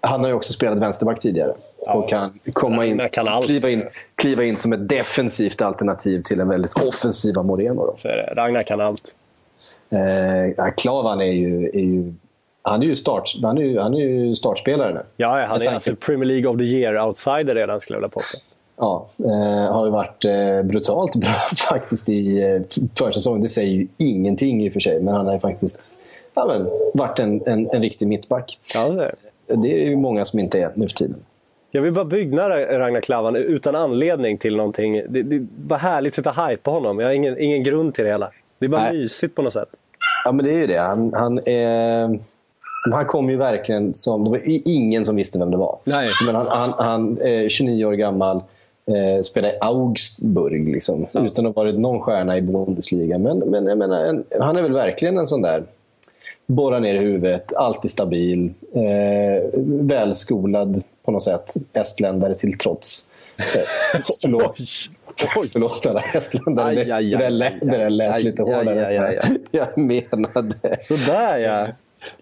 han 0.00 0.20
har 0.20 0.28
ju 0.28 0.34
också 0.34 0.52
spelat 0.52 0.78
vänsterback 0.78 1.20
tidigare. 1.20 1.54
Ja. 1.86 1.94
Och 1.94 2.08
kan 2.08 2.38
komma 2.52 2.86
in, 2.86 3.08
kan 3.12 3.42
kliva 3.42 3.70
in, 3.70 3.88
kliva 4.14 4.44
in 4.44 4.56
som 4.56 4.72
ett 4.72 4.88
defensivt 4.88 5.62
alternativ 5.62 6.22
till 6.22 6.40
en 6.40 6.48
väldigt 6.48 6.74
offensiva 6.74 7.42
Moreno. 7.42 7.86
Då. 7.86 7.94
Så 7.96 8.08
är 8.08 8.16
det. 8.16 8.34
Ragnar 8.34 8.62
kan 8.62 8.80
allt. 8.80 9.14
Eh, 9.90 10.70
Klavan 10.76 11.20
är 11.20 11.32
ju, 11.32 11.68
är 11.68 11.80
ju, 11.80 12.14
han 12.62 12.82
är 12.82 12.86
ju, 12.86 12.94
start, 12.94 13.30
han 13.42 13.58
är 13.58 13.62
ju, 13.62 13.78
han 13.78 13.94
är 13.94 13.98
ju 13.98 14.34
startspelare 14.34 14.94
nu. 14.94 15.02
Ja, 15.16 15.46
han 15.48 15.62
är 15.62 15.74
alltså 15.74 15.94
Premier 15.94 16.24
League 16.24 16.50
of 16.50 16.58
the 16.58 16.64
Year-outsider 16.64 17.54
redan 17.54 17.80
skulle 17.80 17.96
jag 17.96 18.00
vilja 18.00 18.08
påstå. 18.08 18.38
Ja, 18.76 19.06
eh, 19.18 19.72
har 19.72 19.84
ju 19.84 19.90
varit 19.90 20.24
eh, 20.24 20.62
brutalt 20.62 21.16
bra 21.20 21.34
faktiskt 21.68 22.08
i 22.08 22.42
eh, 22.42 22.60
försäsongen. 22.98 23.42
Det 23.42 23.48
säger 23.48 23.74
ju 23.74 23.86
ingenting 23.98 24.64
i 24.64 24.68
och 24.68 24.72
för 24.72 24.80
sig, 24.80 25.00
men 25.00 25.14
han 25.14 25.26
har 25.26 25.34
ju 25.34 25.40
faktiskt 25.40 26.00
ja, 26.34 26.46
men, 26.46 26.68
varit 26.94 27.18
en, 27.18 27.42
en, 27.46 27.68
en 27.72 27.82
riktig 27.82 28.08
mittback. 28.08 28.58
Ja, 28.74 28.88
det 28.88 29.04
är 29.04 29.14
det. 29.56 29.84
Är 29.84 29.88
ju 29.88 29.96
många 29.96 30.24
som 30.24 30.38
inte 30.38 30.60
är 30.60 30.70
nu 30.74 30.88
för 30.88 30.94
tiden. 30.94 31.16
Jag 31.70 31.82
vill 31.82 31.92
bara 31.92 32.04
bygga 32.04 32.48
Ragnar 32.78 33.00
Klavan 33.00 33.36
utan 33.36 33.74
anledning 33.74 34.38
till 34.38 34.56
någonting. 34.56 35.02
Det, 35.08 35.22
det 35.22 35.46
var 35.66 35.76
härligt 35.76 36.12
att 36.12 36.14
sitta 36.14 36.30
och 36.30 36.48
hype 36.48 36.62
på 36.62 36.70
honom. 36.70 36.98
Jag 36.98 37.06
har 37.06 37.12
ingen, 37.12 37.38
ingen 37.38 37.62
grund 37.62 37.94
till 37.94 38.04
det 38.04 38.10
hela. 38.10 38.30
Det 38.58 38.66
är 38.66 38.70
bara 38.70 38.82
Nej. 38.82 38.98
mysigt 38.98 39.34
på 39.34 39.42
något 39.42 39.52
sätt. 39.52 39.68
Ja, 40.24 40.32
men 40.32 40.44
det 40.44 40.50
är 40.50 40.58
ju 40.58 40.66
det. 40.66 40.78
Han, 40.78 41.12
han, 41.14 41.38
är, 41.46 42.18
han 42.92 43.04
kom 43.06 43.30
ju 43.30 43.36
verkligen 43.36 43.94
som... 43.94 44.24
Det 44.24 44.30
var 44.30 44.40
ingen 44.44 45.04
som 45.04 45.16
visste 45.16 45.38
vem 45.38 45.50
det 45.50 45.56
var. 45.56 45.78
Nej. 45.84 46.10
Men 46.26 46.34
han, 46.34 46.46
han, 46.46 46.72
han 46.78 47.20
är 47.20 47.48
29 47.48 47.84
år 47.84 47.92
gammal, 47.92 48.36
eh, 48.86 49.22
spelar 49.22 49.48
i 49.48 49.58
Augsburg, 49.60 50.68
liksom, 50.68 51.06
utan 51.12 51.46
att 51.46 51.54
ha 51.54 51.62
varit 51.62 51.78
någon 51.78 52.00
stjärna 52.00 52.38
i 52.38 52.42
Bundesliga. 52.42 53.18
Men, 53.18 53.38
men 53.38 53.78
menar, 53.78 54.04
en, 54.04 54.24
han 54.40 54.56
är 54.56 54.62
väl 54.62 54.72
verkligen 54.72 55.18
en 55.18 55.26
sån 55.26 55.42
där... 55.42 55.62
Borra 56.46 56.78
ner 56.78 56.94
i 56.94 56.98
huvudet, 56.98 57.52
alltid 57.54 57.90
stabil, 57.90 58.54
eh, 58.74 59.60
välskolad 59.64 60.82
på 61.04 61.10
något 61.10 61.22
sätt. 61.22 61.54
Estländare 61.72 62.34
till 62.34 62.58
trots. 62.58 63.06
Eh, 63.36 63.60
förlåt. 64.22 64.58
Förlåt 65.52 65.86
alla 65.86 66.00
estländare. 66.14 66.66
Aj, 66.68 66.74
Det- 66.76 66.82
aj, 66.82 66.90
aj, 66.92 67.10
det 67.10 67.16
där 67.18 67.30
lät- 67.30 67.52
aj, 67.52 67.58
det 67.68 67.76
där 67.78 67.90
lät 67.90 68.12
aj, 68.14 68.22
lite 68.22 68.42
aj, 68.42 68.52
hårdare. 68.54 68.86
aj, 68.86 68.98
aj, 68.98 69.18
aj. 69.22 69.38
Jag 69.50 69.78
menade... 69.78 70.54
Sådär 70.80 71.38
ja! 71.38 71.66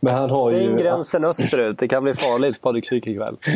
Men 0.00 0.14
han 0.14 0.30
har 0.30 0.50
Stäng 0.50 0.62
ju... 0.62 0.76
gränsen 0.76 1.24
österut. 1.24 1.78
Det 1.78 1.88
kan 1.88 2.02
bli 2.04 2.14
farligt 2.14 2.62
Patrik 2.62 2.88
Syk 2.88 3.06
ikväll. 3.06 3.36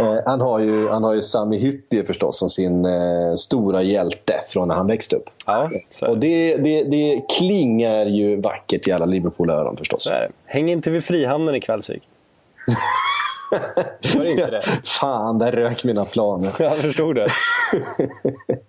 Eh, 0.00 0.22
han, 0.26 0.40
har 0.40 0.58
ju, 0.58 0.88
han 0.88 1.04
har 1.04 1.14
ju 1.14 1.22
Sami 1.22 1.58
Hyppie 1.58 2.02
förstås 2.04 2.38
som 2.38 2.48
sin 2.48 2.84
eh, 2.84 3.34
stora 3.36 3.82
hjälte 3.82 4.40
från 4.46 4.68
när 4.68 4.74
han 4.74 4.86
växte 4.86 5.16
upp. 5.16 5.30
Ja, 5.46 5.70
Och 6.02 6.18
det. 6.18 6.56
det, 6.56 6.82
det, 6.82 7.22
klingar 7.38 8.06
ju 8.06 8.40
vackert 8.40 8.88
i 8.88 8.92
alla 8.92 9.06
Liverpool-öron 9.06 9.76
förstås. 9.76 10.12
Häng 10.44 10.70
inte 10.70 10.90
vid 10.90 11.04
Frihamnen 11.04 11.54
ikväll 11.54 11.82
Syk. 11.82 12.02
Gör 14.00 14.24
inte 14.24 14.50
det. 14.50 14.60
Fan, 14.84 15.38
där 15.38 15.52
rök 15.52 15.84
mina 15.84 16.04
planer. 16.04 16.52
Jag 16.58 16.76
förstod 16.76 17.14
det. 17.16 17.26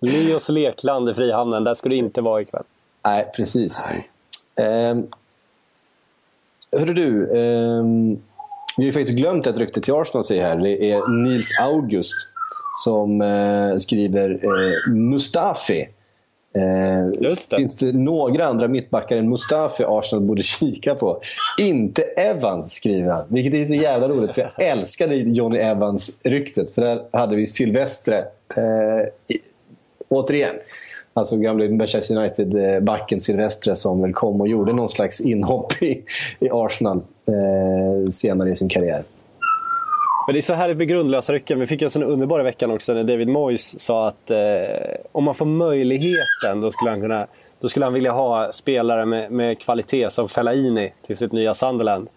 Leos 0.00 0.48
lekland 0.48 1.08
i 1.10 1.14
Frihamnen, 1.14 1.64
där 1.64 1.74
ska 1.74 1.88
du 1.88 1.96
inte 1.96 2.20
vara 2.20 2.40
ikväll. 2.40 2.64
Nej, 3.06 3.32
precis. 3.36 3.84
Um, 4.56 5.06
hörru 6.78 6.94
du, 6.94 7.38
ehm, 7.38 8.18
vi 8.76 8.82
har 8.82 8.86
ju 8.86 8.92
faktiskt 8.92 9.18
glömt 9.18 9.46
ett 9.46 9.58
rykte 9.58 9.80
till 9.80 9.94
Arsenal 9.94 10.24
säger 10.24 10.42
här. 10.42 10.56
Det 10.56 10.90
är 10.90 11.22
Nils 11.24 11.60
August 11.60 12.14
som 12.84 13.20
eh, 13.20 13.76
skriver 13.76 14.30
eh, 14.30 14.92
Mustafi. 14.92 15.88
Eh, 16.54 17.20
det. 17.20 17.56
Finns 17.56 17.76
det 17.76 17.92
några 17.92 18.46
andra 18.46 18.68
mittbackar 18.68 19.16
än 19.16 19.28
Mustafi 19.28 19.84
Arsenal 19.86 20.24
borde 20.24 20.42
kika 20.60 20.94
på? 20.94 21.20
Inte 21.58 22.02
Evans, 22.02 22.72
skriver 22.72 23.10
han. 23.10 23.24
Vilket 23.28 23.54
är 23.54 23.64
så 23.64 23.74
jävla 23.74 24.08
roligt, 24.08 24.34
för 24.34 24.42
jag 24.42 24.68
älskade 24.68 25.14
Johnny 25.16 25.58
Evans-ryktet. 25.58 26.70
För 26.70 26.82
där 26.82 27.02
hade 27.12 27.36
vi 27.36 27.46
Silvestre. 27.46 28.18
Eh, 28.56 29.08
återigen, 30.08 30.54
alltså 31.14 31.36
gamla 31.36 31.68
Manchester 31.68 32.16
United-backen 32.16 33.20
Silvestre 33.20 33.76
som 33.76 34.02
väl 34.02 34.12
kom 34.12 34.40
och 34.40 34.48
gjorde 34.48 34.72
någon 34.72 34.88
slags 34.88 35.20
inhopp 35.20 35.82
i, 35.82 36.04
i 36.40 36.48
Arsenal 36.50 36.96
eh, 37.26 38.10
senare 38.10 38.50
i 38.50 38.56
sin 38.56 38.68
karriär. 38.68 39.04
Men 40.26 40.34
det 40.34 40.40
är 40.40 40.42
så 40.42 40.54
härligt 40.54 40.76
med 40.76 40.88
grundlösa 40.88 41.32
rycken. 41.32 41.60
Vi 41.60 41.66
fick 41.66 41.82
en 41.82 41.90
sån 41.90 42.02
underbar 42.02 42.40
i 42.40 42.42
veckan 42.42 42.70
också 42.70 42.94
när 42.94 43.04
David 43.04 43.28
Moyes 43.28 43.80
sa 43.80 44.08
att 44.08 44.30
eh, 44.30 44.38
om 45.12 45.24
man 45.24 45.34
får 45.34 45.46
möjligheten 45.46 46.60
då 46.60 46.70
skulle 46.70 46.90
han, 46.90 47.00
kunna, 47.00 47.26
då 47.60 47.68
skulle 47.68 47.86
han 47.86 47.94
vilja 47.94 48.12
ha 48.12 48.52
spelare 48.52 49.06
med, 49.06 49.32
med 49.32 49.58
kvalitet 49.58 50.10
som 50.10 50.28
Fellaini 50.28 50.92
till 51.06 51.16
sitt 51.16 51.32
nya 51.32 51.54
Sunderland. 51.54 52.08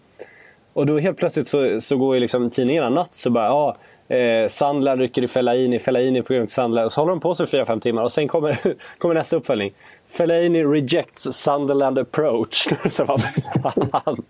Och 0.74 0.86
då 0.86 0.98
helt 0.98 1.16
plötsligt 1.16 1.48
så, 1.48 1.80
så 1.80 1.96
går 1.96 2.14
ju 2.14 2.20
liksom 2.20 2.50
tidningarna 2.50 2.88
natt 2.88 3.14
så 3.14 3.30
bara 3.30 3.46
ja, 3.46 3.76
eh, 4.16 4.48
Sunderland 4.48 5.00
rycker 5.00 5.22
i 5.22 5.28
Fellaini, 5.28 5.78
Fellaini 5.78 6.22
på 6.22 6.32
grund 6.32 6.42
av 6.42 6.48
Sunderland. 6.48 6.86
Och 6.86 6.92
så 6.92 7.00
håller 7.00 7.10
de 7.10 7.20
på 7.20 7.34
sig 7.34 7.46
i 7.46 7.48
4-5 7.48 7.80
timmar 7.80 8.02
och 8.02 8.12
sen 8.12 8.28
kommer, 8.28 8.74
kommer 8.98 9.14
nästa 9.14 9.36
uppföljning. 9.36 9.72
Fellaini 10.06 10.64
rejects 10.64 11.32
Sunderland 11.32 11.98
approach. 11.98 12.68
så 12.90 13.04
vad 13.04 13.20
fan, 13.20 14.22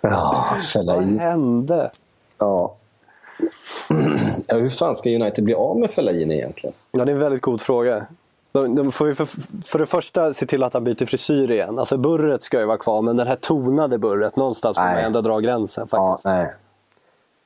Ja, 0.00 0.56
fälla 0.72 0.94
vad 0.94 1.04
hände? 1.04 1.90
Ja. 2.38 2.76
ja, 4.46 4.56
hur 4.56 4.70
fan 4.70 4.96
ska 4.96 5.10
United 5.10 5.44
bli 5.44 5.54
av 5.54 5.78
med 5.78 5.90
Fellaini 5.90 6.34
egentligen? 6.34 6.74
Ja, 6.90 7.04
det 7.04 7.10
är 7.10 7.14
en 7.14 7.20
väldigt 7.20 7.42
god 7.42 7.60
fråga. 7.60 8.06
De, 8.56 8.74
de 8.74 8.92
får 8.92 9.08
ju 9.08 9.14
för, 9.14 9.26
för 9.64 9.78
det 9.78 9.86
första 9.86 10.32
se 10.32 10.46
till 10.46 10.62
att 10.62 10.74
han 10.74 10.84
byter 10.84 11.06
frisyr 11.06 11.50
igen. 11.50 11.78
Alltså 11.78 11.96
burret 11.96 12.42
ska 12.42 12.60
ju 12.60 12.66
vara 12.66 12.78
kvar, 12.78 13.02
men 13.02 13.16
den 13.16 13.26
här 13.26 13.36
tonade 13.36 13.98
burret, 13.98 14.36
någonstans 14.36 14.76
får 14.76 14.84
man 14.84 14.96
ändå 14.96 15.20
dra 15.20 15.40
gränsen. 15.40 15.88
Ja, 15.90 16.08
faktiskt. 16.08 16.24
nej. 16.24 16.54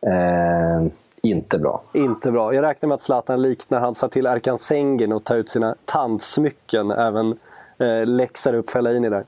Eh, 0.07 0.93
inte 1.23 1.59
bra. 1.59 1.83
Inte 1.93 2.31
bra. 2.33 2.55
Jag 2.55 2.63
räknar 2.63 2.87
med 2.87 2.95
att 2.95 3.03
Zlatan 3.03 3.43
likt 3.43 3.71
när 3.71 3.81
han 3.81 3.95
sa 3.95 4.09
till 4.09 4.27
Erkan 4.27 4.59
Sengin 4.59 5.13
att 5.13 5.25
ta 5.25 5.35
ut 5.35 5.49
sina 5.49 5.75
tandsmycken 5.85 6.91
även 6.91 7.39
eh, 7.79 8.07
läxar 8.07 8.55
upp 8.55 8.71
Fellaini 8.71 9.09
där. 9.09 9.25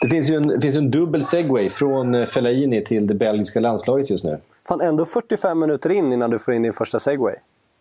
Det 0.00 0.08
finns 0.10 0.30
ju 0.30 0.34
en, 0.34 0.60
finns 0.60 0.76
en 0.76 0.90
dubbel 0.90 1.24
segway 1.24 1.70
från 1.70 2.14
eh, 2.14 2.26
Fellaini 2.26 2.84
till 2.84 3.06
det 3.06 3.14
belgiska 3.14 3.60
landslaget 3.60 4.10
just 4.10 4.24
nu. 4.24 4.38
Fan, 4.68 4.80
ändå 4.80 5.04
45 5.04 5.58
minuter 5.58 5.90
in 5.90 6.12
innan 6.12 6.30
du 6.30 6.38
får 6.38 6.54
in 6.54 6.62
din 6.62 6.72
första 6.72 7.00
segway. 7.00 7.34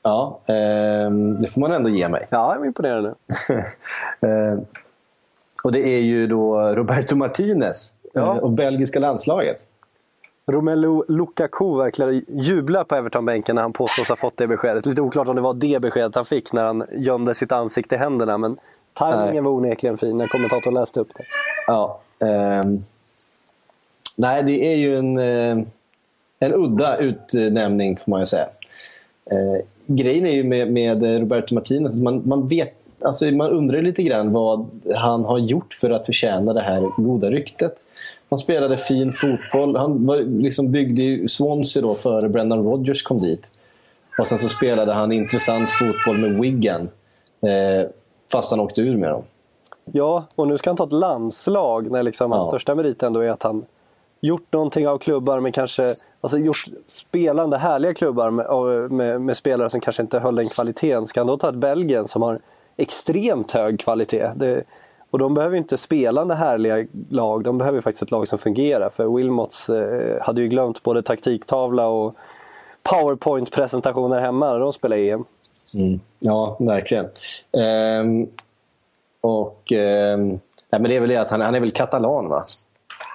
Ja, 0.07 0.39
ehm, 0.45 1.39
det 1.39 1.47
får 1.47 1.61
man 1.61 1.71
ändå 1.71 1.89
ge 1.89 2.09
mig. 2.09 2.27
Ja, 2.29 2.53
jag 2.55 2.63
är 2.63 2.67
imponerande. 2.67 3.13
Ehm, 4.21 4.65
och 5.63 5.71
det 5.71 5.87
är 5.87 5.99
ju 5.99 6.27
då 6.27 6.59
Roberto 6.59 7.15
Martinez 7.15 7.95
Ja. 8.13 8.21
eh, 8.35 8.43
och 8.43 8.51
belgiska 8.51 8.99
landslaget. 8.99 9.57
Romelu 10.51 11.03
Lukaku 11.07 11.77
verkligen 11.77 12.25
jublar 12.27 12.83
på 12.83 12.95
Everton-bänken 12.95 13.55
när 13.55 13.61
han 13.61 13.73
påstås 13.73 14.09
ha 14.09 14.15
fått 14.15 14.37
det 14.37 14.47
beskedet. 14.47 14.85
Lite 14.85 15.01
oklart 15.01 15.27
om 15.27 15.35
det 15.35 15.41
var 15.41 15.53
det 15.53 15.81
beskedet 15.81 16.15
han 16.15 16.25
fick 16.25 16.53
när 16.53 16.65
han 16.65 16.83
gömde 16.91 17.35
sitt 17.35 17.51
ansikte 17.51 17.95
i 17.95 17.97
händerna. 17.97 18.37
Men 18.37 18.57
tajmingen 18.93 19.43
var 19.43 19.51
onekligen 19.51 19.97
fin 19.97 20.17
när 20.17 20.27
kommentatorn 20.27 20.73
läste 20.73 20.99
upp 20.99 21.09
det. 21.15 21.23
Ja. 21.67 21.99
ehm, 22.19 22.83
nej, 24.15 24.43
det 24.43 24.65
är 24.73 24.75
ju 24.75 24.97
en, 24.97 25.17
eh, 25.17 25.67
en 26.39 26.53
udda 26.53 26.97
utnämning 26.97 27.97
får 27.97 28.09
man 28.11 28.19
ju 28.19 28.25
säga. 28.25 28.47
Eh, 29.31 29.65
grejen 29.85 30.25
är 30.25 30.31
ju 30.31 30.43
med, 30.43 30.71
med 30.71 31.19
Roberto 31.19 31.55
Martinez 31.55 31.95
att 31.95 32.01
man, 32.01 32.21
man 32.25 32.47
vet 32.47 32.73
Alltså 33.01 33.25
man 33.25 33.49
undrar 33.49 33.81
lite 33.81 34.03
grann 34.03 34.31
vad 34.33 34.67
han 34.95 35.25
har 35.25 35.37
gjort 35.37 35.73
för 35.73 35.89
att 35.89 36.05
förtjäna 36.05 36.53
det 36.53 36.61
här 36.61 36.81
goda 36.97 37.29
ryktet. 37.31 37.73
Han 38.29 38.39
spelade 38.39 38.77
fin 38.77 39.13
fotboll. 39.13 39.75
Han 39.75 40.05
var, 40.05 40.17
liksom 40.17 40.71
byggde 40.71 41.01
ju 41.03 41.27
Swansea 41.27 41.81
då 41.81 41.95
före 41.95 42.29
Brendan 42.29 42.63
Rodgers 42.63 43.03
kom 43.03 43.17
dit. 43.19 43.51
Och 44.19 44.27
sen 44.27 44.37
så 44.37 44.49
spelade 44.49 44.93
han 44.93 45.11
intressant 45.11 45.69
fotboll 45.69 46.21
med 46.21 46.41
Wigan. 46.41 46.81
Eh, 47.41 47.89
fast 48.31 48.51
han 48.51 48.59
åkte 48.59 48.81
ur 48.81 48.97
med 48.97 49.09
dem. 49.09 49.23
Ja, 49.91 50.25
och 50.35 50.47
nu 50.47 50.57
ska 50.57 50.69
han 50.69 50.77
ta 50.77 50.83
ett 50.83 50.91
landslag 50.91 51.91
när 51.91 52.03
liksom 52.03 52.31
hans 52.31 52.45
Ja. 52.45 52.47
största 52.47 52.75
merit 52.75 53.03
ändå 53.03 53.19
är 53.19 53.29
att 53.29 53.43
han 53.43 53.65
gjort 54.19 54.53
någonting 54.53 54.87
av 54.87 54.97
klubbar 54.97 55.39
med 55.39 55.53
kanske 55.53 55.89
alltså 56.21 56.37
gjort 56.37 56.63
spelande 56.87 57.57
härliga 57.57 57.93
klubbar 57.93 58.31
med, 58.31 58.91
med, 58.91 59.21
med 59.21 59.37
spelare 59.37 59.69
som 59.69 59.81
kanske 59.81 60.01
inte 60.01 60.19
höll 60.19 60.35
den 60.35 60.45
kvaliteten. 60.45 61.07
Ska 61.07 61.19
han 61.19 61.27
då 61.27 61.37
ta 61.37 61.49
ett 61.49 61.55
Belgien 61.55 62.07
som 62.07 62.21
har 62.21 62.39
extremt 62.77 63.51
hög 63.51 63.79
kvalitet? 63.79 64.31
Det, 64.35 64.63
och 65.09 65.19
de 65.19 65.33
behöver 65.33 65.55
ju 65.55 65.57
inte 65.57 65.77
spelande 65.77 66.35
härliga 66.35 66.85
lag, 67.09 67.43
de 67.43 67.57
behöver 67.57 67.77
ju 67.77 67.81
faktiskt 67.81 68.03
ett 68.03 68.11
lag 68.11 68.27
som 68.27 68.37
fungerar. 68.37 68.89
För 68.89 69.15
Wilmots 69.15 69.69
eh, 69.69 70.21
hade 70.21 70.41
ju 70.41 70.47
glömt 70.47 70.83
både 70.83 71.01
taktiktavla 71.01 71.87
och 71.87 72.15
powerpoint-presentationer 72.83 74.19
hemma 74.19 74.51
när 74.51 74.59
de 74.59 74.73
spelade 74.73 75.01
EM. 75.01 75.25
Mm. 75.75 75.99
Ja, 76.19 76.57
verkligen. 76.59 77.07
Ehm, 77.51 78.27
och 79.21 79.71
ehm, 79.71 80.29
nej, 80.69 80.81
men 80.81 80.83
Det 80.83 80.95
är 80.95 80.99
väl 80.99 81.09
det 81.09 81.17
att 81.17 81.29
han, 81.29 81.41
han 81.41 81.55
är 81.55 81.59
väl 81.59 81.71
katalan, 81.71 82.29
va? 82.29 82.43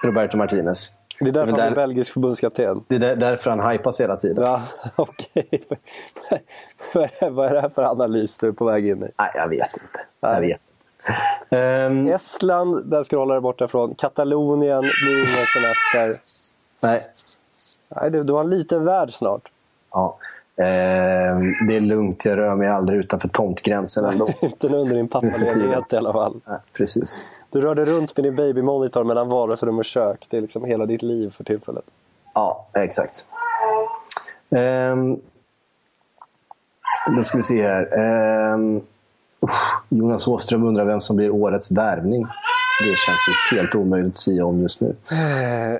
Roberto 0.03 0.37
Martinez. 0.37 0.95
Det 1.19 1.27
är 1.27 1.31
därför 1.31 1.51
Men 1.51 1.59
han 1.59 1.69
är 1.71 1.75
där- 1.75 1.87
belgisk 1.87 2.13
förbundskapten. 2.13 2.83
Det 2.87 2.95
är 2.95 2.99
där, 2.99 3.15
därför 3.15 3.49
han 3.51 3.69
hypas 3.71 4.01
hela 4.01 4.15
tiden. 4.15 4.43
Ja, 4.43 4.61
okej. 4.95 5.49
Är- 6.93 7.29
Vad 7.29 7.47
är 7.47 7.53
det 7.53 7.61
här 7.61 7.69
för 7.69 7.83
analys 7.83 8.37
du 8.37 8.47
är 8.47 8.51
på 8.51 8.65
väg 8.65 8.87
in 8.87 9.03
i? 9.03 9.07
Nej, 9.19 9.31
jag 9.35 9.47
vet 9.47 9.73
inte. 9.73 9.99
Nej. 10.21 10.33
Jag 10.33 10.41
vet. 10.41 10.61
Ehm, 11.49 12.07
Estland, 12.07 12.85
där 12.85 13.03
ska 13.03 13.15
du 13.15 13.19
hålla 13.19 13.33
dig 13.33 13.41
borta 13.41 13.67
från. 13.67 13.95
Katalonien, 13.95 14.81
blir 14.81 15.17
ingen 15.19 15.45
semester. 15.45 16.21
nej. 16.81 17.05
Nej, 17.95 18.11
du, 18.11 18.23
du 18.23 18.33
har 18.33 18.41
en 18.41 18.49
liten 18.49 18.85
värld 18.85 19.13
snart. 19.13 19.41
Ja. 19.91 20.17
Ehm, 20.57 21.67
det 21.67 21.75
är 21.75 21.79
lugnt, 21.81 22.25
jag 22.25 22.37
rör 22.37 22.55
mig 22.55 22.67
aldrig 22.67 22.99
utanför 22.99 23.27
tomtgränsen 23.27 24.05
ändå. 24.05 24.29
Inte 24.41 24.67
under 24.67 24.95
din 24.95 25.07
pappaledighet 25.07 25.93
i 25.93 25.97
alla 25.97 26.13
fall. 26.13 26.39
Nej, 26.45 26.57
precis. 26.77 27.27
Du 27.53 27.61
rör 27.61 27.75
dig 27.75 27.85
runt 27.85 28.17
med 28.17 28.23
din 28.25 28.35
babymonitor 28.35 29.03
mellan 29.03 29.29
vardagsrum 29.29 29.79
och 29.79 29.85
kök. 29.85 30.27
Det 30.29 30.37
är 30.37 30.41
liksom 30.41 30.65
hela 30.65 30.85
ditt 30.85 31.01
liv 31.01 31.29
för 31.29 31.43
tillfället. 31.43 31.83
Ja, 32.33 32.67
exakt. 32.73 33.27
Um, 34.49 35.19
nu 37.09 37.23
ska 37.23 37.37
vi 37.37 37.43
se 37.43 37.63
här. 37.63 37.97
Ehm, 37.97 38.77
usch, 39.43 39.83
Jonas 39.89 40.27
Åström 40.27 40.63
undrar 40.63 40.85
vem 40.85 41.01
som 41.01 41.15
blir 41.15 41.29
årets 41.29 41.71
värvning. 41.71 42.23
Det 42.81 42.95
känns 42.95 43.51
ju 43.51 43.57
helt 43.57 43.75
omöjligt 43.75 44.13
att 44.13 44.17
säga 44.17 44.45
om 44.45 44.61
just 44.61 44.81
nu. 44.81 44.95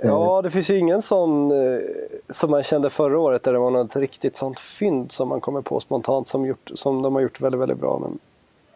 Ja, 0.03 0.41
det 0.43 0.51
finns 0.51 0.69
ju 0.69 0.77
ingen 0.77 1.01
sån 1.01 1.51
eh, 1.51 1.79
som 2.29 2.51
man 2.51 2.63
kände 2.63 2.89
förra 2.89 3.19
året 3.19 3.43
där 3.43 3.53
det 3.53 3.59
var 3.59 3.71
något 3.71 3.95
riktigt 3.95 4.35
sånt 4.35 4.59
fynd 4.59 5.11
som 5.11 5.29
man 5.29 5.41
kommer 5.41 5.61
på 5.61 5.79
spontant 5.79 6.27
som, 6.27 6.45
gjort, 6.45 6.71
som 6.75 7.01
de 7.01 7.15
har 7.15 7.21
gjort 7.21 7.41
väldigt, 7.41 7.61
väldigt 7.61 7.79
bra. 7.79 7.99
Men, 7.99 8.19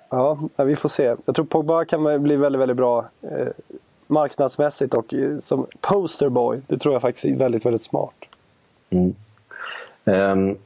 ja, 0.09 0.37
ja, 0.55 0.63
vi 0.63 0.75
får 0.75 0.89
se. 0.89 1.15
Jag 1.25 1.35
tror 1.35 1.45
Pogba 1.45 1.85
kan 1.85 2.23
bli 2.23 2.35
väldigt, 2.35 2.61
väldigt 2.61 2.77
bra 2.77 3.05
eh, 3.21 3.47
marknadsmässigt 4.07 4.93
och 4.93 5.13
eh, 5.13 5.39
som 5.39 5.67
posterboy. 5.81 6.61
Det 6.67 6.77
tror 6.77 6.93
jag 6.95 7.01
faktiskt 7.01 7.25
är 7.25 7.35
väldigt, 7.35 7.65
väldigt 7.65 7.83
smart. 7.83 8.13
Ehm, 10.05 10.57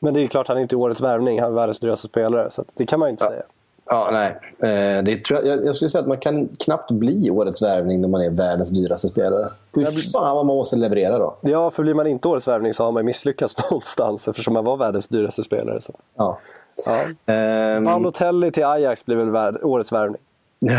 Men 0.00 0.14
det 0.14 0.20
är 0.20 0.26
klart 0.26 0.48
han 0.48 0.56
är 0.56 0.60
inte 0.60 0.76
årets 0.76 1.00
värvning. 1.00 1.40
Han 1.40 1.50
är 1.50 1.54
världens 1.54 1.78
dyraste 1.80 2.08
spelare. 2.08 2.50
Så 2.50 2.64
det 2.74 2.86
kan 2.86 3.00
man 3.00 3.08
ju 3.08 3.10
inte 3.10 3.24
säga. 3.24 3.42
ja, 3.86 4.08
nej. 4.12 4.30
Eh, 4.70 5.02
det 5.04 5.24
tror 5.24 5.40
jag, 5.44 5.46
jag, 5.58 5.66
jag 5.66 5.74
skulle 5.74 5.88
säga 5.88 6.02
att 6.02 6.08
man 6.08 6.18
kan 6.18 6.48
knappt 6.64 6.90
bli 6.90 7.30
årets 7.30 7.62
värvning 7.62 8.00
när 8.00 8.08
man 8.08 8.20
är 8.20 8.30
världens 8.30 8.70
dyraste 8.70 9.08
spelare. 9.08 9.48
Fy 9.74 9.84
fan 9.84 10.36
vad 10.36 10.46
man 10.46 10.56
måste 10.56 10.76
leverera 10.76 11.18
då. 11.18 11.36
Ja, 11.40 11.70
för 11.70 11.82
blir 11.82 11.94
man 11.94 12.06
inte 12.06 12.28
årets 12.28 12.48
värvning 12.48 12.74
så 12.74 12.84
har 12.84 12.92
man 12.92 13.04
misslyckats 13.04 13.56
någonstans 13.70 14.28
eftersom 14.28 14.54
man 14.54 14.64
var 14.64 14.76
världens 14.76 15.08
dyraste 15.08 15.42
spelare. 15.42 15.80
Så. 15.80 15.92
Ja. 16.16 16.38
Ja. 16.86 17.32
Ehm, 17.34 17.84
Balotelli 17.84 18.50
till 18.52 18.64
Ajax 18.64 19.06
blir 19.06 19.16
väl 19.16 19.30
värd, 19.30 19.56
årets 19.62 19.92
värvning. 19.92 20.20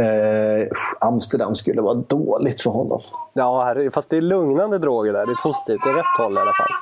Eh, 0.00 0.66
Amsterdam 1.00 1.54
skulle 1.54 1.82
vara 1.82 1.94
dåligt 1.94 2.60
för 2.60 2.70
honom. 2.70 3.00
Ja, 3.32 3.64
herre, 3.64 3.90
fast 3.90 4.08
det 4.10 4.16
är 4.16 4.20
lugnande 4.20 4.78
droger 4.78 5.12
där. 5.12 5.18
Det 5.18 5.32
är 5.32 5.42
positivt. 5.48 5.80
Det 5.84 5.90
är 5.90 5.94
rätt 5.94 6.18
håll 6.18 6.32
i 6.32 6.36
alla 6.38 6.52
fall. 6.52 6.76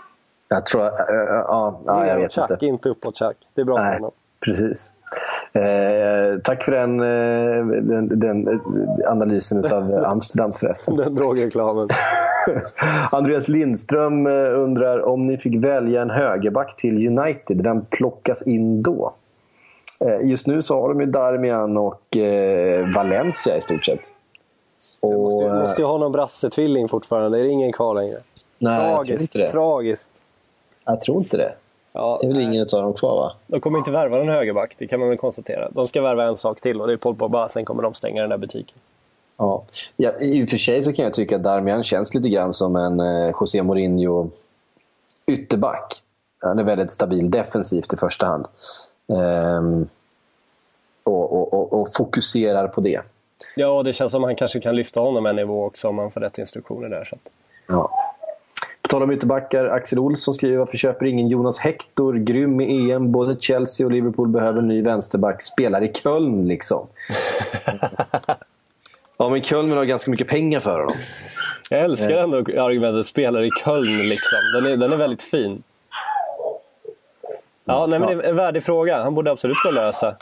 Jag 0.48 0.66
tror... 0.66 0.82
eh, 0.84 0.90
ja, 1.28 1.80
ja, 1.86 2.06
jag 2.06 2.16
vet 2.16 2.32
Tjack, 2.32 2.50
inte. 2.50 2.66
inte 2.66 2.88
uppåt 2.88 3.16
tjack. 3.16 3.36
Det 3.54 3.60
är 3.60 3.64
bra 3.64 3.76
för 3.76 3.82
Nej, 3.84 3.94
honom. 3.94 4.10
precis. 4.46 4.92
Eh, 5.52 6.40
tack 6.44 6.64
för 6.64 6.72
den, 6.72 7.00
eh, 7.00 7.66
den, 7.82 8.20
den 8.20 8.60
analysen 9.08 9.64
av 9.72 9.94
Amsterdam 10.06 10.52
förresten. 10.52 10.96
Den 10.96 11.14
drogreklamen. 11.14 11.88
Andreas 13.12 13.48
Lindström 13.48 14.26
eh, 14.26 14.32
undrar 14.60 15.04
om 15.08 15.26
ni 15.26 15.36
fick 15.38 15.64
välja 15.64 16.02
en 16.02 16.10
högerback 16.10 16.76
till 16.76 17.06
United, 17.18 17.64
vem 17.64 17.84
plockas 17.84 18.42
in 18.42 18.82
då? 18.82 19.14
Eh, 20.00 20.28
Just 20.30 20.46
nu 20.46 20.62
så 20.62 20.80
har 20.80 20.88
de 20.88 21.00
ju 21.00 21.06
Darmian 21.06 21.76
och 21.76 22.16
eh, 22.16 22.86
Valencia 22.96 23.56
i 23.56 23.60
stort 23.60 23.84
sett. 23.84 24.00
Och, 25.00 25.12
Måste, 25.14 25.44
ju- 25.44 25.50
eh, 25.50 25.60
måste 25.60 25.82
ju 25.82 25.86
ha 25.86 25.98
någon 25.98 26.12
brassetvilling 26.12 26.88
fortfarande. 26.88 27.38
Det 27.38 27.44
är 27.44 27.48
ingen 27.48 27.72
kvar 27.72 27.94
längre. 27.94 28.18
nej, 28.58 28.74
jag 28.74 28.82
tror 28.82 29.04
Tragiskt. 29.04 29.20
inte 29.34 29.38
det. 29.46 29.50
Tragiskt. 29.50 30.10
Jag 30.84 31.00
tror 31.00 31.18
inte 31.18 31.36
det. 31.36 31.52
Ja, 31.92 32.18
Det 32.20 32.26
är 32.26 32.32
väl 32.32 32.40
ingen 32.42 32.60
av 32.74 32.82
dem 32.82 32.92
kvar 32.94 33.16
va? 33.16 33.32
De 33.46 33.60
kommer 33.60 33.78
inte 33.78 33.90
värva 33.90 34.16
någon 34.16 34.28
högerback, 34.28 34.74
det 34.78 34.86
kan 34.86 35.00
man 35.00 35.08
väl 35.08 35.18
konstatera. 35.18 35.68
De 35.70 35.86
ska 35.86 36.02
värva 36.02 36.24
en 36.24 36.36
sak 36.36 36.60
till 36.60 36.80
och 36.80 36.86
det 36.86 36.92
är 36.92 36.96
Paul 36.96 37.14
Pogba. 37.14 37.48
Sen 37.48 37.64
kommer 37.64 37.82
de 37.82 37.94
stänga 37.94 38.20
den 38.20 38.30
där 38.30 38.36
butiken. 38.38 38.78
Ja. 39.38 39.64
Ja, 39.96 40.12
I 40.20 40.44
och 40.44 40.48
för 40.48 40.56
sig 40.56 40.82
så 40.82 40.92
kan 40.92 41.04
jag 41.04 41.14
tycka 41.14 41.36
att 41.36 41.42
Darmian 41.42 41.84
känns 41.84 42.14
lite 42.14 42.28
grann 42.28 42.52
som 42.52 42.76
en 42.76 43.00
eh, 43.00 43.32
José 43.40 43.62
Mourinho 43.62 44.30
ytterback. 45.26 46.02
Han 46.40 46.58
är 46.58 46.64
väldigt 46.64 46.90
stabil 46.90 47.30
defensivt 47.30 47.92
i 47.92 47.96
första 47.96 48.26
hand. 48.26 48.46
Ehm, 49.08 49.88
och, 51.04 51.32
och, 51.32 51.54
och, 51.54 51.80
och 51.80 51.88
fokuserar 51.96 52.68
på 52.68 52.80
det. 52.80 53.00
Ja, 53.56 53.82
det 53.82 53.92
känns 53.92 54.12
som 54.12 54.24
att 54.24 54.28
han 54.28 54.36
kanske 54.36 54.60
kan 54.60 54.76
lyfta 54.76 55.00
honom 55.00 55.26
en 55.26 55.36
nivå 55.36 55.64
också 55.64 55.88
om 55.88 55.98
han 55.98 56.10
får 56.10 56.20
rätt 56.20 56.38
instruktioner 56.38 56.88
där. 56.88 57.04
Så 57.04 57.14
att... 57.14 57.30
Ja. 57.66 57.90
På 58.82 58.88
tal 58.88 59.02
om 59.02 59.10
ytterbackar, 59.10 59.64
Axel 59.64 59.98
Olsson 59.98 60.34
skriver 60.34 60.56
varför 60.56 60.76
köper 60.76 61.06
ingen 61.06 61.28
Jonas 61.28 61.58
Hector? 61.58 62.14
Grym 62.14 62.60
i 62.60 62.90
EM. 62.90 63.12
Både 63.12 63.40
Chelsea 63.40 63.86
och 63.86 63.92
Liverpool 63.92 64.28
behöver 64.28 64.58
en 64.58 64.68
ny 64.68 64.82
vänsterback. 64.82 65.42
Spelar 65.42 65.84
i 65.84 65.92
Köln 65.92 66.46
liksom. 66.48 66.86
ja, 69.18 69.28
men 69.28 69.42
Köln 69.42 69.68
vill 69.68 69.78
ha 69.78 69.84
ganska 69.84 70.10
mycket 70.10 70.28
pengar 70.28 70.60
för 70.60 70.80
honom. 70.80 70.96
Jag 71.70 71.80
älskar 71.80 72.10
ändå 72.10 72.36
argumentet 72.38 73.06
spelare 73.06 73.46
i 73.46 73.50
Köln. 73.64 74.08
Liksom. 74.08 74.38
Den, 74.54 74.66
är, 74.66 74.76
den 74.76 74.92
är 74.92 74.96
väldigt 74.96 75.22
fin. 75.22 75.62
Ja, 77.66 77.86
nej, 77.86 77.98
men 77.98 78.18
det 78.18 78.24
är 78.24 78.28
en 78.30 78.36
värdig 78.36 78.64
fråga. 78.64 79.02
Han 79.02 79.14
borde 79.14 79.30
absolut 79.30 79.56
gå 79.64 79.70
lösa. 79.70 80.16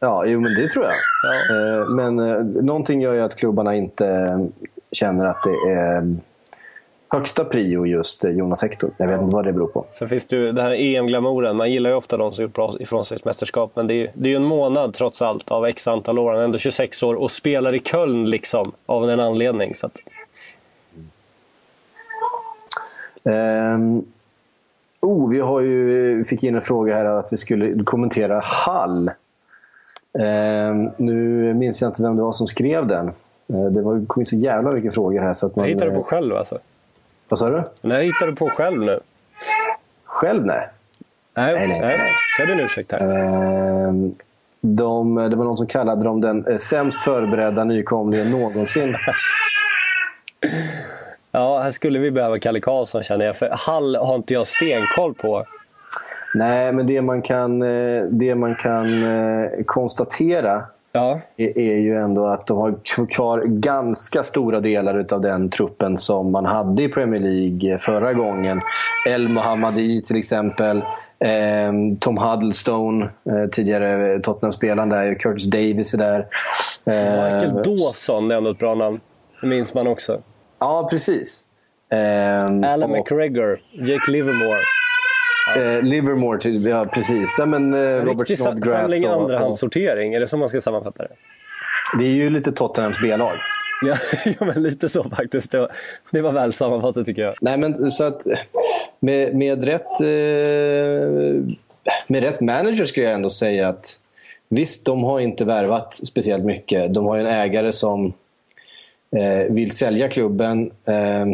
Ja, 0.00 0.24
jo, 0.26 0.40
men 0.40 0.54
det 0.54 0.68
tror 0.68 0.84
jag. 0.84 0.94
Ja. 1.22 1.56
Eh, 1.56 1.88
Men 1.88 2.18
eh, 2.18 2.36
någonting 2.62 3.00
gör 3.00 3.14
ju 3.14 3.20
att 3.20 3.36
klubbarna 3.36 3.74
inte 3.74 4.06
eh, 4.06 4.38
känner 4.92 5.26
att 5.26 5.42
det 5.42 5.70
är 5.72 5.96
eh, 5.96 6.02
högsta 7.10 7.44
prio 7.44 7.86
just 7.86 8.24
eh, 8.24 8.30
Jonas 8.30 8.62
Hector. 8.62 8.90
Jag 8.96 9.06
vet 9.08 9.20
inte 9.20 9.34
vad 9.34 9.44
det 9.44 9.52
beror 9.52 9.66
på. 9.66 9.84
Sen 9.90 10.08
finns 10.08 10.26
det 10.26 10.36
ju 10.36 10.52
den 10.52 10.64
här 10.64 10.72
EM-glamouren. 10.72 11.56
Man 11.56 11.72
gillar 11.72 11.90
ju 11.90 11.96
ofta 11.96 12.16
de 12.16 12.32
som 12.32 12.42
gjort 12.42 12.54
bra 12.54 12.72
ifrån 12.80 13.04
sig 13.04 13.16
ett 13.16 13.24
mästerskap. 13.24 13.72
Men 13.74 13.86
det 13.86 13.94
är, 13.94 14.10
det 14.14 14.28
är 14.28 14.30
ju 14.30 14.36
en 14.36 14.44
månad 14.44 14.94
trots 14.94 15.22
allt 15.22 15.50
av 15.50 15.66
x 15.66 15.88
antal 15.88 16.18
år. 16.18 16.30
Han 16.30 16.40
är 16.40 16.44
ändå 16.44 16.58
26 16.58 17.02
år 17.02 17.14
och 17.14 17.30
spelar 17.30 17.74
i 17.74 17.80
Köln 17.80 18.30
liksom. 18.30 18.72
Av 18.86 19.10
en 19.10 19.20
anledning. 19.20 19.74
Så 19.74 19.86
att, 19.86 19.92
Ehm, 23.24 24.04
oh, 25.00 25.30
vi 25.30 25.40
har 25.40 25.60
ju, 25.60 26.24
fick 26.24 26.44
in 26.44 26.54
en 26.54 26.60
fråga 26.60 26.94
här 26.94 27.04
att 27.04 27.32
vi 27.32 27.36
skulle 27.36 27.84
kommentera 27.84 28.40
Hall. 28.44 29.10
Ehm, 30.18 30.90
nu 30.96 31.54
minns 31.54 31.82
jag 31.82 31.88
inte 31.88 32.02
vem 32.02 32.16
det 32.16 32.22
var 32.22 32.32
som 32.32 32.46
skrev 32.46 32.86
den. 32.86 33.08
Eh, 33.48 33.64
det 33.64 33.82
var, 33.82 34.06
kom 34.06 34.20
in 34.20 34.26
så 34.26 34.36
jävla 34.36 34.72
mycket 34.72 34.94
frågor 34.94 35.20
här. 35.20 35.34
Så 35.34 35.46
att 35.46 35.52
jag 35.56 35.68
man, 35.68 35.78
du 35.78 35.86
eh, 35.86 35.94
på 35.94 36.02
själv 36.02 36.36
alltså. 36.36 36.58
Vad 37.30 37.38
sa 37.38 37.50
du? 37.50 37.62
Den 37.80 37.90
här 37.90 38.02
hittar 38.02 38.26
du 38.26 38.36
på 38.36 38.48
själv 38.48 38.82
nu. 38.82 39.00
Själv? 40.04 40.46
Nej. 40.46 40.68
Nej, 41.36 41.54
Nej, 41.54 41.68
nej, 41.68 41.80
nej. 41.80 41.98
nej. 42.38 42.52
En 42.52 42.60
ursäkt 42.60 42.92
här. 42.92 43.06
Ehm, 43.88 44.14
de, 44.60 45.14
det 45.14 45.36
var 45.36 45.44
någon 45.44 45.56
som 45.56 45.66
kallade 45.66 46.04
dem 46.04 46.20
den 46.20 46.46
eh, 46.46 46.56
sämst 46.56 47.02
förberedda 47.02 47.64
nykomlingen 47.64 48.30
någonsin. 48.30 48.96
Ja, 51.32 51.60
här 51.62 51.70
skulle 51.72 51.98
vi 51.98 52.10
behöva 52.10 52.38
Kalle 52.38 52.60
Karlsson 52.60 53.02
känner 53.02 53.24
jag. 53.24 53.36
För 53.36 53.48
Hall 53.52 53.96
har 53.96 54.14
inte 54.14 54.34
jag 54.34 54.46
stenkoll 54.46 55.14
på. 55.14 55.44
Nej, 56.34 56.72
men 56.72 56.86
det 56.86 57.02
man 57.02 57.22
kan, 57.22 57.62
eh, 57.62 58.02
det 58.02 58.34
man 58.34 58.54
kan 58.54 59.02
eh, 59.02 59.50
konstatera 59.66 60.62
Ja, 60.92 61.20
är, 61.36 61.78
ju 61.78 61.96
ändå 61.96 62.26
att 62.26 62.46
de 62.46 62.58
har 62.58 63.06
kvar 63.06 63.42
ganska 63.46 64.22
stora 64.22 64.60
delar 64.60 65.06
av 65.12 65.20
den 65.20 65.50
truppen 65.50 65.98
som 65.98 66.32
man 66.32 66.44
hade 66.44 66.82
i 66.82 66.88
Premier 66.88 67.20
League 67.20 67.78
förra 67.78 68.12
gången. 68.12 68.60
El 69.08 69.28
Mohammadi 69.28 70.02
till 70.02 70.16
exempel. 70.16 70.76
Eh, 71.18 71.72
Tom 72.00 72.18
Huddlestone, 72.18 73.04
eh, 73.04 73.48
tidigare 73.52 74.18
Tottenham-spelaren 74.18 74.88
där. 74.88 75.14
Curtis 75.14 75.50
Davis 75.50 75.94
är 75.94 75.98
där. 75.98 76.20
Eh, 76.84 77.34
Michael 77.34 77.62
Dawson 77.62 78.30
är 78.30 78.34
ändå 78.34 78.50
ett 78.50 78.58
bra 78.58 78.74
namn. 78.74 79.00
Det 79.40 79.46
minns 79.46 79.74
man 79.74 79.86
också. 79.86 80.20
Ja, 80.58 80.88
precis. 80.90 81.44
Eh, 81.92 82.72
Alan 82.72 82.82
och, 82.82 82.90
McGregor, 82.90 83.60
Jake 83.72 84.10
Livermore. 84.10 84.60
Eh, 85.56 85.82
Livermore, 85.82 86.40
till, 86.40 86.64
ja 86.66 86.84
precis. 86.84 87.36
Ja, 87.38 87.46
men, 87.46 87.74
eh, 87.74 87.78
Robert 87.78 88.18
riktig 88.18 88.38
Snodgrass. 88.38 89.04
och- 89.04 89.12
andrahandssortering. 89.22 90.14
Är 90.14 90.20
det 90.20 90.26
så 90.28 90.36
man 90.36 90.48
ska 90.48 90.60
sammanfatta 90.60 91.02
det? 91.02 91.08
Det 91.98 92.04
är 92.04 92.12
ju 92.12 92.30
lite 92.30 92.52
Tottenhams 92.52 92.96
B-lag. 93.02 93.36
Ja, 93.82 93.96
ja 94.38 94.46
men 94.46 94.62
lite 94.62 94.88
så 94.88 95.04
faktiskt. 95.10 95.50
Det 95.50 95.58
var, 95.60 95.70
det 96.10 96.20
var 96.20 96.32
väl 96.32 96.52
sammanfattat 96.52 97.06
tycker 97.06 97.22
jag. 97.22 97.34
Nej, 97.40 97.58
men 97.58 97.90
så 97.90 98.04
att 98.04 98.22
med, 99.00 99.34
med, 99.34 99.64
rätt, 99.64 100.00
eh, 100.00 100.06
med 102.06 102.20
rätt 102.22 102.40
manager 102.40 102.84
skulle 102.84 103.06
jag 103.06 103.14
ändå 103.14 103.30
säga 103.30 103.68
att 103.68 104.00
visst, 104.48 104.86
de 104.86 105.04
har 105.04 105.20
inte 105.20 105.44
värvat 105.44 105.94
speciellt 105.94 106.44
mycket. 106.44 106.94
De 106.94 107.06
har 107.06 107.16
ju 107.16 107.20
en 107.20 107.26
ägare 107.26 107.72
som 107.72 108.12
eh, 109.16 109.52
vill 109.52 109.70
sälja 109.70 110.08
klubben 110.08 110.70
eh, 110.88 111.26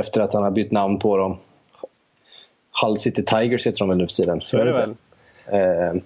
efter 0.00 0.20
att 0.20 0.32
han 0.32 0.42
har 0.42 0.50
bytt 0.50 0.72
namn 0.72 0.98
på 0.98 1.16
dem. 1.16 1.36
Hull 2.82 2.96
City 2.96 3.22
Tigers 3.24 3.66
heter 3.66 3.78
de 3.78 3.88
väl 3.88 3.98
nu 3.98 4.06
för 4.06 4.14
tiden. 4.14 4.40
Så 4.40 4.58
är 4.58 4.64
det 4.64 4.72
väl. 4.72 4.94
Eh, 5.46 6.00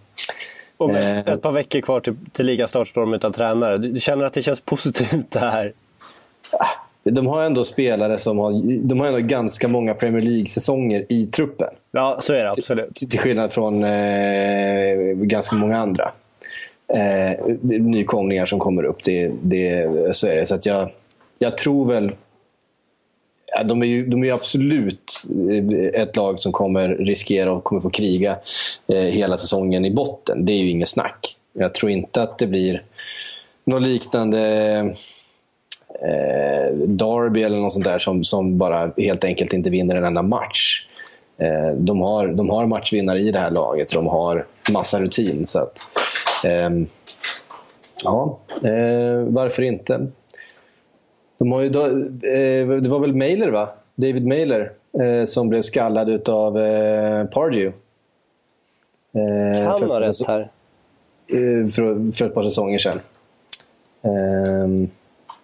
Och 0.77 0.89
med 0.91 1.29
Eh. 1.29 1.35
ett 1.35 1.43
par 1.43 1.53
veckor 1.53 1.81
kvar 1.81 2.01
till, 2.01 2.15
till 2.33 2.47
ligastart 2.47 2.89
står 2.89 3.01
de 3.01 3.15
utan 3.15 3.33
tränare. 3.33 3.79
Du, 3.79 3.89
du 3.93 4.01
känner 4.01 4.25
att 4.25 4.33
det 4.33 4.43
känns 4.43 4.61
positivt 4.61 5.31
det 5.31 5.39
här? 5.41 5.73
de 7.05 7.27
har 7.27 7.43
ändå 7.45 7.65
spelare 7.65 8.19
som 8.19 8.39
har, 8.39 8.53
de 8.89 9.01
har 9.01 9.07
ändå 9.07 9.19
ganska 9.21 9.69
många 9.69 9.95
Premier 9.95 10.23
League-säsonger 10.23 11.07
i 11.09 11.27
truppen. 11.27 11.69
Ja, 11.93 12.17
så 12.21 12.33
är 12.35 12.45
det 12.45 12.51
absolut. 12.51 12.95
Till 12.95 13.09
till 13.11 13.19
skillnad 13.21 13.53
från 13.53 13.85
eh, 13.85 14.97
ganska 15.15 15.57
många 15.57 15.79
andra 15.79 16.11
eh, 16.97 17.47
nykomlingar 17.71 18.47
som 18.47 18.59
kommer 18.59 18.83
upp. 18.85 19.05
Det, 19.05 19.31
det, 19.43 20.17
så 20.17 20.27
är 20.27 20.37
det. 20.37 20.47
Så 20.47 20.55
att 20.55 20.67
jag, 20.67 20.91
jag 21.39 21.57
tror 21.57 21.87
väl... 21.93 22.13
Ja, 23.57 23.63
de, 23.63 23.83
är 23.83 23.87
ju, 23.87 24.07
de 24.07 24.23
är 24.23 24.27
ju 24.27 24.33
absolut 24.33 25.13
eh, 25.51 26.03
ett 26.03 26.17
lag 26.17 26.41
som 26.41 26.53
kommer 26.53 26.89
riskera 26.89 27.53
och 27.53 27.65
kommer 27.65 27.81
få 27.81 27.91
kriga 27.91 28.39
eh, 28.87 28.99
hela 28.99 29.37
säsongen 29.37 29.85
i 29.85 29.91
botten. 29.91 30.45
Det 30.45 30.53
är 30.53 30.57
ju 30.57 30.71
inget 30.71 30.89
snack. 30.89 31.37
Jag 31.53 31.75
tror 31.75 31.91
inte 31.91 32.23
att 32.23 32.39
det 32.39 32.47
blir 32.47 32.83
något 33.65 33.83
liknande 33.83 34.39
eh, 36.03 36.75
Derby 36.75 37.43
eller 37.43 37.57
något 37.57 37.73
sånt 37.73 37.85
där 37.85 37.99
som, 37.99 38.25
som 38.25 38.59
bara 38.59 38.93
helt 38.97 39.25
enkelt 39.25 39.53
inte 39.53 39.71
vinner 39.71 39.97
en 39.97 40.05
enda 40.05 40.23
match. 40.23 40.87
Eh, 41.39 41.75
de, 41.77 42.01
har, 42.01 42.29
de 42.29 42.51
har 42.51 42.67
matchvinnare 42.67 43.21
i 43.21 43.31
det 43.31 43.39
här 43.39 43.51
laget. 43.51 43.93
De 43.93 44.07
har 44.07 44.47
massa 44.71 45.01
rutin. 45.01 45.47
Så 45.47 45.59
att, 45.59 45.87
ehm, 46.45 46.87
ja, 48.05 48.39
eh, 48.63 49.21
varför 49.27 49.63
inte? 49.63 50.07
De 51.39 51.53
har 51.53 51.61
ju 51.61 51.67
eh, 51.67 52.81
det 52.81 52.89
var 52.89 53.01
väl 53.01 53.15
Mailer, 53.15 53.49
va? 53.51 53.69
David 53.95 54.27
Mailer 54.27 54.73
eh, 55.03 55.25
som 55.25 55.49
blev 55.49 55.63
skallad 55.63 56.29
av 56.29 56.59
eh, 56.59 57.25
Pardew. 57.25 57.73
Kan 59.13 59.89
ha 59.89 60.01
rätt 60.01 60.27
här. 60.27 60.49
för, 61.77 62.13
för 62.13 62.25
ett 62.27 62.35
par 62.35 62.43
säsonger 62.43 62.79
sedan. 62.79 63.01
Ehm, 64.03 64.89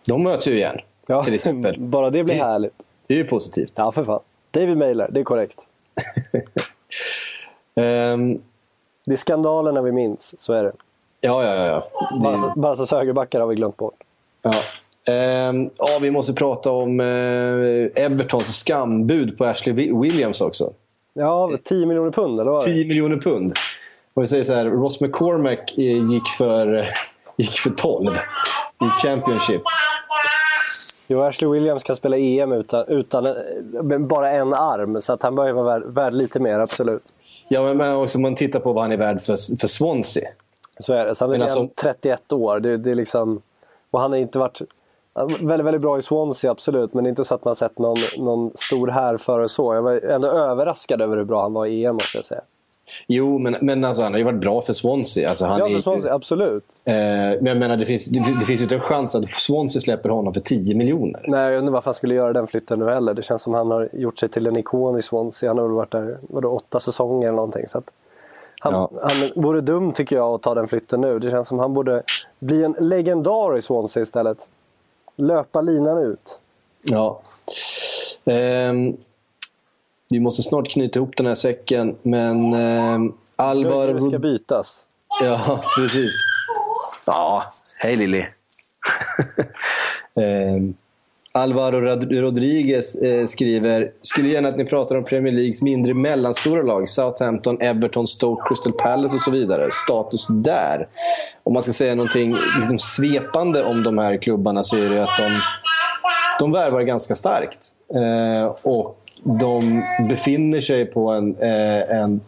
de 0.08 0.22
möts 0.22 0.48
ju 0.48 0.52
igen, 0.52 0.78
Ja, 1.06 1.24
till 1.24 1.34
exempel. 1.34 1.74
bara 1.80 2.10
det 2.10 2.24
blir 2.24 2.34
Det- 2.34 2.40
härligt. 2.42 2.74
Det 3.06 3.14
är 3.14 3.18
ju 3.18 3.24
positivt. 3.24 3.72
Ja, 3.76 3.92
för 3.92 4.04
fan. 4.04 4.20
David 4.50 4.76
Mailer, 4.78 5.08
det 5.12 5.20
är 5.20 5.24
korrekt. 5.24 5.58
Ehm, 7.74 8.40
Det 9.04 9.12
är 9.12 9.16
skandalerna 9.16 9.82
vi 9.82 9.92
minns, 9.92 10.34
så 10.40 10.52
är 10.52 10.64
det. 10.64 10.72
ja, 11.20 11.44
ja, 11.44 11.54
ja. 11.54 11.66
ja. 11.66 11.88
Det, 12.20 12.26
Barca- 12.28 12.60
Barcas 12.60 12.90
högerbackar 12.90 13.40
har 13.40 13.46
vi 13.46 13.54
glömt 13.54 13.76
bort. 13.76 13.94
ja. 14.42 14.52
Ehm, 15.08 15.68
ja, 15.78 15.88
vi 16.00 16.10
måste 16.10 16.32
prata 16.32 16.70
om 16.70 17.00
eh, 17.00 18.04
Evertons 18.04 18.58
skambud 18.58 19.38
på 19.38 19.44
Ashley 19.44 19.74
Wi- 19.74 20.00
Williams 20.02 20.40
också. 20.40 20.72
Ja, 21.14 21.50
10 21.64 21.86
miljoner 21.86 22.10
pund, 22.10 22.40
eller 22.40 22.50
vad 22.50 22.60
var 22.62 22.68
det? 22.68 22.74
10 22.74 22.86
miljoner 22.88 23.16
pund. 23.16 23.52
Och 24.14 24.22
vi 24.22 24.26
säger 24.26 24.44
så 24.44 24.54
här, 24.54 24.64
Ross 24.64 25.00
McCormack 25.00 25.74
eh, 25.78 26.10
gick 26.12 26.28
för, 26.38 26.86
gick 27.36 27.58
för 27.58 27.70
12 27.70 28.10
i 28.84 29.06
Championship. 29.06 29.62
Jo, 31.08 31.22
Ashley 31.22 31.50
Williams 31.50 31.82
kan 31.84 31.96
spela 31.96 32.16
EM 32.18 32.52
utan, 32.52 32.84
utan 32.88 33.26
eh, 33.26 33.98
bara 33.98 34.30
en 34.30 34.54
arm, 34.54 35.00
så 35.00 35.12
att 35.12 35.22
han 35.22 35.34
bör 35.34 35.46
ju 35.46 35.52
vara 35.52 35.78
värd, 35.78 35.82
värd 35.94 36.14
lite 36.14 36.40
mer, 36.40 36.58
absolut. 36.58 37.02
Ja, 37.48 37.74
men- 37.74 37.94
också 37.94 38.18
om 38.18 38.22
man 38.22 38.34
tittar 38.34 38.60
på 38.60 38.72
vad 38.72 38.84
han 38.84 38.92
är 38.92 38.96
värd 38.96 39.20
för, 39.20 39.58
för 39.60 39.66
Swansea. 39.68 40.28
Så 40.80 40.94
är 40.94 41.06
det. 41.06 41.14
Så 41.14 41.24
han 41.24 41.34
är 41.34 41.40
alltså- 41.40 41.58
redan 41.58 41.70
31 41.76 42.32
år. 42.32 42.60
Det, 42.60 42.76
det 42.76 42.90
är 42.90 42.94
liksom, 42.94 43.42
och 43.90 44.00
han 44.00 44.10
har 44.10 44.18
inte 44.18 44.38
varit 44.38 44.60
väldigt, 45.40 45.66
väldigt 45.66 45.82
bra 45.82 45.98
i 45.98 46.02
Swansea, 46.02 46.50
absolut. 46.50 46.94
Men 46.94 47.04
det 47.04 47.08
är 47.08 47.10
inte 47.10 47.24
så 47.24 47.34
att 47.34 47.44
man 47.44 47.56
sett 47.56 47.78
någon, 47.78 47.96
någon 48.18 48.50
stor 48.54 48.88
här 48.88 49.16
före 49.16 49.48
så. 49.48 49.74
Jag 49.74 49.82
var 49.82 50.00
ändå 50.04 50.28
överraskad 50.28 51.02
över 51.02 51.16
hur 51.16 51.24
bra 51.24 51.42
han 51.42 51.52
var 51.52 51.66
i 51.66 51.84
EM, 51.84 51.94
måste 51.94 52.18
jag 52.18 52.24
säga. 52.24 52.40
Jo, 53.06 53.38
men, 53.38 53.56
men 53.60 53.84
alltså, 53.84 54.02
han 54.02 54.12
har 54.12 54.18
ju 54.18 54.24
varit 54.24 54.40
bra 54.40 54.62
för 54.62 54.72
Swansea. 54.72 55.28
Alltså, 55.28 55.46
han 55.46 55.58
Ja, 55.58 55.68
är 55.68 55.72
för 55.74 55.80
Swansea, 55.80 56.14
absolut. 56.14 56.64
Eh, 56.84 56.94
men 56.94 57.46
jag 57.46 57.56
menar, 57.56 57.76
det 57.76 57.86
finns, 57.86 58.06
det, 58.06 58.18
det 58.40 58.46
finns 58.46 58.60
ju 58.60 58.64
inte 58.64 58.74
en 58.74 58.80
chans 58.80 59.14
att 59.14 59.30
Swansea 59.30 59.80
släpper 59.80 60.08
honom 60.08 60.34
för 60.34 60.40
10 60.40 60.74
miljoner. 60.74 61.24
Nej, 61.28 61.52
jag 61.52 61.62
inte 61.62 61.72
varför 61.72 61.84
han 61.86 61.94
skulle 61.94 62.14
göra 62.14 62.32
den 62.32 62.46
flytten 62.46 62.78
nu 62.78 62.88
heller. 62.88 63.14
Det 63.14 63.22
känns 63.22 63.42
som 63.42 63.54
han 63.54 63.70
har 63.70 63.88
gjort 63.92 64.18
sig 64.18 64.28
till 64.28 64.46
en 64.46 64.56
ikon 64.56 64.98
i 64.98 65.02
Swansea. 65.02 65.50
Han 65.50 65.58
har 65.58 65.64
väl 65.64 65.74
varit 65.76 65.90
där 65.92 66.18
vadå, 66.28 66.48
åtta 66.50 66.80
säsonger 66.80 67.28
eller 67.28 67.36
någonting. 67.36 67.68
Så 67.68 67.78
att 67.78 67.90
han, 68.60 68.72
Ja. 68.72 68.90
han 69.02 69.42
vore 69.42 69.60
dum 69.60 69.92
tycker 69.92 70.16
jag 70.16 70.34
att 70.34 70.42
ta 70.42 70.54
den 70.54 70.68
flytten 70.68 71.00
nu. 71.00 71.18
Det 71.18 71.30
känns 71.30 71.48
som 71.48 71.58
han 71.58 71.74
borde 71.74 72.02
bli 72.38 72.64
en 72.64 72.76
legendar 72.78 73.56
i 73.56 73.62
Swansea 73.62 74.02
istället. 74.02 74.48
Löpa 75.16 75.60
linan 75.60 75.98
ut. 75.98 76.40
Ja. 76.82 77.20
Ehm, 78.24 78.96
vi 80.08 80.20
måste 80.20 80.42
snart 80.42 80.68
knyta 80.68 80.98
ihop 80.98 81.16
den 81.16 81.26
här 81.26 81.34
säcken, 81.34 81.96
men 82.02 82.54
ehm, 82.54 83.12
Alvaro... 83.36 83.80
Alvaro 83.80 84.08
ska 84.10 84.18
bytas. 84.18 84.84
Ja, 85.22 85.64
precis. 85.78 86.12
Ja, 87.06 87.52
hej 87.78 87.96
Lilly. 87.96 88.24
Ehm, 90.16 90.74
Alvaro 91.38 91.80
Rodriguez 92.20 92.94
eh, 92.94 93.26
skriver 93.26 93.92
Skulle 94.00 94.28
gärna 94.28 94.48
att 94.48 94.56
ni 94.56 94.64
pratar 94.64 94.96
om 94.96 95.04
Premier 95.04 95.32
Leagues 95.32 95.62
mindre 95.62 95.94
mellanstora 95.94 96.62
lag. 96.62 96.88
Southampton, 96.88 97.60
Everton, 97.60 98.06
Stoke, 98.06 98.48
Crystal 98.48 98.72
Palace 98.72 99.14
och 99.14 99.20
så 99.20 99.30
vidare. 99.30 99.68
Status 99.70 100.26
där. 100.30 100.88
Om 101.42 101.52
man 101.52 101.62
ska 101.62 101.72
säga 101.72 101.94
någonting 101.94 102.34
liksom 102.58 102.78
svepande 102.78 103.64
om 103.64 103.82
de 103.82 103.98
här 103.98 104.16
klubbarna 104.16 104.62
så 104.62 104.76
är 104.76 104.90
det 104.90 105.02
att 105.02 105.18
de, 105.18 105.30
de 106.38 106.52
värvar 106.52 106.82
ganska 106.82 107.14
starkt. 107.14 107.68
Eh, 107.94 108.56
och 108.62 108.98
de 109.40 109.82
befinner 110.08 110.60
sig 110.60 110.86
på 110.86 111.10
en, 111.10 111.36
eh, 111.36 112.00
en 112.00 112.20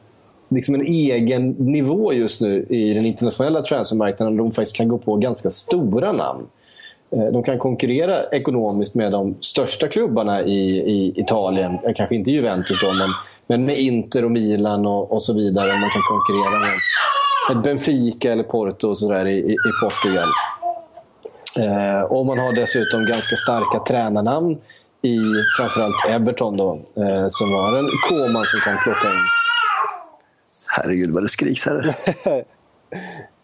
liksom 0.48 0.74
en 0.74 0.82
egen 0.82 1.50
nivå 1.50 2.12
just 2.12 2.40
nu 2.40 2.66
i 2.68 2.94
den 2.94 3.06
internationella 3.06 3.62
transfermarknaden. 3.62 4.36
De 4.36 4.52
faktiskt 4.52 4.76
kan 4.76 4.88
gå 4.88 4.98
på 4.98 5.16
ganska 5.16 5.50
stora 5.50 6.12
namn. 6.12 6.46
Eh, 7.16 7.32
De 7.32 7.42
kan 7.42 7.58
konkurrera 7.58 8.24
ekonomiskt 8.24 8.94
med 8.94 9.12
de 9.12 9.36
största 9.40 9.88
klubbarna 9.88 10.42
i, 10.42 10.76
i 10.78 11.12
Italien. 11.20 11.78
Eh, 11.84 11.94
Kanske 11.96 12.14
inte 12.14 12.30
Juventus 12.30 12.80
då, 12.80 12.86
men, 12.86 13.08
men 13.46 13.66
med 13.66 13.80
Inter 13.80 14.24
och 14.24 14.30
Milan 14.30 14.86
och, 14.86 15.12
och 15.12 15.22
så 15.22 15.34
vidare. 15.34 15.66
Man 15.66 15.90
kan 15.90 16.02
konkurrera 16.08 16.60
med 17.54 17.62
Benfica 17.62 18.32
eller 18.32 18.42
Porto 18.44 18.88
och 18.88 18.98
så 18.98 19.10
där 19.12 19.26
i, 19.26 19.32
i, 19.38 19.52
i 19.52 19.70
Portugal. 19.82 20.28
Eh, 21.58 22.02
och 22.02 22.26
man 22.26 22.38
har 22.38 22.52
dessutom 22.52 23.00
ganska 23.06 23.36
starka 23.36 23.78
tränarnamn 23.78 24.58
i 25.02 25.18
framförallt 25.58 26.04
Everton 26.08 26.56
då, 26.56 26.72
eh, 26.96 27.26
som 27.28 27.52
har 27.52 27.78
en 27.78 27.86
Koman 28.08 28.44
som 28.44 28.60
kan 28.60 28.76
plocka 28.84 29.08
in. 29.08 29.22
Herregud 30.76 31.14
vad 31.14 31.22
det 31.22 31.28
skriks 31.28 31.66
här. 31.66 31.94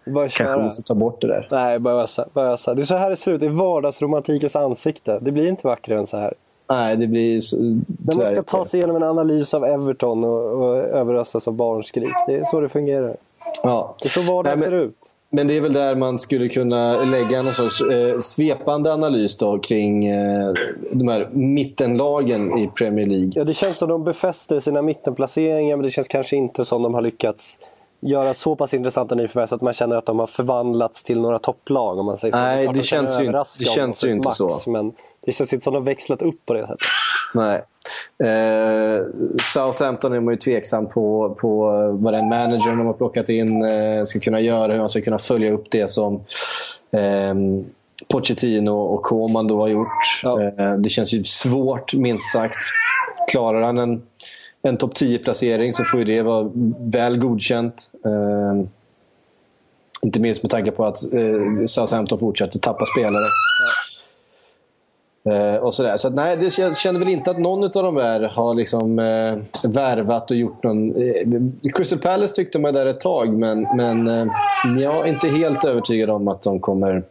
Bara 0.07 0.29
Kanske 0.29 0.65
måste 0.65 0.83
ta 0.83 0.95
bort 0.95 1.21
det 1.21 1.27
där. 1.27 1.49
Nej, 1.51 1.79
bara 1.79 2.03
ösa, 2.03 2.29
bara 2.33 2.53
ösa. 2.53 2.75
Det 2.75 2.83
är 2.83 2.85
så 2.87 2.97
här 2.97 3.11
det 3.11 3.17
ser 3.17 3.31
ut. 3.33 3.41
Det 3.41 3.47
är 3.47 3.51
vardagsromantikens 3.51 4.57
ansikte. 4.57 5.19
Det 5.21 5.33
blir 5.33 5.49
inte 5.49 5.67
vackrare 5.67 5.99
än 5.99 6.07
så 6.07 6.17
här. 6.17 6.35
Nej, 6.71 6.97
det 6.97 7.07
blir 7.07 7.41
så, 7.41 7.57
Men 7.63 7.83
man 8.17 8.27
ska 8.27 8.43
ta 8.43 8.65
sig 8.65 8.79
igenom 8.81 8.97
en 8.97 9.03
analys 9.03 9.55
av 9.55 9.65
Everton 9.65 10.25
och, 10.25 10.63
och 10.63 10.77
överösas 10.77 11.49
av 11.49 11.55
barnskrik. 11.55 12.09
Det 12.27 12.35
är 12.35 12.45
så 12.45 12.61
det 12.61 12.69
fungerar. 12.69 13.17
Ja. 13.63 13.97
Det 14.03 14.07
är 14.07 14.11
så 14.11 14.21
vardagen 14.23 14.59
Nej, 14.61 14.71
men- 14.71 14.79
ser 14.79 14.87
ut. 14.87 14.97
Men 15.35 15.47
det 15.49 15.57
är 15.57 15.61
väl 15.61 15.73
där 15.73 15.95
man 15.95 16.19
skulle 16.19 16.49
kunna 16.49 16.97
lägga 17.05 17.43
någon 17.43 17.53
sorts 17.53 17.81
eh, 17.81 18.19
svepande 18.21 18.93
analys 18.93 19.39
då 19.39 19.59
kring 19.59 20.07
eh, 20.07 20.53
de 20.93 21.09
här 21.09 21.29
mittenlagen 21.33 22.59
i 22.59 22.71
Premier 22.79 23.07
League. 23.07 23.33
Ja, 23.35 23.45
det 23.45 23.55
känns 23.55 23.79
som 23.79 23.89
de 23.89 24.05
befäster 24.05 24.61
sina 24.61 24.83
mittenplaceringar 24.83 25.77
men 25.77 25.85
det 25.85 25.91
känns 25.91 26.09
kanske 26.09 26.37
inte 26.37 26.65
som 26.65 26.83
de 26.83 26.95
har 26.95 27.01
lyckats 27.01 27.59
göra 28.03 28.35
så 28.35 28.57
pass 28.57 28.75
intressanta 28.75 29.15
nyförvärv 29.15 29.47
så 29.47 29.55
att 29.55 29.61
man 29.61 29.75
känner 29.75 29.97
att 29.97 30.07
de 30.07 30.19
har 30.19 30.27
förvandlats 30.27 31.03
till 31.05 31.21
några 31.21 31.39
topplag. 31.39 31.99
Om 31.99 32.07
man 32.07 32.17
säger 32.17 32.33
så. 32.33 32.39
Nej, 32.39 32.61
det 32.67 32.67
de 32.67 32.73
kan 32.75 32.83
känns 32.83 33.21
ju- 33.21 33.33
det 33.59 33.65
känns 33.65 34.01
de 34.01 34.07
ju 34.07 34.13
inte 34.13 34.29
max, 34.29 34.37
så. 34.37 34.71
Men 34.71 34.93
det 35.27 35.33
känns 35.33 35.53
inte 35.53 35.65
som 35.65 35.73
de 35.73 35.79
har 35.79 35.85
växlat 35.85 36.23
upp 36.23 36.47
på 36.47 36.53
det 36.55 36.61
sättet. 36.67 36.79
Nej. 37.35 37.63
Eh, 38.31 39.01
Southampton 39.55 40.13
är 40.13 40.21
man 40.21 40.35
ju 40.35 40.39
tveksam 40.39 40.87
på, 40.87 41.37
på 41.41 41.67
vad 42.01 42.15
den 42.15 42.29
managern 42.29 42.79
de 42.79 42.87
har 42.87 42.93
plockat 42.93 43.29
in 43.29 43.65
eh, 43.65 44.05
ska 44.05 44.21
kunna 44.21 44.41
göra. 44.41 44.73
Hur 44.73 44.81
han 44.81 44.89
ska 44.89 45.01
kunna 45.01 45.19
följa 45.19 45.53
upp 45.53 45.65
det 45.71 45.89
som 45.91 46.15
eh, 46.91 47.35
Pochettino 48.09 48.71
och 48.71 49.03
Koman 49.03 49.49
då 49.49 49.61
har 49.61 49.69
gjort. 49.69 49.89
Ja. 50.23 50.43
Eh, 50.43 50.73
det 50.75 50.89
känns 50.89 51.13
ju 51.15 51.23
svårt, 51.25 51.95
minst 51.95 52.33
sagt. 52.33 52.57
Klarar 53.31 53.63
han 53.63 53.79
en, 53.79 54.03
en 54.63 54.77
topp 54.77 54.93
10-placering 54.95 55.73
så 55.73 55.85
får 55.85 56.01
ju 56.01 56.05
det 56.05 56.23
vara 56.23 56.51
väl 56.79 57.19
godkänt. 57.19 57.91
Eh, 58.05 58.67
inte 60.03 60.21
minst 60.21 60.43
med 60.43 60.51
tanke 60.51 60.71
på 60.71 60.85
att 60.85 61.13
eh, 61.15 61.67
Southampton 61.67 62.19
fortsätter 62.19 62.59
tappa 62.59 62.87
spelare. 62.87 63.27
Eh, 65.25 65.55
och 65.55 65.75
sådär. 65.75 65.97
Så 65.97 66.09
att, 66.09 66.15
nej, 66.15 66.37
det, 66.37 66.59
jag 66.59 66.77
känner 66.77 66.99
väl 66.99 67.09
inte 67.09 67.31
att 67.31 67.39
någon 67.39 67.65
av 67.65 67.71
de 67.71 67.95
där 67.95 68.21
har 68.21 68.55
liksom, 68.55 68.99
eh, 68.99 69.71
värvat 69.71 70.31
och 70.31 70.37
gjort 70.37 70.63
någon... 70.63 71.03
Eh, 71.03 71.73
Crystal 71.75 71.99
Palace 71.99 72.35
tyckte 72.35 72.59
man 72.59 72.75
där 72.75 72.87
ett 72.87 73.01
tag, 73.01 73.33
men, 73.33 73.67
men 73.77 74.09
eh, 74.09 74.27
jag 74.79 75.09
är 75.09 75.13
inte 75.13 75.29
helt 75.29 75.65
övertygad 75.65 76.11
om 76.11 76.29
att 76.29 76.43
de 76.43 76.61
kommer 76.61 77.03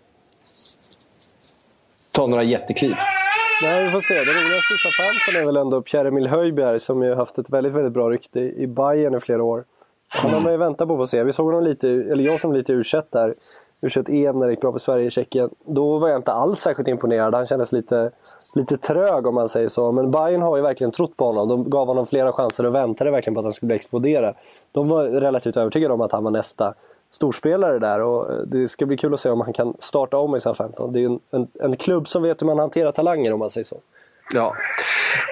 ta 2.12 2.28
några 2.28 2.43
jättekliv. 2.43 2.93
Nej, 3.64 3.86
vi 3.86 3.91
får 3.91 3.99
se. 3.99 4.14
Det 4.14 4.32
roligaste 4.32 4.74
i 4.74 4.78
Southampton 4.78 5.41
är 5.41 5.45
väl 5.45 5.57
ändå 5.57 5.82
Pierre-Emil 5.82 6.28
Höjbjerg 6.28 6.80
som 6.80 7.03
ju 7.03 7.16
haft 7.16 7.38
ett 7.38 7.49
väldigt, 7.49 7.74
väldigt 7.74 7.93
bra 7.93 8.09
rykte 8.09 8.39
i 8.39 8.68
Bayern 8.68 9.16
i 9.16 9.20
flera 9.20 9.43
år. 9.43 9.64
Han 10.07 10.32
har 10.32 10.41
man 10.41 10.51
ju 10.51 10.57
väntat 10.57 10.88
på 10.88 10.93
att 10.93 10.99
få 10.99 11.07
se. 11.07 11.24
Vi 11.24 11.34
såg 11.34 11.45
honom 11.45 11.64
lite, 11.64 11.89
eller 11.89 12.24
jag 12.24 12.39
som 12.39 12.53
lite 12.53 12.74
u 12.74 12.84
där. 13.09 13.36
u 13.82 13.89
EM 14.07 14.39
när 14.39 14.45
det 14.45 14.51
gick 14.53 14.62
bra 14.62 14.72
för 14.72 14.80
Sverige 14.80 15.05
i 15.05 15.12
Tjeckien. 15.12 15.49
Då 15.66 15.97
var 15.97 16.09
jag 16.09 16.20
inte 16.20 16.32
alls 16.32 16.59
särskilt 16.59 16.88
imponerad. 16.88 17.34
Han 17.34 17.45
kändes 17.45 17.72
lite, 17.72 18.12
lite 18.55 18.78
trög 18.78 19.28
om 19.28 19.36
man 19.36 19.49
säger 19.49 19.68
så. 19.68 19.91
Men 19.91 20.12
Bayern 20.12 20.41
har 20.41 20.57
ju 20.57 20.64
verkligen 20.64 20.91
trott 20.91 21.18
på 21.18 21.24
honom. 21.24 21.49
De 21.49 21.70
gav 21.70 21.88
honom 21.88 22.05
flera 22.05 22.34
chanser 22.34 22.66
och 22.66 22.76
väntade 22.76 23.12
verkligen 23.12 23.34
på 23.34 23.39
att 23.39 23.45
han 23.45 23.53
skulle 23.53 23.76
explodera. 23.76 24.34
De 24.72 24.88
var 24.88 25.03
relativt 25.03 25.57
övertygade 25.57 25.93
om 25.93 26.01
att 26.01 26.12
han 26.12 26.24
var 26.24 26.32
nästa 26.32 26.74
storspelare 27.12 27.80
där 27.80 27.99
och 27.99 28.47
det 28.47 28.68
ska 28.68 28.86
bli 28.86 28.97
kul 28.97 29.14
att 29.14 29.20
se 29.20 29.30
om 29.30 29.41
han 29.41 29.53
kan 29.53 29.74
starta 29.80 30.18
om 30.18 30.36
i 30.36 30.39
Southampton. 30.39 30.93
Det 30.93 30.99
är 30.99 31.05
en, 31.05 31.20
en, 31.32 31.47
en 31.59 31.76
klubb 31.76 32.07
som 32.07 32.24
vet 32.24 32.41
hur 32.41 32.47
man 32.47 32.59
hanterar 32.59 32.91
talanger 32.91 33.34
om 33.34 33.39
man 33.39 33.49
säger 33.49 33.66
så. 33.66 33.78
Ja. 34.34 34.53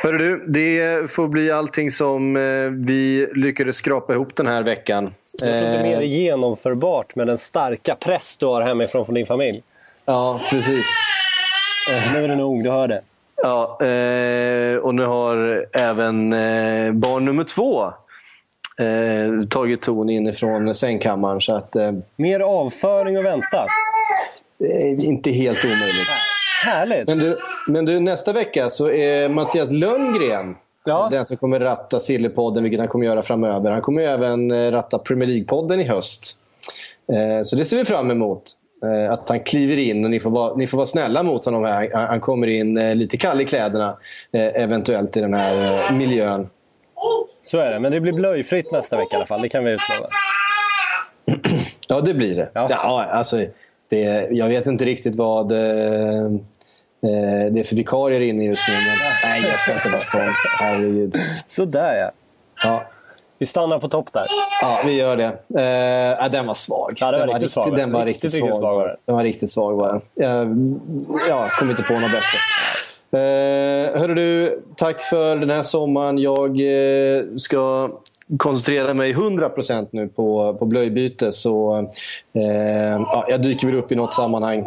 Hörru 0.03 0.17
du, 0.17 0.45
det 0.47 1.11
får 1.11 1.27
bli 1.27 1.51
allting 1.51 1.91
som 1.91 2.35
eh, 2.35 2.41
vi 2.87 3.29
lyckades 3.35 3.75
skrapa 3.75 4.13
ihop 4.13 4.35
den 4.35 4.47
här 4.47 4.63
veckan. 4.63 5.13
Jag 5.31 5.39
tror 5.39 5.65
inte 5.65 5.77
Eh, 5.77 5.83
mer 5.83 6.01
genomförbart 6.01 7.15
med 7.15 7.27
den 7.27 7.37
starka 7.37 7.95
press 7.95 8.37
du 8.37 8.45
har 8.45 8.61
hemifrån 8.61 9.05
från 9.05 9.15
din 9.15 9.25
familj. 9.25 9.63
Ja, 10.05 10.39
precis. 10.49 10.85
Nu 12.13 12.23
är 12.23 12.27
det 12.27 12.35
nog, 12.35 12.63
du 12.63 12.69
hör 12.69 12.87
det. 12.87 13.01
Ja, 13.35 13.85
eh, 13.85 14.77
och 14.77 14.95
nu 14.95 15.05
har 15.05 15.65
även 15.73 16.33
eh, 16.33 16.91
barn 16.91 17.25
nummer 17.25 17.43
två 17.43 17.93
eh, 18.79 19.47
tagit 19.49 19.81
ton 19.81 20.09
inifrån 20.09 20.75
sängkammaren. 20.75 21.41
Så 21.41 21.55
att, 21.55 21.75
eh, 21.75 21.91
Mer 22.15 22.39
avföring 22.39 23.17
och 23.17 23.25
vänta. 23.25 23.65
är 24.59 25.05
inte 25.05 25.31
helt 25.31 25.65
omöjligt. 25.65 26.09
Härligt! 26.65 27.07
Men 27.07 27.17
du, 27.19 27.35
men 27.67 27.85
du, 27.85 27.99
nästa 27.99 28.33
vecka 28.33 28.69
så 28.69 28.91
är 28.91 29.29
Mattias 29.29 29.71
Lönngren 29.71 30.55
Ja. 30.85 31.07
den 31.11 31.25
som 31.25 31.37
kommer 31.37 31.59
ratta 31.59 31.99
Sillypodden, 31.99 32.63
vilket 32.63 32.79
han 32.79 32.87
kommer 32.89 33.05
göra 33.05 33.21
framöver. 33.21 33.71
Han 33.71 33.81
kommer 33.81 34.01
även 34.01 34.51
eh, 34.51 34.71
ratta 34.71 34.99
Premier 34.99 35.29
League-podden 35.29 35.81
i 35.81 35.83
höst. 35.83 36.35
Eh, 37.13 37.43
så 37.43 37.55
det 37.55 37.65
ser 37.65 37.77
vi 37.77 37.85
fram 37.85 38.11
emot. 38.11 38.43
Eh, 38.83 39.13
att 39.13 39.29
han 39.29 39.39
kliver 39.39 39.77
in 39.77 40.03
och 40.05 40.09
ni 40.11 40.19
får 40.19 40.29
vara, 40.29 40.55
ni 40.55 40.67
får 40.67 40.77
vara 40.77 40.87
snälla 40.87 41.23
mot 41.23 41.45
honom. 41.45 41.63
Här. 41.63 41.89
Han- 41.93 42.07
Han 42.07 42.19
kommer 42.19 42.47
in 42.47 42.77
eh, 42.77 42.95
lite 42.95 43.17
kall 43.17 43.41
i 43.41 43.45
kläderna, 43.45 43.97
eh, 44.31 44.61
eventuellt 44.63 45.17
i 45.17 45.21
den 45.21 45.33
här 45.33 45.53
eh, 45.91 45.97
miljön. 45.97 46.49
Så 47.51 47.59
är 47.59 47.71
det, 47.71 47.79
men 47.79 47.91
det 47.91 47.99
blir 47.99 48.13
blöjfritt 48.13 48.71
nästa 48.71 48.97
vecka 48.97 49.09
i 49.13 49.15
alla 49.15 49.25
fall. 49.25 49.41
Det 49.41 49.49
kan 49.49 49.63
vi 49.65 49.71
utlova. 49.71 50.07
Ja, 51.87 52.01
det 52.01 52.13
blir 52.13 52.35
det. 52.35 52.49
Ja. 52.53 52.67
Ja. 52.69 53.03
alltså, 53.03 53.45
det 53.89 54.27
jag 54.31 54.47
vet 54.47 54.67
inte 54.67 54.85
riktigt 54.85 55.15
vad 55.15 55.51
eh, 55.51 56.25
eh, 57.03 57.51
det 57.51 57.59
är 57.59 57.63
för 57.63 57.75
vikarier 57.75 58.19
inne 58.19 58.45
just 58.45 58.67
nu. 58.67 58.73
Men, 58.73 58.97
nej, 59.23 59.49
jag 59.49 59.59
ska 59.59 59.73
inte 59.73 59.89
vara 59.89 60.01
sån. 60.01 60.33
Herregud. 60.59 61.15
Sådär 61.49 61.93
ja. 61.93 62.11
Ja. 62.63 62.83
Vi 63.37 63.45
stannar 63.45 63.79
på 63.79 63.89
topp 63.89 64.13
där. 64.13 64.23
Ja, 64.61 64.81
vi 64.85 64.93
gör 64.93 65.17
det. 65.17 65.25
Eh, 66.23 66.31
den 66.31 66.45
var 66.45 66.53
svag. 66.53 66.97
Ja, 66.99 67.11
den 67.11 67.27
var 67.27 67.33
riktigt 67.33 67.51
svag, 67.51 67.75
Den 67.75 67.91
var 67.91 68.05
riktigt, 68.05 68.31
svag. 68.31 68.49
den. 68.49 68.95
den 69.05 69.15
var 69.15 69.23
riktigt 69.23 69.51
svag 69.51 69.73
var 69.73 69.87
den. 69.87 70.01
Jag, 70.13 71.29
jag 71.29 71.51
kom 71.51 71.69
inte 71.69 71.83
på 71.83 71.93
något 71.93 72.11
bättre. 72.11 72.37
Eh, 73.11 73.99
hörru 73.99 74.15
du, 74.15 74.61
tack 74.75 75.01
för 75.01 75.35
den 75.35 75.49
här 75.49 75.63
sommaren. 75.63 76.17
Jag 76.17 76.49
eh, 76.49 77.23
ska 77.37 77.89
koncentrera 78.37 78.93
mig 78.93 79.13
100% 79.13 79.87
nu 79.91 80.07
på, 80.07 80.55
på 80.59 80.65
blöjbyte. 80.65 81.31
Så 81.31 81.77
eh, 82.33 82.41
ja, 82.97 83.25
jag 83.29 83.41
dyker 83.41 83.67
väl 83.67 83.75
upp 83.75 83.91
i 83.91 83.95
något 83.95 84.13
sammanhang 84.13 84.63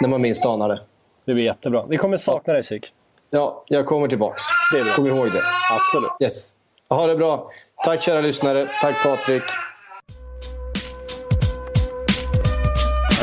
när 0.00 0.08
man 0.08 0.20
minst 0.20 0.46
anar 0.46 0.68
det. 0.68 0.80
Det 1.26 1.34
blir 1.34 1.44
jättebra. 1.44 1.84
Vi 1.88 1.96
kommer 1.96 2.16
sakna 2.16 2.52
dig 2.52 2.62
Psyk. 2.62 2.92
Ja, 3.30 3.64
jag 3.68 3.86
kommer 3.86 4.08
tillbaks. 4.08 4.42
Det 4.72 4.78
är 4.78 4.84
bra. 4.84 4.92
Kom 4.92 5.06
ihåg 5.06 5.26
det. 5.26 5.42
Absolut. 5.72 6.10
Yes. 6.20 6.52
Ha 6.88 7.06
det 7.06 7.16
bra. 7.16 7.50
Tack 7.84 8.02
kära 8.02 8.20
lyssnare. 8.20 8.66
Tack 8.82 9.02
Patrik. 9.04 9.42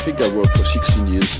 I 0.01 0.03
think 0.03 0.19
I 0.19 0.35
worked 0.35 0.53
for 0.53 0.63
16 0.63 1.07
years 1.13 1.39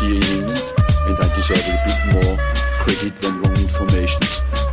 here 0.00 0.14
in 0.14 0.22
England, 0.22 0.67
and 1.08 1.18
I 1.18 1.34
deserve 1.34 1.64
a 1.66 1.76
bit 1.86 2.22
more 2.22 2.36
credit 2.80 3.16
than 3.16 3.40
wrong 3.40 3.56
information. 3.56 4.67